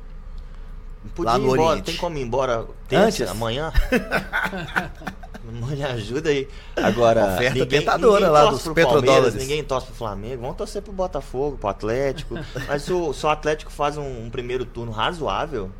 Podia 1.16 1.32
Lá 1.32 1.38
ir 1.38 1.42
no 1.42 1.48
embora. 1.54 1.62
Oriente. 1.70 1.86
Tem 1.86 1.96
como 1.98 2.18
ir 2.18 2.22
embora 2.24 2.66
terça, 2.88 3.06
Antes? 3.24 3.30
amanhã? 3.30 3.72
Me 5.52 5.84
ajuda 5.84 6.30
aí. 6.30 6.48
Agora, 6.76 7.26
Oferta 7.36 7.60
ninguém, 7.60 7.80
tentadora 7.80 8.28
ninguém 8.28 8.44
lá 8.44 8.52
dos 8.52 8.68
petrodólares. 8.68 9.36
Ninguém 9.36 9.64
torce 9.64 9.88
pro 9.88 9.96
Flamengo. 9.96 10.42
Vamos 10.42 10.58
torcer 10.58 10.82
pro 10.82 10.92
Botafogo, 10.92 11.58
pro 11.58 11.70
Atlético. 11.70 12.36
Mas 12.68 12.84
se 12.84 12.94
o, 12.94 13.14
se 13.14 13.26
o 13.26 13.30
Atlético 13.30 13.72
faz 13.72 13.98
um, 13.98 14.26
um 14.26 14.30
primeiro 14.30 14.66
turno 14.66 14.92
razoável, 14.92 15.72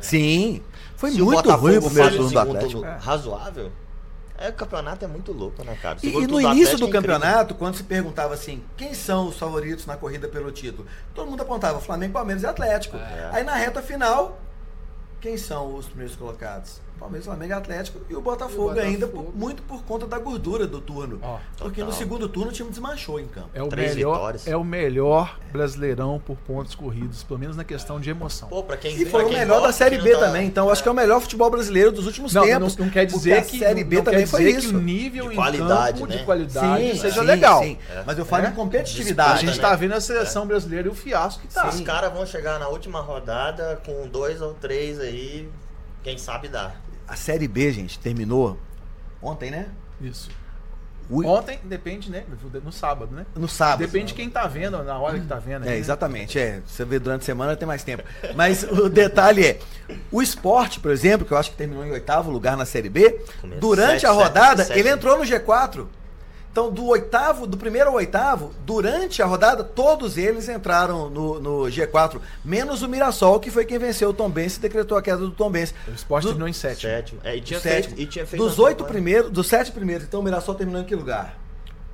Sim. 0.00 0.62
Foi 0.96 1.10
se 1.10 1.20
o 1.20 1.24
muito 1.24 1.42
Botafogo 1.42 1.66
ruim 1.66 1.78
o 1.78 1.82
primeiro 1.82 2.16
turno 2.16 2.30
do 2.30 2.38
Atlético. 2.38 2.80
turno 2.80 2.98
razoável, 2.98 3.72
é, 4.40 4.48
o 4.48 4.52
campeonato 4.54 5.04
é 5.04 5.08
muito 5.08 5.32
louco, 5.32 5.62
né, 5.62 5.76
cara? 5.82 5.98
E, 5.98 6.00
segundo 6.00 6.40
e 6.40 6.44
no 6.44 6.52
início 6.52 6.78
do 6.78 6.88
é 6.88 6.90
campeonato, 6.90 7.54
quando 7.54 7.74
se 7.74 7.84
perguntava 7.84 8.32
assim, 8.32 8.64
quem 8.74 8.94
são 8.94 9.28
os 9.28 9.36
favoritos 9.36 9.84
na 9.84 9.98
corrida 9.98 10.28
pelo 10.28 10.50
título? 10.50 10.86
Todo 11.14 11.28
mundo 11.28 11.42
apontava 11.42 11.78
Flamengo, 11.78 12.14
Palmeiras 12.14 12.42
e 12.42 12.46
Atlético. 12.46 12.96
É. 12.96 13.28
Aí 13.32 13.44
na 13.44 13.54
reta 13.54 13.82
final, 13.82 14.40
quem 15.20 15.36
são 15.36 15.76
os 15.76 15.86
primeiros 15.86 16.16
colocados? 16.16 16.80
Palmeiras, 17.00 17.24
Flamengo 17.26 17.52
e 17.52 17.54
Atlético. 17.54 18.00
E 18.08 18.14
o 18.14 18.20
Botafogo, 18.20 18.74
E 18.74 18.78
o 18.78 18.82
ainda, 18.82 19.06
Botafogo. 19.06 19.32
por- 19.32 19.38
muito 19.38 19.62
por 19.62 19.82
conta 19.84 20.06
da 20.06 20.18
gordura 20.18 20.66
do 20.66 20.80
turno. 20.80 21.18
Ó, 21.22 21.38
Porque 21.58 21.80
no 21.80 21.86
total. 21.86 21.98
segundo 21.98 22.28
turno 22.28 22.50
o 22.50 22.52
time 22.52 22.68
desmanchou 22.70 23.18
em 23.18 23.26
campo. 23.26 23.48
É 23.54 23.62
o, 23.62 23.68
Três 23.68 23.94
melhor, 23.96 24.14
vitórias. 24.14 24.46
é 24.46 24.56
o 24.56 24.62
melhor 24.62 25.38
brasileirão 25.50 26.20
por 26.24 26.36
pontos 26.36 26.74
corridos, 26.74 27.22
pelo 27.24 27.40
menos 27.40 27.56
na 27.56 27.64
questão 27.64 27.98
de 27.98 28.10
emoção. 28.10 28.48
Pô, 28.48 28.62
pra 28.62 28.76
quem 28.76 28.92
E 28.94 29.06
foi 29.06 29.22
pra 29.24 29.30
o 29.30 29.32
melhor 29.32 29.54
da 29.56 29.66
gosta, 29.68 29.72
Série 29.72 29.96
que 29.96 30.02
B 30.04 30.12
não 30.12 30.20
tá- 30.20 30.26
também. 30.26 30.46
Então, 30.46 30.66
eu 30.66 30.72
acho 30.72 30.82
que 30.82 30.88
é 30.88 30.92
o 30.92 30.94
melhor 30.94 31.20
futebol 31.20 31.50
brasileiro 31.50 31.90
dos 31.90 32.06
últimos 32.06 32.32
Não, 32.34 32.42
não, 32.42 32.48
tempos. 32.48 32.76
não 32.76 32.90
quer 32.90 33.06
porque 33.06 33.16
dizer 33.18 33.32
a 33.38 33.42
que 33.42 33.58
Série 33.58 33.82
B 33.82 33.96
não 33.96 34.04
também 34.04 34.20
quer 34.20 34.26
foi 34.26 34.50
isso. 34.50 34.68
que 34.68 34.76
o 34.76 34.80
nível 34.80 35.26
De 35.28 35.32
em 35.32 35.36
qualidade, 35.36 36.00
campo 36.00 36.12
né? 36.12 36.16
de 36.18 36.24
qualidade 36.24 36.90
Sim, 36.92 36.98
seja 36.98 37.20
sim, 37.20 37.26
legal. 37.26 37.62
sim. 37.62 37.78
Mas 38.06 38.18
eu 38.18 38.24
falo 38.26 38.44
É? 38.44 38.48
em 38.48 38.52
competitividade. 38.52 39.30
A 39.30 39.36
gente 39.36 39.46
Disputa, 39.46 39.66
tá 39.68 39.70
né? 39.72 39.76
vendo 39.78 39.94
a 39.94 40.00
seleção 40.00 40.46
brasileira 40.46 40.86
e 40.88 40.90
o 40.90 40.94
fiasco 40.94 41.40
que 41.42 41.48
tá. 41.48 41.68
Os 41.68 41.80
caras 41.80 42.12
vão 42.12 42.26
chegar 42.26 42.58
na 42.58 42.68
última 42.68 43.00
rodada 43.00 43.80
com 43.86 44.06
dois 44.08 44.40
ou 44.42 44.52
três 44.54 45.00
aí, 45.00 45.48
quem 46.02 46.16
sabe 46.18 46.48
dá. 46.48 46.72
A 47.10 47.16
Série 47.16 47.48
B, 47.48 47.72
gente, 47.72 47.98
terminou 47.98 48.56
ontem, 49.20 49.50
né? 49.50 49.66
Isso. 50.00 50.30
O- 51.10 51.26
Ontem, 51.26 51.58
depende, 51.64 52.08
né? 52.08 52.22
No 52.64 52.70
sábado, 52.70 53.12
né? 53.12 53.26
No 53.34 53.48
sábado. 53.48 53.80
Depende 53.80 54.06
de 54.06 54.14
quem 54.14 54.30
tá 54.30 54.46
vendo, 54.46 54.80
na 54.84 54.96
hora 54.96 55.18
que 55.18 55.26
tá 55.26 55.40
vendo. 55.40 55.64
É, 55.64 55.70
né? 55.70 55.76
exatamente. 55.76 56.38
É, 56.38 56.62
você 56.64 56.84
vê 56.84 57.00
durante 57.00 57.22
a 57.22 57.24
semana 57.24 57.56
tem 57.56 57.66
mais 57.66 57.82
tempo. 57.82 58.04
Mas 58.36 58.62
o 58.62 58.88
detalhe 58.88 59.44
é, 59.44 59.58
o 60.12 60.22
esporte, 60.22 60.78
por 60.78 60.92
exemplo, 60.92 61.26
que 61.26 61.32
eu 61.32 61.36
acho 61.36 61.50
que 61.50 61.56
terminou 61.56 61.84
em 61.84 61.90
oitavo 61.90 62.30
lugar 62.30 62.56
na 62.56 62.64
Série 62.64 62.88
B, 62.88 63.10
Começou 63.40 63.60
durante 63.60 63.90
sete, 64.02 64.06
a 64.06 64.10
sete, 64.14 64.22
rodada, 64.22 64.64
sete. 64.64 64.78
ele 64.78 64.88
entrou 64.88 65.18
no 65.18 65.24
G4. 65.24 65.86
Então, 66.52 66.68
do 66.70 66.84
oitavo, 66.86 67.46
do 67.46 67.56
primeiro 67.56 67.90
ao 67.90 67.94
oitavo, 67.94 68.52
durante 68.66 69.22
a 69.22 69.26
rodada, 69.26 69.62
todos 69.62 70.18
eles 70.18 70.48
entraram 70.48 71.08
no, 71.08 71.38
no 71.38 71.60
G4, 71.70 72.20
menos 72.44 72.82
o 72.82 72.88
Mirassol, 72.88 73.38
que 73.38 73.52
foi 73.52 73.64
quem 73.64 73.78
venceu 73.78 74.10
o 74.10 74.12
Tombense 74.12 74.58
e 74.58 74.60
decretou 74.60 74.98
a 74.98 75.02
queda 75.02 75.18
do 75.18 75.30
Tombense. 75.30 75.72
O 75.86 75.92
esporte 75.92 76.22
Do- 76.24 76.28
terminou 76.30 76.48
em 76.48 76.52
sétimo. 76.52 76.90
Sétimo. 76.92 77.20
É, 77.22 77.36
e 77.36 77.40
tinha 77.40 77.60
sétimo. 77.60 77.94
feito, 77.94 78.08
e 78.08 78.12
tinha 78.12 78.26
feito 78.26 78.44
Dos 78.44 78.58
oito 78.58 78.84
primeiros, 78.84 79.30
dos 79.30 79.46
sete 79.46 79.70
primeiros, 79.70 80.06
então 80.08 80.18
o 80.18 80.22
Mirassol 80.24 80.56
terminou 80.56 80.82
em 80.82 80.84
que 80.84 80.94
lugar? 80.96 81.38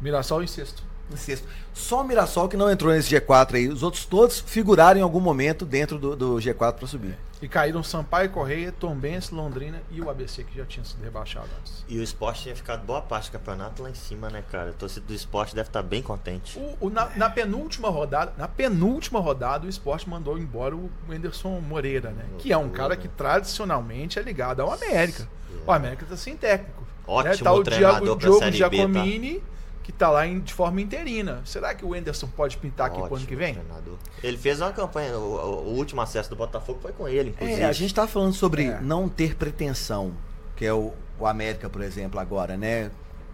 Mirassol 0.00 0.42
em 0.42 0.46
sexto. 0.46 0.82
Em 1.12 1.16
sexto. 1.16 1.46
Só 1.72 2.00
o 2.00 2.04
Mirassol 2.04 2.48
que 2.48 2.56
não 2.56 2.70
entrou 2.70 2.92
nesse 2.92 3.14
G4 3.14 3.54
aí. 3.54 3.68
Os 3.68 3.82
outros 3.82 4.04
todos 4.04 4.40
figuraram 4.40 4.98
em 4.98 5.02
algum 5.02 5.20
momento 5.20 5.64
dentro 5.64 5.98
do, 5.98 6.16
do 6.16 6.34
G4 6.36 6.72
para 6.74 6.86
subir. 6.86 7.16
E 7.40 7.46
caíram 7.46 7.82
Sampaio 7.82 8.30
Correia, 8.30 8.72
Tombense, 8.72 9.32
Londrina 9.34 9.82
e 9.92 10.00
o 10.00 10.08
ABC, 10.08 10.42
que 10.42 10.56
já 10.56 10.64
tinha 10.64 10.82
sido 10.84 11.04
rebaixado 11.04 11.46
antes. 11.60 11.84
E 11.86 11.98
o 11.98 12.02
esporte 12.02 12.44
tinha 12.44 12.56
ficado 12.56 12.82
boa 12.86 13.02
parte 13.02 13.28
do 13.28 13.32
campeonato 13.32 13.82
lá 13.82 13.90
em 13.90 13.94
cima, 13.94 14.30
né, 14.30 14.42
cara? 14.50 14.70
A 14.70 14.72
torcida 14.72 15.04
do 15.06 15.12
esporte 15.12 15.54
deve 15.54 15.68
estar 15.68 15.82
bem 15.82 16.02
contente. 16.02 16.58
O, 16.58 16.86
o- 16.86 16.90
na, 16.90 17.10
na 17.14 17.28
penúltima 17.28 17.90
rodada, 17.90 18.32
na 18.38 18.48
penúltima 18.48 19.20
rodada, 19.20 19.66
o 19.66 19.68
esporte 19.68 20.08
mandou 20.08 20.38
embora 20.38 20.74
o 20.74 20.90
Anderson 21.10 21.60
Moreira, 21.60 22.08
né? 22.10 22.24
Que 22.38 22.52
é 22.52 22.56
um 22.56 22.62
Loucura, 22.62 22.82
cara 22.82 22.96
que 22.96 23.06
tradicionalmente 23.06 24.18
é 24.18 24.22
ligado 24.22 24.60
ao 24.62 24.72
América. 24.72 25.28
O 25.66 25.70
América 25.70 26.06
tá 26.08 26.16
sem 26.16 26.36
técnico. 26.36 26.84
Ótimo 27.06 27.34
né? 27.34 27.36
Tá 27.42 27.52
o 27.52 27.62
treinador 27.62 28.00
Diago, 28.00 28.16
pra 28.16 28.28
Diogo 28.28 28.38
Série 28.38 28.50
B, 28.70 28.76
Giacomini, 28.76 29.42
que 29.86 29.92
tá 29.92 30.10
lá 30.10 30.26
em- 30.26 30.40
de 30.40 30.52
forma 30.52 30.80
interina. 30.80 31.40
Será 31.44 31.72
que 31.72 31.84
o 31.84 31.94
Anderson 31.94 32.26
pode 32.26 32.56
pintar 32.56 32.88
aqui 32.88 32.96
pro 32.96 33.04
ano 33.04 33.14
Ótimo 33.14 33.28
que 33.28 33.36
vem? 33.36 33.54
treinador. 33.54 33.94
Ele 34.20 34.36
fez 34.36 34.60
uma 34.60 34.72
campanha, 34.72 35.16
o, 35.16 35.20
o- 35.68 35.76
último 35.76 36.00
acesso 36.00 36.28
do 36.28 36.34
Botafogo 36.34 36.80
foi 36.82 36.90
com 36.90 37.06
ele, 37.06 37.30
inclusive. 37.30 37.60
É, 37.60 37.66
a 37.66 37.72
gente 37.72 37.94
tá 37.94 38.04
falando 38.08 38.34
sobre 38.34 38.64
É. 38.64 38.80
não 38.80 39.08
ter 39.08 39.36
pretensão, 39.36 40.12
que 40.56 40.66
é 40.66 40.72
o, 40.74 40.92
o 41.20 41.24
América, 41.24 41.70
por 41.70 41.82
exemplo, 41.82 42.18
agora, 42.18 42.56
né? 42.56 42.90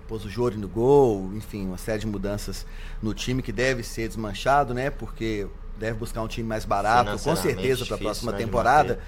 Pôs 0.07 0.27
o 0.27 0.29
Jori 0.29 0.59
no 0.59 0.69
gol, 0.69 1.31
enfim, 1.33 1.67
uma 1.69 1.79
série 1.79 2.01
de 2.01 2.07
mudanças 2.07 2.67
no 3.01 3.15
time 3.15 3.41
que 3.43 3.51
deve 3.51 3.83
ser 3.83 4.07
desmanchado, 4.07 4.75
né? 4.75 4.91
Porque 4.91 5.47
deve 5.79 5.97
buscar 6.01 6.21
um 6.21 6.29
time 6.29 6.47
mais 6.47 6.67
barato, 6.67 7.13
com 7.13 7.35
certeza, 7.35 7.87
para 7.87 7.97
a 7.97 7.99
próxima 7.99 8.31
né, 8.33 8.37
temporada. 8.37 9.01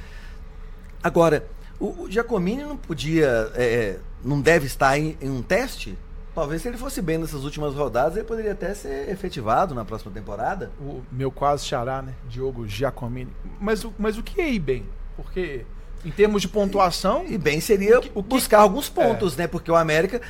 Agora, 1.03 1.47
o, 1.79 2.05
o 2.05 2.11
Giacomini 2.11 2.63
não 2.63 2.77
podia, 2.79 3.53
é, 3.55 3.99
não 4.25 4.41
deve 4.41 4.65
estar 4.67 4.99
em, 4.99 5.19
em 5.21 5.29
um 5.29 5.43
teste? 5.43 5.99
Talvez 6.35 6.63
se 6.63 6.69
ele 6.69 6.77
fosse 6.77 7.01
bem 7.01 7.17
nessas 7.19 7.45
últimas 7.45 7.75
rodadas, 7.75 8.17
ele 8.17 8.25
poderia 8.27 8.53
até 8.53 8.75
ser 8.75 9.09
efetivado 9.09 9.75
na 9.75 9.85
próxima 9.85 10.11
temporada. 10.13 10.71
O 10.81 11.01
meu 11.13 11.31
quase 11.31 11.65
xará, 11.65 12.03
né? 12.03 12.13
Diogo 12.29 12.67
Giacomini. 12.67 13.31
Mas, 13.61 13.85
o- 13.85 13.95
mas 13.99 14.19
o 14.19 14.23
que 14.23 14.41
é 14.41 14.51
ir 14.51 14.59
bem? 14.59 14.85
Porque 15.17 15.65
em 16.05 16.11
termos 16.11 16.43
de 16.43 16.49
pontuação, 16.49 17.25
E 17.29 17.39
bem 17.39 17.61
seria 17.61 17.99
O 17.99 18.03
que- 18.03 18.11
o 18.15 18.23
que- 18.23 18.29
buscar 18.29 18.59
alguns 18.61 18.89
pontos, 18.89 19.37
né? 19.37 19.47
Porque 19.47 19.71
o 19.71 19.77
América 19.77 20.21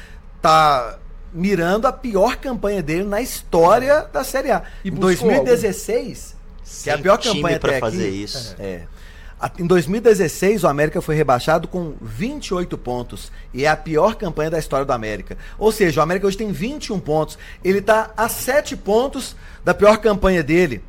tá 0.42 0.98
mirando 1.32 1.86
a 1.86 1.92
pior 1.92 2.36
campanha 2.36 2.82
dele 2.82 3.04
na 3.04 3.20
história 3.20 4.02
da 4.12 4.22
Série 4.22 4.50
A. 4.52 4.62
E 4.84 4.88
em 4.88 4.92
buscou 4.92 5.28
2016, 5.30 6.36
que 6.84 6.90
é 6.90 6.92
a 6.92 6.98
pior 6.98 7.18
campanha 7.18 7.56
até 7.56 7.80
fazer 7.80 8.06
aqui, 8.08 8.22
isso. 8.22 8.54
É. 8.58 8.82
A- 8.82 8.93
Em 9.58 9.66
2016, 9.66 10.64
o 10.64 10.68
América 10.68 11.00
foi 11.02 11.14
rebaixado 11.14 11.68
com 11.68 11.94
28 12.00 12.76
pontos. 12.78 13.30
E 13.52 13.64
é 13.64 13.68
a 13.68 13.76
pior 13.76 14.14
campanha 14.14 14.50
da 14.50 14.58
história 14.58 14.86
do 14.86 14.92
América. 14.92 15.36
Ou 15.58 15.70
seja, 15.70 16.00
o 16.00 16.02
América 16.02 16.26
hoje 16.26 16.36
tem 16.36 16.50
21 16.52 16.98
pontos. 17.00 17.38
Ele 17.62 17.78
está 17.78 18.10
a 18.16 18.28
7 18.28 18.76
pontos 18.76 19.36
da 19.64 19.74
pior 19.74 19.98
campanha 19.98 20.42
dele. 20.42 20.82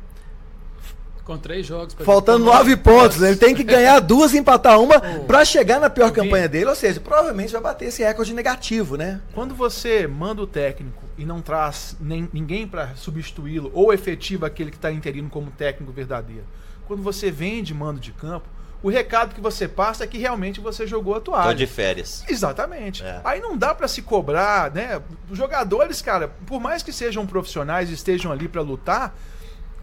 Com 1.24 1.36
três 1.36 1.66
jogos. 1.66 1.96
Faltando 2.04 2.44
nove 2.44 2.76
pontos. 2.76 3.20
Ele 3.20 3.34
tem 3.34 3.52
que 3.52 3.64
ganhar 3.64 3.98
duas 3.98 4.32
e 4.32 4.38
empatar 4.38 4.80
uma 4.80 4.96
Oh. 4.96 5.24
pra 5.24 5.44
chegar 5.44 5.80
na 5.80 5.90
pior 5.90 6.12
campanha 6.12 6.48
dele. 6.48 6.66
Ou 6.66 6.76
seja, 6.76 7.00
provavelmente 7.00 7.52
vai 7.52 7.60
bater 7.60 7.86
esse 7.86 8.00
recorde 8.04 8.32
negativo, 8.32 8.96
né? 8.96 9.20
Quando 9.34 9.52
você 9.52 10.06
manda 10.06 10.40
o 10.40 10.46
técnico 10.46 11.02
e 11.18 11.24
não 11.24 11.42
traz 11.42 11.96
nem, 12.00 12.28
ninguém 12.32 12.68
para 12.68 12.94
substituí-lo 12.94 13.72
ou 13.74 13.92
efetiva 13.92 14.46
aquele 14.46 14.70
que 14.70 14.76
está 14.76 14.92
interino 14.92 15.28
como 15.28 15.50
técnico 15.50 15.92
verdadeiro, 15.92 16.44
quando 16.86 17.02
você 17.02 17.30
vende 17.30 17.72
mando 17.74 17.98
de 18.00 18.12
campo, 18.12 18.46
o 18.82 18.88
recado 18.90 19.34
que 19.34 19.40
você 19.40 19.66
passa 19.66 20.04
é 20.04 20.06
que 20.06 20.18
realmente 20.18 20.60
você 20.60 20.86
jogou 20.86 21.14
a 21.16 21.20
toalha. 21.20 21.48
Tô 21.48 21.54
de 21.54 21.66
férias. 21.66 22.24
Exatamente. 22.28 23.02
É. 23.02 23.20
Aí 23.24 23.40
não 23.40 23.56
dá 23.56 23.74
pra 23.74 23.88
se 23.88 24.02
cobrar, 24.02 24.70
né? 24.72 25.00
Os 25.30 25.36
jogadores, 25.36 26.00
cara, 26.02 26.28
por 26.46 26.60
mais 26.60 26.82
que 26.82 26.92
sejam 26.92 27.26
profissionais 27.26 27.90
e 27.90 27.94
estejam 27.94 28.30
ali 28.30 28.46
pra 28.46 28.62
lutar, 28.62 29.16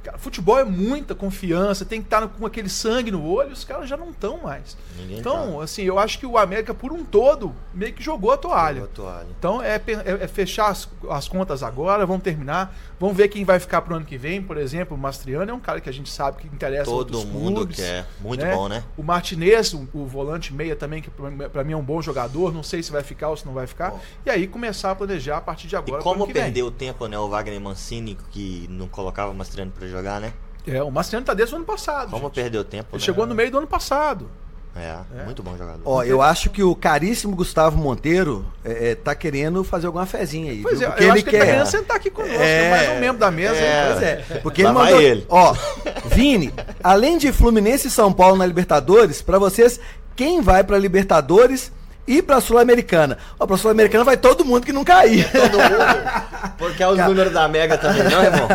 cara, 0.04 0.18
futebol 0.18 0.58
é 0.60 0.64
muita 0.64 1.16
confiança, 1.16 1.84
tem 1.84 2.02
que 2.02 2.08
estar 2.08 2.26
com 2.28 2.46
aquele 2.46 2.70
sangue 2.70 3.10
no 3.12 3.26
olho, 3.26 3.52
os 3.52 3.64
caras 3.66 3.90
já 3.90 3.98
não 3.98 4.12
estão 4.12 4.38
mais. 4.44 4.78
Ninguém 4.98 5.20
Então, 5.20 5.60
assim, 5.60 5.82
eu 5.84 5.98
acho 5.98 6.20
que 6.20 6.26
o 6.26 6.38
América, 6.38 6.74
por 6.74 6.94
um 6.94 7.04
todo, 7.04 7.54
meio 7.74 7.94
que 7.94 8.04
jogou 8.04 8.32
a 8.32 8.38
toalha. 8.38 8.82
Jogou 8.82 8.92
a 8.92 8.96
toalha. 9.12 9.28
Então 9.38 9.62
é, 9.62 9.76
é- 9.76 10.24
é 10.24 10.28
fechar 10.28 10.68
as, 10.70 10.88
as 11.10 11.28
contas 11.28 11.64
agora, 11.64 12.06
vamos 12.06 12.24
terminar, 12.24 12.74
vamos 13.04 13.18
ver 13.18 13.28
quem 13.28 13.44
vai 13.44 13.60
ficar 13.60 13.82
pro 13.82 13.96
ano 13.96 14.06
que 14.06 14.18
vem, 14.18 14.42
por 14.42 14.56
exemplo, 14.56 14.96
o 14.96 15.00
Mastriano 15.00 15.52
é 15.52 15.54
um 15.54 15.60
cara 15.60 15.82
que 15.82 15.90
a 15.90 15.92
gente 15.92 16.10
sabe 16.10 16.38
que 16.38 16.48
interessa 16.48 16.86
Todo 16.86 17.26
mundo 17.26 17.56
clubes, 17.58 17.76
quer. 17.76 18.06
Muito 18.22 18.46
bom, 18.46 18.70
né? 18.70 18.82
O 18.96 19.04
Martinez, 19.04 19.74
o, 19.74 19.86
o 19.94 20.06
volante 20.06 20.54
meia 20.54 20.74
também, 20.74 21.02
que 21.02 21.10
pra 21.52 21.66
mim 21.66 21.74
é 21.74 21.76
um 21.76 21.84
bom 21.84 22.02
jogador, 22.02 22.54
não 22.54 22.64
sei 22.64 22.82
se 22.82 22.94
vai 22.94 23.04
ficar 23.04 23.28
ou 23.28 23.36
se 23.36 23.46
não 23.46 23.54
vai 23.54 23.68
ficar. 23.68 23.92
Bom. 23.92 24.00
E 24.26 24.30
aí 24.30 24.48
começar 24.48 24.92
a 24.92 24.96
planejar 24.96 25.36
a 25.36 25.42
partir 25.42 25.68
de 25.68 25.76
E 25.76 25.78
agora. 25.78 26.02
pro 26.02 26.04
como 26.04 26.26
perdeu 26.32 26.68
o 26.68 26.72
tempo, 26.72 27.06
né? 27.08 27.20
O 27.20 27.28
Wagner 27.28 27.60
Mancini, 27.60 28.18
que 28.32 28.68
não 28.70 28.88
colocava 28.88 29.34
o 29.34 29.36
Mastriano 29.36 29.72
pra 29.72 29.86
jogar, 29.86 30.22
né? 30.22 30.32
É, 30.66 30.82
o 30.82 30.90
Mastriano 30.90 31.26
tá 31.26 31.34
desde 31.34 31.54
o 31.54 31.58
ano 31.58 31.66
passado. 31.66 32.10
Como 32.10 32.24
gente. 32.28 32.36
perdeu 32.36 32.64
tempo, 32.64 32.88
Ele 32.94 33.00
né? 33.02 33.06
chegou 33.06 33.26
no 33.26 33.36
meio 33.36 33.52
do 33.52 33.58
ano 33.58 33.68
passado. 33.68 34.30
É, 34.76 34.96
É. 35.22 35.24
muito 35.26 35.44
bom 35.44 35.56
jogador. 35.56 35.82
Ó, 35.86 36.04
eu 36.04 36.20
acho 36.22 36.50
que 36.50 36.64
o 36.64 36.76
caríssimo 36.76 37.36
Gustavo 37.36 37.78
Monteiro 37.78 38.44
é, 38.66 38.92
é, 38.92 38.96
tá 38.96 39.14
querendo 39.14 39.64
fazer 39.64 39.86
alguma 39.86 40.06
fezinha 40.08 40.52
aí. 40.52 40.62
Pois 40.64 40.80
viu? 40.80 40.88
é, 40.88 40.92
Porque 40.92 41.04
eu 41.04 41.08
ele 41.10 41.14
acho 41.14 41.24
que 41.24 41.30
ele 41.30 41.38
tá 41.38 41.46
quer. 41.46 41.52
querendo 41.52 41.68
sentar 41.68 41.98
aqui 41.98 42.10
conosco, 42.10 42.38
É. 42.42 42.70
mais 42.72 42.90
um 42.90 43.00
membro 43.00 43.18
da 43.20 43.30
mesa. 43.30 43.56
É. 43.56 43.92
Pois 43.92 44.02
é, 44.04 44.16
porque 44.42 44.62
ele 44.64 44.72
mandou. 44.72 45.00
ele. 45.02 45.26
Ó, 45.30 45.54
Vini, 46.06 46.52
além 46.84 47.18
de 47.20 47.32
Fluminense 47.32 47.88
e 47.88 47.92
São 47.92 48.12
Paulo 48.12 48.36
na 48.36 48.46
Libertadores, 48.48 49.22
pra 49.22 49.38
vocês, 49.38 49.80
quem 50.16 50.42
vai 50.42 50.64
pra 50.64 50.78
Libertadores 50.80 51.72
e 52.08 52.22
pra 52.24 52.42
Sul-Americana? 52.42 53.20
Ó, 53.40 53.46
pra 53.46 53.58
Sul-Americana 53.58 54.04
vai 54.04 54.18
todo 54.18 54.44
mundo 54.44 54.66
que 54.66 54.74
não 54.74 54.84
cair. 54.84 55.30
Todo 55.32 55.52
mundo. 55.58 56.54
Porque 56.58 56.82
é 56.82 56.88
os 56.88 56.98
números 56.98 57.32
da 57.32 57.48
Mega 57.48 57.78
também, 57.78 58.04
não, 58.04 58.24
irmão? 58.24 58.48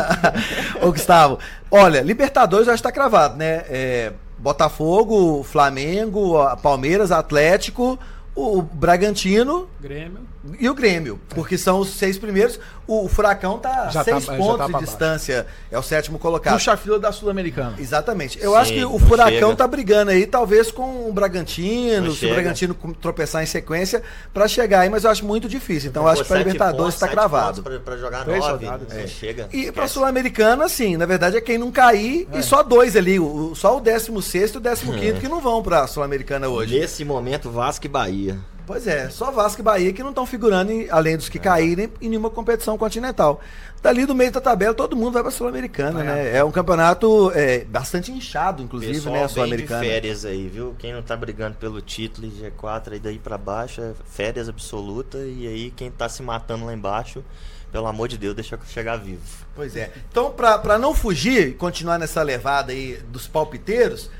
Ô, 0.82 0.90
Gustavo, 0.92 1.38
olha, 1.70 2.00
Libertadores 2.00 2.66
já 2.66 2.74
está 2.74 2.90
cravado, 2.92 3.36
né? 3.36 3.62
É, 3.70 4.12
Botafogo, 4.38 5.42
Flamengo, 5.42 6.34
Palmeiras, 6.62 7.10
Atlético, 7.10 7.98
o 8.34 8.62
Bragantino 8.62 9.68
Grêmio. 9.80 10.20
E 10.58 10.68
o 10.68 10.74
Grêmio, 10.74 11.20
porque 11.30 11.56
são 11.58 11.78
os 11.80 11.90
seis 11.94 12.16
primeiros. 12.18 12.58
O 12.86 13.06
Furacão 13.06 13.58
tá 13.58 13.90
Já 13.90 14.00
a 14.00 14.04
seis 14.04 14.24
tá- 14.24 14.34
pontos 14.34 14.56
tá 14.58 14.66
de 14.66 14.72
baixo. 14.72 14.86
distância, 14.86 15.46
é 15.70 15.78
o 15.78 15.82
sétimo 15.82 16.18
colocado. 16.18 16.54
Puxa 16.54 16.72
a 16.72 16.76
fila 16.76 16.98
da 16.98 17.12
Sul-Americana. 17.12 17.74
Exatamente. 17.78 18.38
Eu 18.42 18.52
Sim, 18.52 18.56
acho 18.56 18.72
que 18.72 18.84
o 18.84 18.98
Furacão 18.98 19.30
chega. 19.50 19.56
tá 19.56 19.66
brigando 19.66 20.10
aí, 20.10 20.26
talvez 20.26 20.70
com 20.70 21.06
o 21.06 21.12
Bragantino, 21.12 22.06
Não 22.06 22.10
se 22.12 22.16
o 22.16 22.20
chega. 22.20 22.34
Bragantino 22.34 22.74
com- 22.74 22.92
tropeçar 22.94 23.42
em 23.42 23.46
sequência, 23.46 24.02
pra 24.32 24.48
chegar 24.48 24.80
aí, 24.80 24.88
mas 24.88 25.04
eu 25.04 25.10
acho 25.10 25.24
muito 25.26 25.48
difícil. 25.48 25.90
Então 25.90 26.04
eu 26.04 26.08
acho 26.08 26.22
que 26.22 26.28
pra 26.28 26.38
sete 26.38 26.46
Libertadores 26.46 26.94
pontos, 26.94 26.98
tá 27.00 27.06
sete 27.06 27.14
cravado. 27.14 27.62
Pra, 27.62 27.78
pra 27.78 27.96
jogar 27.98 28.24
Três 28.24 28.40
nove, 28.40 28.64
rodadas, 28.66 28.88
não 28.94 29.00
é. 29.02 29.06
chega. 29.06 29.42
E 29.52 29.64
pra 29.64 29.84
esquece. 29.84 29.92
Sul-Americana, 29.94 30.64
assim, 30.64 30.96
na 30.96 31.04
verdade 31.04 31.36
é 31.36 31.40
quem 31.42 31.58
não 31.58 31.70
cair 31.70 32.26
É. 32.32 32.38
e 32.38 32.42
só 32.42 32.62
dois 32.62 32.96
ali, 32.96 33.18
o, 33.20 33.50
o- 33.50 33.54
só 33.54 33.76
o 33.76 33.80
16 33.80 34.54
e 34.54 34.56
o 34.56 34.60
15 34.94 35.20
que 35.20 35.28
não 35.28 35.40
vão 35.40 35.62
pra 35.62 35.86
Sul-Americana 35.86 36.48
hoje. 36.48 36.78
Nesse 36.78 37.04
momento, 37.04 37.50
Vasco 37.50 37.84
e 37.84 37.88
Bahia. 37.88 38.38
Pois 38.68 38.86
é, 38.86 39.08
só 39.08 39.30
Vasco 39.32 39.60
e 39.62 39.64
Bahia 39.64 39.92
que 39.94 40.02
não 40.02 40.10
estão 40.10 40.26
figurando, 40.26 40.70
em- 40.70 40.88
além 40.90 41.16
dos 41.16 41.26
É. 41.26 41.30
que 41.30 41.38
caírem, 41.38 41.90
em 42.02 42.08
nenhuma 42.10 42.28
competição 42.30 42.76
continental. 42.78 43.40
Dali 43.82 44.04
do 44.04 44.14
meio 44.14 44.30
da 44.30 44.40
tabela, 44.40 44.74
todo 44.74 44.94
mundo 44.94 45.12
vai 45.14 45.22
pra 45.22 45.30
Sul-Americana, 45.30 46.02
É. 46.02 46.04
né? 46.04 46.36
É 46.36 46.44
um 46.44 46.50
campeonato 46.50 47.32
é, 47.34 47.64
bastante 47.64 48.12
inchado, 48.12 48.62
inclusive, 48.62 48.92
Pessoal 48.92 49.14
né? 49.14 49.18
A 49.20 49.22
bem 49.22 49.28
de 49.28 49.34
Sul-Americana. 49.34 49.80
férias 49.82 50.24
aí, 50.24 50.48
viu? 50.48 50.76
Quem 50.78 50.92
não 50.92 51.00
tá 51.02 51.16
brigando 51.16 51.56
pelo 51.56 51.80
título 51.80 52.26
e 52.26 52.30
G4 52.30 52.92
aí 52.92 52.98
daí 52.98 53.18
pra 53.18 53.38
baixo 53.38 53.80
é 53.80 53.92
férias 54.04 54.48
absoluta. 54.48 55.16
E 55.18 55.46
aí 55.48 55.70
quem 55.70 55.90
tá 55.90 56.06
se 56.08 56.22
matando 56.22 56.66
lá 56.66 56.74
embaixo, 56.74 57.24
pelo 57.72 57.86
amor 57.86 58.06
de 58.08 58.18
Deus, 58.18 58.34
deixa 58.34 58.54
eu 58.56 58.60
chegar 58.68 58.96
vivo. 58.96 59.22
Pois 59.54 59.74
é. 59.76 59.90
Então, 60.10 60.30
pra, 60.30 60.58
pra 60.58 60.78
não 60.78 60.94
fugir 60.94 61.48
e 61.48 61.54
continuar 61.54 61.98
nessa 61.98 62.20
levada 62.22 62.72
aí 62.72 62.98
dos 63.08 63.26
palpiteiros, 63.26 64.10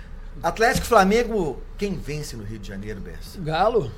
Atlético 0.43 0.87
e 0.87 0.89
Flamengo, 0.89 1.61
quem 1.77 1.95
vence 1.99 2.37
no 2.37 2.45
Rio 2.45 2.59
de 2.61 2.69
Janeiro, 2.69 3.01
Bessa? 3.01 3.39
Galo. 3.41 3.91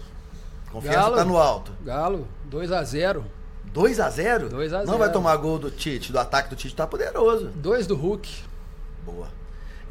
Confiança 0.72 0.98
Galo. 0.98 1.16
tá 1.16 1.24
no 1.24 1.37
alto. 1.37 1.72
Galo. 1.83 2.28
2 2.44 2.70
a 2.72 2.83
0 2.83 3.24
2 3.72 4.00
a 4.00 4.11
0 4.11 4.48
2 4.48 4.72
a 4.72 4.78
Não 4.78 4.87
0. 4.87 4.98
vai 4.98 5.12
tomar 5.12 5.37
gol 5.37 5.59
do 5.59 5.70
Tite, 5.70 6.11
do 6.12 6.18
ataque 6.18 6.50
do 6.50 6.56
Tite 6.56 6.74
tá 6.74 6.87
poderoso. 6.87 7.46
2 7.54 7.87
do 7.87 7.94
Hulk. 7.96 8.42
Boa. 9.04 9.28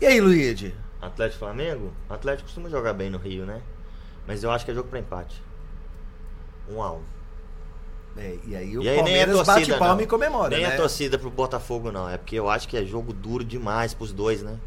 E 0.02 0.06
aí, 0.06 0.20
Luigi? 0.22 0.74
Atlético 1.02 1.38
e 1.38 1.39
Flamengo? 1.39 1.92
O 2.10 2.13
Atlético 2.13 2.48
costuma 2.48 2.70
jogar 2.70 2.94
bem 2.94 3.10
no 3.10 3.18
Rio, 3.18 3.46
né? 3.46 3.62
Mas 4.28 4.44
eu 4.44 4.52
acho 4.52 4.65
que 4.65 4.72
é 4.72 4.74
jogo 4.74 4.89
pra 4.89 5.00
empate. 5.00 5.42
Um 6.70 6.82
a 6.84 6.92
um. 6.92 7.02
É, 8.18 8.38
e 8.46 8.56
aí 8.56 8.78
o 8.78 8.82
E 8.84 8.89
aí 8.89 8.96
nem 9.02 9.15
é 9.15 9.26
Palmeiras 9.26 9.36
torcida, 9.36 9.56
bate 9.56 9.80
palma 9.80 9.96
não. 9.96 10.02
e 10.02 10.08
comemora, 10.08 10.50
Nem 10.50 10.65
né? 10.68 10.74
é 10.74 10.78
torcida 10.78 11.18
pro 11.18 11.30
Botafogo, 11.30 11.92
não. 11.92 12.10
É 12.10 12.18
porque 12.18 12.36
eu 12.36 12.50
acho 12.50 12.68
que 12.68 12.76
é 12.76 12.84
jogo 12.84 13.13
duro 13.13 13.44
demais 13.46 13.94
pros 13.94 14.12
dois, 14.12 14.42
né? 14.42 14.58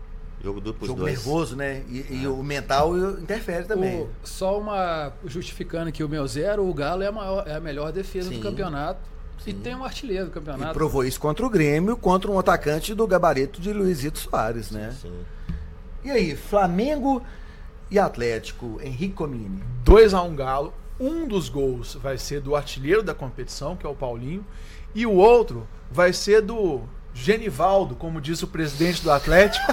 Jogo 0.42 0.61
duro 0.61 0.74
pros 0.76 0.88
Jogo 0.88 1.00
dois. 1.02 1.14
nervoso, 1.14 1.55
né? 1.57 1.83
E, 1.88 2.22
e 2.22 2.26
o 2.26 2.42
mental 2.42 2.96
interfere 2.96 3.64
também. 3.64 4.00
O- 4.02 4.09
só 4.24 4.59
uma 4.59 5.12
justificando 5.24 5.88
aqui 5.88 6.02
o 6.02 6.09
meu 6.09 6.26
zero, 6.26 6.66
o 6.68 6.74
Galo 6.74 7.02
é 7.02 7.07
a, 7.07 7.12
maior- 7.12 7.46
é 7.46 7.55
a 7.55 7.61
melhor 7.61 7.92
defesa 7.92 8.28
Sim. 8.28 8.37
do 8.38 8.42
campeonato. 8.42 9.00
E 9.46 9.52
tem 9.52 9.74
um 9.74 9.85
artilheiro 9.85 10.26
do 10.26 10.31
E 10.31 10.35
campeonato. 10.35 10.72
provou 10.74 11.05
isso 11.05 11.18
contra 11.20 11.44
o 11.44 11.50
Grêmio, 11.50 11.96
contra 11.96 12.31
um 12.31 12.38
atacante 12.38 12.94
do 12.94 13.07
gabarito 13.07 13.61
de 13.61 13.72
Luizito 13.72 14.18
Soares, 14.18 14.70
né? 14.70 14.94
Sim. 15.00 15.12
E 16.05 16.11
aí, 16.11 16.37
Flamengo 16.37 17.22
e 17.90 17.98
Atlético, 17.98 18.81
Henrique 18.83 19.14
Comini. 19.14 19.62
2 19.85 20.14
a 20.14 20.22
1 20.22 20.35
Galo. 20.37 20.74
Um 21.00 21.26
dos 21.26 21.48
gols 21.48 21.94
vai 21.94 22.16
ser 22.18 22.40
do 22.40 22.55
artilheiro 22.55 23.02
da 23.02 23.14
competição, 23.14 23.76
que 23.76 23.85
é 23.85 23.88
o 23.88 23.94
Paulinho, 23.94 24.44
e 24.94 25.05
o 25.07 25.12
outro 25.12 25.66
vai 25.90 26.12
ser 26.12 26.40
do 26.42 26.83
Genivaldo, 27.14 27.94
como 27.94 28.20
disse 28.20 28.44
o 28.44 28.46
presidente 28.46 29.03
do 29.03 29.11
Atlético, 29.11 29.64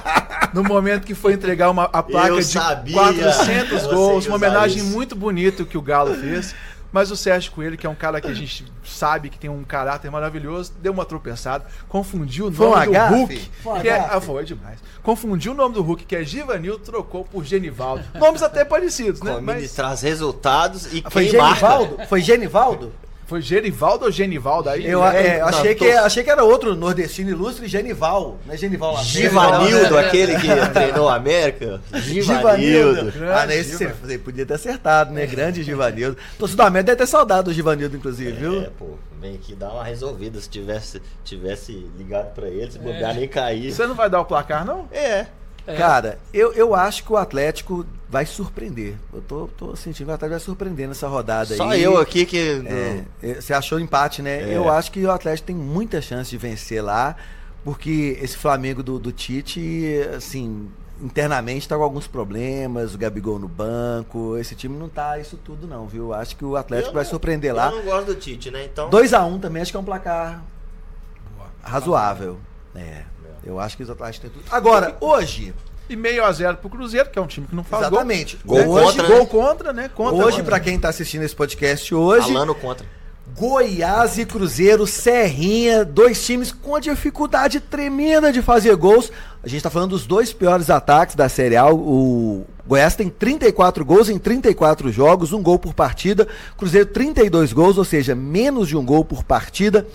no 0.52 0.64
momento 0.64 1.06
que 1.06 1.14
foi 1.14 1.32
entregar 1.32 1.70
uma, 1.70 1.84
a 1.84 2.02
placa 2.02 2.28
Eu 2.28 2.38
de 2.38 2.44
sabia. 2.44 2.94
400 2.94 3.82
Você 3.82 3.94
gols, 3.94 4.26
uma 4.26 4.36
homenagem 4.36 4.78
isso. 4.78 4.90
muito 4.90 5.14
bonita 5.14 5.64
que 5.64 5.78
o 5.78 5.82
Galo 5.82 6.14
fez. 6.14 6.54
Mas 6.90 7.10
o 7.10 7.16
Sérgio 7.16 7.52
Coelho, 7.52 7.76
que 7.76 7.86
é 7.86 7.90
um 7.90 7.94
cara 7.94 8.20
que 8.20 8.28
a 8.28 8.34
gente 8.34 8.64
sabe 8.82 9.28
que 9.28 9.38
tem 9.38 9.50
um 9.50 9.62
caráter 9.62 10.10
maravilhoso, 10.10 10.72
deu 10.80 10.92
uma 10.92 11.04
tropeçada, 11.04 11.66
confundiu 11.86 12.46
o 12.46 12.50
nome 12.50 12.86
do? 12.86 12.92
Hulk. 12.92 13.50
Que 13.82 13.88
é, 13.88 13.98
ah, 13.98 14.20
foi 14.20 14.44
demais. 14.44 14.78
Confundiu 15.02 15.52
o 15.52 15.54
nome 15.54 15.74
do 15.74 15.82
Hulk, 15.82 16.06
que 16.06 16.16
é 16.16 16.24
Givanil, 16.24 16.78
trocou 16.78 17.24
por 17.24 17.44
Genivaldo. 17.44 18.02
Nomes 18.14 18.42
até 18.42 18.64
parecidos, 18.64 19.20
né? 19.20 19.38
Mas 19.42 19.72
traz 19.72 20.00
resultados 20.00 20.86
e 20.92 21.04
Foi 21.10 21.26
quem 21.28 21.38
marca... 21.38 21.60
Genivaldo? 21.60 21.98
Foi 22.08 22.20
Genivaldo? 22.22 22.92
Foi 23.28 23.42
Genivaldo 23.42 24.06
ou 24.06 24.10
Genivaldo 24.10 24.70
aí? 24.70 24.86
Eu 24.86 25.04
é, 25.04 25.38
achei, 25.42 25.74
que, 25.74 25.90
achei 25.90 26.24
que 26.24 26.30
era 26.30 26.42
outro 26.42 26.74
nordestino 26.74 27.28
ilustre, 27.28 27.68
Genival. 27.68 28.38
Não 28.46 28.54
é 28.54 28.56
Genival 28.56 28.94
Lacerda, 28.94 29.28
Givanildo, 29.28 29.94
né? 29.94 30.00
aquele 30.00 30.36
que 30.36 30.48
treinou 30.72 31.10
a 31.10 31.16
América. 31.16 31.78
Givanildo. 31.92 33.10
Givanildo. 33.10 33.30
Ah, 33.30 33.44
nesse 33.44 33.76
você, 33.76 33.88
você 33.88 34.18
podia 34.18 34.46
ter 34.46 34.54
acertado, 34.54 35.12
né? 35.12 35.26
Grande 35.26 35.62
Givanildo. 35.62 36.16
Torcedor 36.38 36.64
da 36.64 36.68
América 36.68 36.86
deve 36.92 37.04
ter 37.04 37.06
saudade 37.06 37.44
do 37.44 37.52
Givanildo, 37.52 37.98
inclusive, 37.98 38.32
viu? 38.32 38.62
É, 38.62 38.70
pô, 38.78 38.94
vem 39.20 39.34
aqui 39.34 39.54
dar 39.54 39.72
uma 39.72 39.84
resolvida. 39.84 40.40
Se 40.40 40.48
tivesse, 40.48 41.02
tivesse 41.22 41.72
ligado 41.98 42.32
pra 42.32 42.48
ele, 42.48 42.70
se 42.70 42.78
bobear 42.78 43.14
nem 43.14 43.28
cair. 43.28 43.70
Você 43.70 43.86
não 43.86 43.94
vai 43.94 44.08
dar 44.08 44.22
o 44.22 44.24
placar, 44.24 44.64
não? 44.64 44.88
É. 44.90 45.26
É. 45.68 45.76
Cara, 45.76 46.18
eu, 46.32 46.52
eu 46.54 46.74
acho 46.74 47.04
que 47.04 47.12
o 47.12 47.16
Atlético 47.16 47.84
vai 48.08 48.24
surpreender. 48.24 48.94
Eu 49.12 49.20
tô, 49.20 49.48
tô 49.48 49.76
sentindo 49.76 50.06
que 50.06 50.10
o 50.12 50.14
Atlético 50.14 50.38
vai 50.38 50.44
surpreender 50.44 50.88
nessa 50.88 51.06
rodada 51.06 51.54
Só 51.54 51.68
aí. 51.68 51.82
eu 51.82 51.98
aqui 51.98 52.24
que. 52.24 52.38
É, 52.66 53.04
é, 53.22 53.34
você 53.34 53.52
achou 53.52 53.78
empate, 53.78 54.22
né? 54.22 54.50
É. 54.50 54.56
Eu 54.56 54.70
acho 54.72 54.90
que 54.90 55.04
o 55.04 55.10
Atlético 55.10 55.48
tem 55.48 55.56
muita 55.56 56.00
chance 56.00 56.30
de 56.30 56.38
vencer 56.38 56.82
lá, 56.82 57.16
porque 57.62 58.18
esse 58.22 58.36
Flamengo 58.36 58.82
do, 58.82 58.98
do 58.98 59.12
Tite, 59.12 60.00
assim, 60.16 60.70
internamente 61.02 61.68
tá 61.68 61.76
com 61.76 61.82
alguns 61.82 62.06
problemas, 62.06 62.94
o 62.94 62.98
Gabigol 62.98 63.38
no 63.38 63.46
banco, 63.46 64.38
esse 64.38 64.54
time 64.54 64.74
não 64.74 64.88
tá 64.88 65.18
isso 65.18 65.36
tudo 65.36 65.66
não, 65.66 65.86
viu? 65.86 66.14
Acho 66.14 66.34
que 66.34 66.46
o 66.46 66.56
Atlético 66.56 66.90
Eu 66.90 66.94
vai 66.94 67.04
não- 67.04 67.10
surpreender 67.10 67.54
lá. 67.54 67.70
Eu 67.70 67.76
não 67.76 67.82
gosto 67.84 68.06
do 68.06 68.14
Tite, 68.14 68.50
né? 68.50 68.64
Então. 68.64 68.88
2x1 68.88 69.38
também 69.38 69.60
acho 69.60 69.70
que 69.70 69.76
é 69.76 69.80
um 69.80 69.84
placar 69.84 70.42
razoável. 71.62 72.38
É. 72.74 73.02
Eu 73.48 73.58
acho 73.58 73.76
que 73.76 73.82
os 73.82 73.90
Atléticos 73.90 74.30
têm 74.30 74.42
tudo. 74.42 74.54
Agora, 74.54 74.96
hoje, 75.00 75.54
E 75.88 75.96
meio 75.96 76.22
a 76.22 76.30
zero 76.32 76.58
pro 76.58 76.68
Cruzeiro, 76.68 77.08
que 77.08 77.18
é 77.18 77.22
um 77.22 77.26
time 77.26 77.46
que 77.46 77.54
não 77.54 77.64
faz 77.64 77.86
exatamente. 77.86 78.38
Gol 78.44 78.62
gol. 78.62 78.74
hoje, 78.74 78.98
contra, 78.98 79.06
Gol 79.08 79.18
né? 79.18 79.26
contra, 79.26 79.72
né? 79.72 79.90
Contra, 79.94 80.26
hoje 80.26 80.42
para 80.42 80.60
quem 80.60 80.78
tá 80.78 80.90
assistindo 80.90 81.22
esse 81.22 81.34
podcast 81.34 81.94
hoje, 81.94 82.30
Alano 82.30 82.54
contra. 82.54 82.86
Goiás 83.36 84.18
e 84.18 84.26
Cruzeiro, 84.26 84.86
Serrinha, 84.86 85.84
dois 85.84 86.24
times 86.24 86.50
com 86.50 86.78
dificuldade 86.80 87.60
tremenda 87.60 88.32
de 88.32 88.42
fazer 88.42 88.74
gols. 88.76 89.10
A 89.42 89.48
gente 89.48 89.58
está 89.58 89.70
falando 89.70 89.90
dos 89.90 90.06
dois 90.06 90.32
piores 90.32 90.68
ataques 90.70 91.14
da 91.14 91.28
Série 91.28 91.56
A. 91.56 91.70
O 91.70 92.44
Goiás 92.66 92.96
tem 92.96 93.08
34 93.08 93.84
gols 93.84 94.08
em 94.08 94.18
34 94.18 94.90
jogos, 94.90 95.32
um 95.32 95.42
gol 95.42 95.58
por 95.58 95.72
partida. 95.72 96.26
Cruzeiro 96.56 96.86
32 96.86 97.52
gols, 97.52 97.78
ou 97.78 97.84
seja, 97.84 98.14
menos 98.14 98.68
de 98.68 98.76
um 98.76 98.84
gol 98.84 99.04
por 99.04 99.22
partida. 99.22 99.86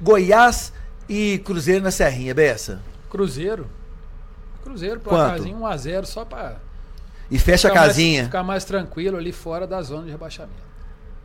Goiás 0.00 0.72
e 1.08 1.38
Cruzeiro 1.38 1.82
na 1.82 1.90
Serrinha, 1.90 2.34
Bessa. 2.34 2.80
Cruzeiro. 3.10 3.66
Cruzeiro, 4.62 5.00
placarzinho 5.00 5.58
1x0 5.58 6.04
só 6.06 6.24
pra 6.24 6.56
E 7.30 7.38
fecha 7.38 7.68
a 7.68 7.70
ficar 7.70 7.80
mais- 7.80 7.92
casinha. 7.92 8.24
ficar 8.24 8.42
mais 8.42 8.64
tranquilo 8.64 9.16
ali 9.16 9.32
fora 9.32 9.66
da 9.66 9.82
zona 9.82 10.04
de 10.04 10.10
rebaixamento. 10.10 10.62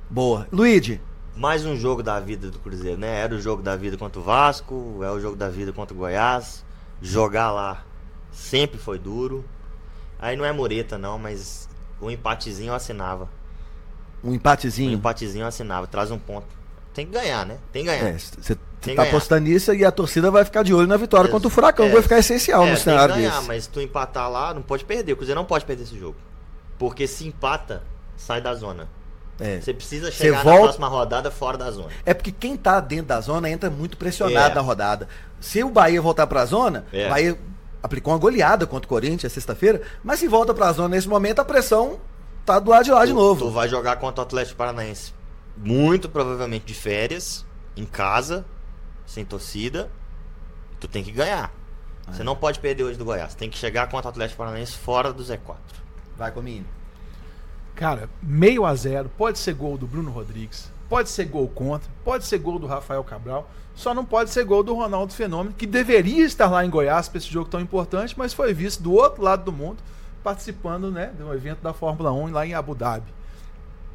Boa. 0.09 0.47
Luigi, 0.51 0.99
Mais 1.37 1.65
um 1.65 1.75
jogo 1.75 2.01
da 2.01 2.17
vida 2.17 2.49
do 2.49 2.57
Cruzeiro, 2.59 2.97
né? 2.97 3.19
Era 3.19 3.35
o 3.35 3.41
jogo 3.41 3.61
da 3.61 3.75
vida 3.75 3.97
contra 3.97 4.21
o 4.21 4.23
Vasco, 4.23 5.01
é 5.03 5.11
o 5.11 5.19
jogo 5.19 5.35
da 5.35 5.49
vida 5.49 5.73
contra 5.73 5.93
o 5.93 5.97
Goiás. 5.97 6.63
Jogar 7.01 7.51
lá 7.51 7.83
sempre 8.31 8.77
foi 8.79 8.97
duro. 8.97 9.43
Aí 10.17 10.37
não 10.37 10.45
é 10.45 10.53
mureta 10.53 10.97
não, 10.97 11.19
mas 11.19 11.67
o 11.99 12.09
empatezinho 12.09 12.69
eu 12.69 12.73
assinava. 12.73 13.27
um 14.23 14.29
O 14.31 14.33
empatezinho. 14.33 14.93
empatezinho 14.93 15.43
eu 15.43 15.47
assinava, 15.47 15.85
traz 15.87 16.09
um 16.09 16.17
ponto. 16.17 16.47
Tem 16.95 17.05
que 17.05 17.11
ganhar, 17.11 17.45
né? 17.45 17.57
Tem 17.71 17.83
que 17.83 17.89
ganhar. 17.91 18.07
É, 18.07 18.13
você 18.17 18.55
Tem 18.55 18.55
tá 18.55 18.61
que 18.81 18.95
ganhar. 18.95 19.09
apostando 19.09 19.41
nisso 19.41 19.71
e 19.73 19.85
a 19.85 19.91
torcida 19.91 20.31
vai 20.31 20.43
ficar 20.45 20.63
de 20.63 20.73
olho 20.73 20.87
na 20.87 20.97
vitória 20.97 21.27
É, 21.27 21.31
contra 21.31 21.47
o 21.47 21.51
Furacão, 21.51 21.85
é, 21.85 21.89
que 21.89 21.93
vai 21.93 22.01
ficar 22.01 22.17
essencial 22.17 22.63
É, 22.63 22.69
no 22.69 22.75
tem 22.75 22.83
cenário 22.83 23.13
que 23.13 23.19
ganhar, 23.21 23.35
desse. 23.35 23.47
mas 23.47 23.67
tu 23.67 23.79
empatar 23.81 24.31
lá, 24.31 24.53
não 24.53 24.61
pode 24.63 24.83
perder. 24.85 25.13
O 25.13 25.17
Cruzeiro 25.17 25.39
não 25.39 25.45
pode 25.45 25.65
perder 25.65 25.83
esse 25.83 25.99
jogo. 25.99 26.15
Porque 26.79 27.05
se 27.05 27.27
empata, 27.27 27.83
sai 28.17 28.41
da 28.41 28.55
zona. 28.55 28.87
É. 29.39 29.59
Você 29.59 29.73
precisa 29.73 30.09
Você 30.11 30.23
chegar 30.23 30.37
na 30.37 30.43
volta- 30.43 30.61
próxima 30.63 30.87
rodada 30.87 31.29
fora 31.29 31.57
da 31.57 31.69
zona. 31.69 31.89
É 32.05 32.13
porque 32.13 32.31
quem 32.31 32.55
tá 32.55 32.79
dentro 32.79 33.07
da 33.07 33.19
zona 33.19 33.49
entra 33.49 33.69
muito 33.69 33.97
pressionado 33.97 34.51
É. 34.53 34.55
na 34.55 34.61
rodada. 34.61 35.09
Se 35.41 35.61
o 35.61 35.69
Bahia 35.69 36.01
voltar 36.01 36.25
pra 36.25 36.45
zona, 36.45 36.85
É. 36.93 37.07
o 37.07 37.09
Bahia 37.09 37.37
aplicou 37.83 38.13
uma 38.13 38.19
goleada 38.19 38.65
contra 38.65 38.85
o 38.85 38.89
Corinthians 38.89 39.33
sexta-feira, 39.33 39.81
mas 40.01 40.19
se 40.19 40.27
volta 40.29 40.53
pra 40.53 40.71
zona 40.71 40.87
nesse 40.89 41.09
momento, 41.09 41.39
a 41.39 41.45
pressão 41.45 41.99
tá 42.45 42.59
do 42.59 42.71
lado 42.71 42.85
de 42.85 42.91
lá 42.91 43.05
de 43.05 43.11
Tu- 43.11 43.15
novo. 43.17 43.45
Tu 43.47 43.51
vai 43.51 43.67
jogar 43.67 43.97
contra 43.97 44.21
o 44.21 44.25
Atlético 44.25 44.55
Paranaense. 44.57 45.13
Muito 45.57 46.09
provavelmente 46.09 46.65
de 46.65 46.73
férias, 46.73 47.45
em 47.75 47.85
casa, 47.85 48.45
sem 49.05 49.23
torcida. 49.23 49.89
Tu 50.79 50.87
tem 50.87 51.03
que 51.03 51.11
ganhar. 51.11 51.53
Você 52.07 52.23
não 52.23 52.35
pode 52.35 52.59
perder 52.59 52.83
hoje 52.83 52.97
do 52.97 53.05
Goiás. 53.05 53.33
Tem 53.33 53.49
que 53.49 53.57
chegar 53.57 53.89
contra 53.89 54.07
o 54.07 54.09
Atlético 54.09 54.37
Paranaense 54.37 54.73
fora 54.73 55.11
do 55.11 55.23
Z4. 55.23 55.55
Vai 56.15 56.31
comigo. 56.31 56.65
Cara, 57.75 58.09
meio 58.21 58.65
a 58.65 58.73
zero, 58.73 59.09
pode 59.17 59.37
ser 59.37 59.53
gol 59.53 59.77
do 59.77 59.85
Bruno 59.85 60.09
Rodrigues, 60.09 60.71
pode 60.87 61.09
ser 61.09 61.25
gol 61.25 61.49
contra, 61.49 61.91
pode 62.05 62.25
ser 62.25 62.37
gol 62.37 62.57
do 62.57 62.67
Rafael 62.67 63.03
Cabral, 63.03 63.49
só 63.75 63.93
não 63.93 64.05
pode 64.05 64.29
ser 64.29 64.45
gol 64.45 64.63
do 64.63 64.73
Ronaldo 64.73 65.13
Fenômeno, 65.13 65.53
que 65.53 65.67
deveria 65.67 66.23
estar 66.25 66.49
lá 66.49 66.65
em 66.65 66.69
Goiás 66.69 67.09
para 67.09 67.17
esse 67.17 67.27
jogo 67.27 67.49
tão 67.49 67.59
importante, 67.59 68.17
mas 68.17 68.33
foi 68.33 68.53
visto 68.53 68.81
do 68.81 68.93
outro 68.93 69.21
lado 69.21 69.43
do 69.43 69.51
mundo, 69.51 69.83
participando 70.23 70.89
né, 70.89 71.11
de 71.17 71.21
um 71.21 71.33
evento 71.33 71.61
da 71.61 71.73
Fórmula 71.73 72.13
1 72.13 72.31
lá 72.31 72.47
em 72.47 72.53
Abu 72.53 72.73
Dhabi. 72.73 73.11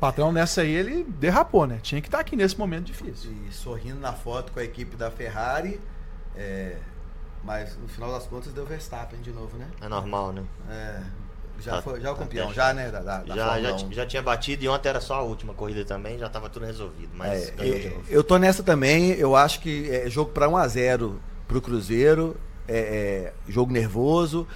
Patrão, 0.00 0.32
nessa 0.32 0.62
aí 0.62 0.70
ele 0.74 1.04
derrapou, 1.04 1.66
né? 1.66 1.78
Tinha 1.82 2.00
que 2.00 2.08
estar 2.08 2.18
aqui 2.20 2.34
nesse 2.34 2.58
momento 2.58 2.84
difícil. 2.86 3.30
E 3.48 3.52
sorrindo 3.52 4.00
na 4.00 4.12
foto 4.14 4.50
com 4.52 4.58
a 4.58 4.64
equipe 4.64 4.96
da 4.96 5.10
Ferrari, 5.10 5.78
é, 6.34 6.76
mas 7.44 7.76
no 7.76 7.86
final 7.86 8.10
das 8.10 8.26
contas 8.26 8.52
deu 8.52 8.64
Verstappen 8.64 9.20
de 9.20 9.30
novo, 9.30 9.56
né? 9.58 9.66
É 9.80 9.88
normal, 9.88 10.32
né? 10.32 10.42
É, 10.70 11.00
já, 11.60 11.72
Tá- 11.76 11.82
foi, 11.82 12.00
já 12.00 12.08
é 12.08 12.12
o 12.12 12.14
tá 12.14 12.22
campeão, 12.22 12.52
já, 12.54 12.72
né? 12.72 12.90
Da, 12.90 13.00
da, 13.00 13.18
da 13.18 13.34
já, 13.36 13.60
já, 13.60 13.72
1. 13.72 13.76
ti- 13.76 13.94
já 13.94 14.06
tinha 14.06 14.22
batido 14.22 14.64
e 14.64 14.68
ontem 14.68 14.88
era 14.88 15.00
só 15.00 15.16
a 15.16 15.22
última 15.22 15.52
corrida 15.52 15.84
também, 15.84 16.18
já 16.18 16.28
tava 16.30 16.48
tudo 16.48 16.64
resolvido. 16.64 17.10
Mas 17.14 17.48
É, 17.48 17.50
ganhou 17.52 17.78
de 17.78 17.86
é, 17.86 17.90
novo. 17.90 18.02
eu 18.08 18.24
tô 18.24 18.38
nessa 18.38 18.62
também. 18.62 19.10
Eu 19.12 19.36
acho 19.36 19.60
que 19.60 19.90
é 19.90 20.08
jogo 20.08 20.30
para 20.32 20.48
1 20.48 20.56
a 20.56 20.66
0 20.66 21.20
pro 21.46 21.60
Cruzeiro. 21.60 22.36
É, 22.66 23.32
é 23.46 23.50
jogo 23.50 23.70
nervoso. 23.72 24.46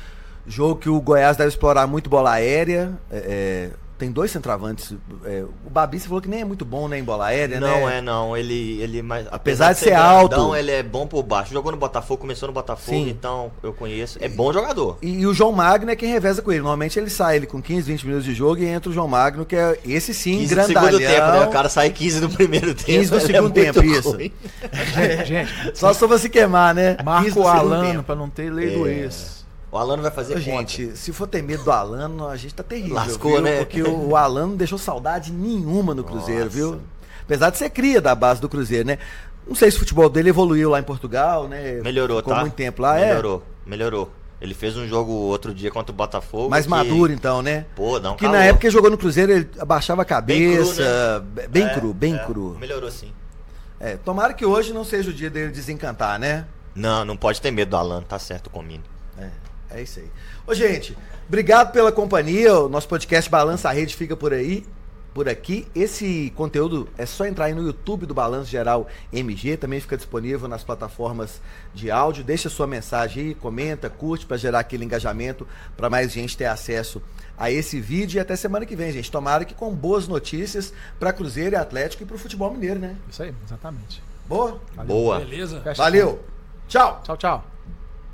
Jogo 0.46 0.76
que 0.80 0.88
o 0.88 1.00
Goiás 1.00 1.36
deve 1.36 1.48
explorar 1.48 1.86
muito 1.86 2.08
bola 2.08 2.32
aérea. 2.32 2.98
É, 3.10 3.70
é, 3.70 3.83
tem 4.04 4.12
dois 4.12 4.30
centravantes. 4.30 4.94
é, 5.24 5.44
o 5.66 5.70
Babi 5.70 5.98
você 5.98 6.06
falou 6.06 6.20
que 6.20 6.28
nem 6.28 6.42
é 6.42 6.44
muito 6.44 6.64
bom 6.64 6.86
né, 6.88 6.98
em 6.98 7.04
bola 7.04 7.26
aérea, 7.26 7.58
Não 7.58 7.86
né? 7.86 7.98
é, 7.98 8.00
não. 8.02 8.36
Ele, 8.36 8.80
ele 8.82 9.00
mais, 9.00 9.26
Apesar 9.30 9.72
de 9.72 9.78
ser 9.78 9.94
alto. 9.94 10.28
grandão, 10.30 10.54
ele 10.54 10.70
é 10.70 10.82
bom 10.82 11.06
por 11.06 11.22
baixo. 11.22 11.52
Jogou 11.52 11.72
no 11.72 11.78
Botafogo, 11.78 12.20
começou 12.20 12.46
no 12.46 12.52
Botafogo, 12.52 12.96
Sim. 12.98 13.08
então 13.08 13.50
eu 13.62 13.72
conheço. 13.72 14.18
É 14.20 14.28
bom 14.28 14.52
jogador. 14.52 14.98
E, 15.00 15.20
e 15.20 15.26
o 15.26 15.32
João 15.32 15.52
Magno 15.52 15.90
é 15.90 15.96
quem 15.96 16.10
reveza 16.10 16.42
com 16.42 16.50
ele. 16.52 16.60
Normalmente 16.60 16.98
ele 16.98 17.08
sai 17.08 17.36
ele 17.36 17.46
com 17.46 17.62
15, 17.62 17.90
20 17.92 18.06
minutos 18.06 18.24
de 18.26 18.34
jogo 18.34 18.60
e 18.60 18.66
entra 18.66 18.90
o 18.90 18.92
João 18.92 19.08
Magno, 19.08 19.46
que 19.46 19.56
é 19.56 19.78
esse 19.86 20.12
sim, 20.12 20.38
15 20.38 20.46
do 20.46 20.54
grandalhão. 20.54 20.82
segundo 20.90 20.98
tempo, 21.10 21.26
né? 21.32 21.40
O 21.46 21.50
cara 21.50 21.68
sai 21.70 21.90
15 21.90 22.20
no 22.20 22.28
primeiro 22.30 22.74
tempo. 22.74 22.84
15 22.84 23.10
no 23.10 23.16
ele 23.16 23.24
é 23.24 23.26
segundo 23.26 23.54
muito 23.54 23.54
tempo, 23.72 23.82
isso. 23.84 24.18
Gente, 24.18 25.24
gente, 25.26 25.78
Só 25.78 25.92
se 25.94 26.06
você 26.06 26.28
queimar, 26.28 26.74
né? 26.74 26.94
15 26.94 27.04
marca 27.04 27.22
do 27.22 27.30
o 27.30 27.32
segundo 27.44 27.48
Alano 27.48 28.02
para 28.04 28.14
não 28.14 28.28
ter 28.28 28.52
lei 28.52 28.70
do 28.76 28.86
É. 28.86 28.92
ex. 28.98 29.33
O 29.74 29.76
Alano 29.76 30.04
vai 30.04 30.12
fazer 30.12 30.34
Ô, 30.34 30.36
conta. 30.36 30.50
Gente, 30.70 30.96
se 30.96 31.12
for 31.12 31.26
ter 31.26 31.42
medo 31.42 31.64
do 31.64 31.72
Alano, 31.72 32.28
a 32.28 32.36
gente 32.36 32.54
tá 32.54 32.62
terrível. 32.62 32.94
Lascou, 32.94 33.32
viu? 33.32 33.42
né? 33.42 33.58
Porque 33.64 33.82
o, 33.82 34.10
o 34.10 34.16
Alano 34.16 34.50
não 34.50 34.56
deixou 34.56 34.78
saudade 34.78 35.32
nenhuma 35.32 35.92
no 35.96 36.04
Cruzeiro, 36.04 36.44
Nossa. 36.44 36.56
viu? 36.56 36.80
Apesar 37.24 37.50
de 37.50 37.58
ser 37.58 37.70
cria 37.70 38.00
da 38.00 38.14
base 38.14 38.40
do 38.40 38.48
Cruzeiro, 38.48 38.86
né? 38.86 38.98
Não 39.44 39.56
sei 39.56 39.72
se 39.72 39.76
o 39.76 39.80
futebol 39.80 40.08
dele 40.08 40.28
evoluiu 40.28 40.70
lá 40.70 40.78
em 40.78 40.84
Portugal, 40.84 41.48
né? 41.48 41.80
Melhorou, 41.82 42.18
Ficou 42.18 42.34
tá? 42.34 42.42
muito 42.42 42.54
tempo 42.54 42.82
lá, 42.82 42.94
Melhorou, 42.94 43.42
melhorou. 43.66 44.12
Ele 44.40 44.54
fez 44.54 44.76
um 44.76 44.86
jogo 44.86 45.10
outro 45.10 45.52
dia 45.52 45.72
contra 45.72 45.90
o 45.90 45.94
é. 45.94 45.96
Botafogo. 45.96 46.48
Mais 46.50 46.66
que- 46.66 46.70
maduro, 46.70 47.12
então, 47.12 47.42
né? 47.42 47.66
Pô, 47.74 47.98
dá 47.98 48.10
um 48.10 48.12
Porque 48.12 48.26
na 48.26 48.32
calor. 48.34 48.44
época 48.44 48.60
que 48.60 48.66
ele 48.68 48.72
jogou 48.74 48.90
no 48.92 48.96
Cruzeiro, 48.98 49.32
ele 49.32 49.50
abaixava 49.58 50.06
a 50.08 50.20
Bem 50.20 50.52
cru, 50.54 50.62
cabeça. 50.66 51.18
né? 51.34 51.46
Bem 51.48 51.64
É, 51.66 51.74
cru, 51.74 51.92
bem 51.92 52.14
é, 52.14 52.18
cru. 52.18 52.56
Melhorou 52.60 52.92
sim. 52.92 53.10
É, 53.80 53.96
tomara 53.96 54.34
que 54.34 54.46
hoje 54.46 54.72
não 54.72 54.84
seja 54.84 55.10
o 55.10 55.12
dia 55.12 55.28
dele 55.30 55.50
desencantar, 55.50 56.16
né? 56.20 56.46
Não, 56.76 57.04
não 57.04 57.16
pode 57.16 57.40
ter 57.40 57.50
medo 57.50 57.70
do 57.70 57.76
Alano, 57.76 58.06
tá 58.06 58.20
certo 58.20 58.48
com 58.50 58.60
o 58.60 58.62
Mini. 58.62 58.84
É, 59.74 59.82
isso 59.82 59.98
aí. 59.98 60.08
Ô, 60.46 60.54
gente, 60.54 60.96
obrigado 61.26 61.72
pela 61.72 61.90
companhia. 61.90 62.54
O 62.60 62.68
nosso 62.68 62.86
podcast 62.86 63.28
Balança 63.28 63.68
a 63.68 63.72
Rede 63.72 63.96
fica 63.96 64.16
por 64.16 64.32
aí, 64.32 64.64
por 65.12 65.28
aqui. 65.28 65.66
Esse 65.74 66.32
conteúdo 66.36 66.88
é 66.96 67.04
só 67.04 67.26
entrar 67.26 67.46
aí 67.46 67.54
no 67.54 67.66
YouTube 67.66 68.06
do 68.06 68.14
Balanço 68.14 68.48
Geral 68.48 68.86
MG, 69.12 69.56
também 69.56 69.80
fica 69.80 69.96
disponível 69.96 70.46
nas 70.46 70.62
plataformas 70.62 71.40
de 71.74 71.90
áudio. 71.90 72.22
Deixa 72.22 72.48
sua 72.48 72.68
mensagem 72.68 73.28
aí, 73.28 73.34
comenta, 73.34 73.90
curte 73.90 74.24
para 74.26 74.36
gerar 74.36 74.60
aquele 74.60 74.84
engajamento, 74.84 75.44
para 75.76 75.90
mais 75.90 76.12
gente 76.12 76.36
ter 76.36 76.46
acesso 76.46 77.02
a 77.36 77.50
esse 77.50 77.80
vídeo 77.80 78.18
e 78.18 78.20
até 78.20 78.36
semana 78.36 78.64
que 78.64 78.76
vem, 78.76 78.92
gente. 78.92 79.10
Tomara 79.10 79.44
que 79.44 79.54
com 79.54 79.74
boas 79.74 80.06
notícias 80.06 80.72
para 81.00 81.12
Cruzeiro 81.12 81.56
e 81.56 81.58
Atlético 81.58 82.04
e 82.04 82.06
para 82.06 82.14
o 82.14 82.18
futebol 82.18 82.52
mineiro, 82.52 82.78
né? 82.78 82.94
Isso 83.10 83.24
aí, 83.24 83.34
exatamente. 83.44 84.00
Boa? 84.28 84.60
Valeu. 84.76 84.94
Boa. 84.94 85.18
Beleza? 85.18 85.62
Valeu. 85.76 86.24
Tchau. 86.68 87.00
Tchau, 87.04 87.16
tchau. 87.16 87.53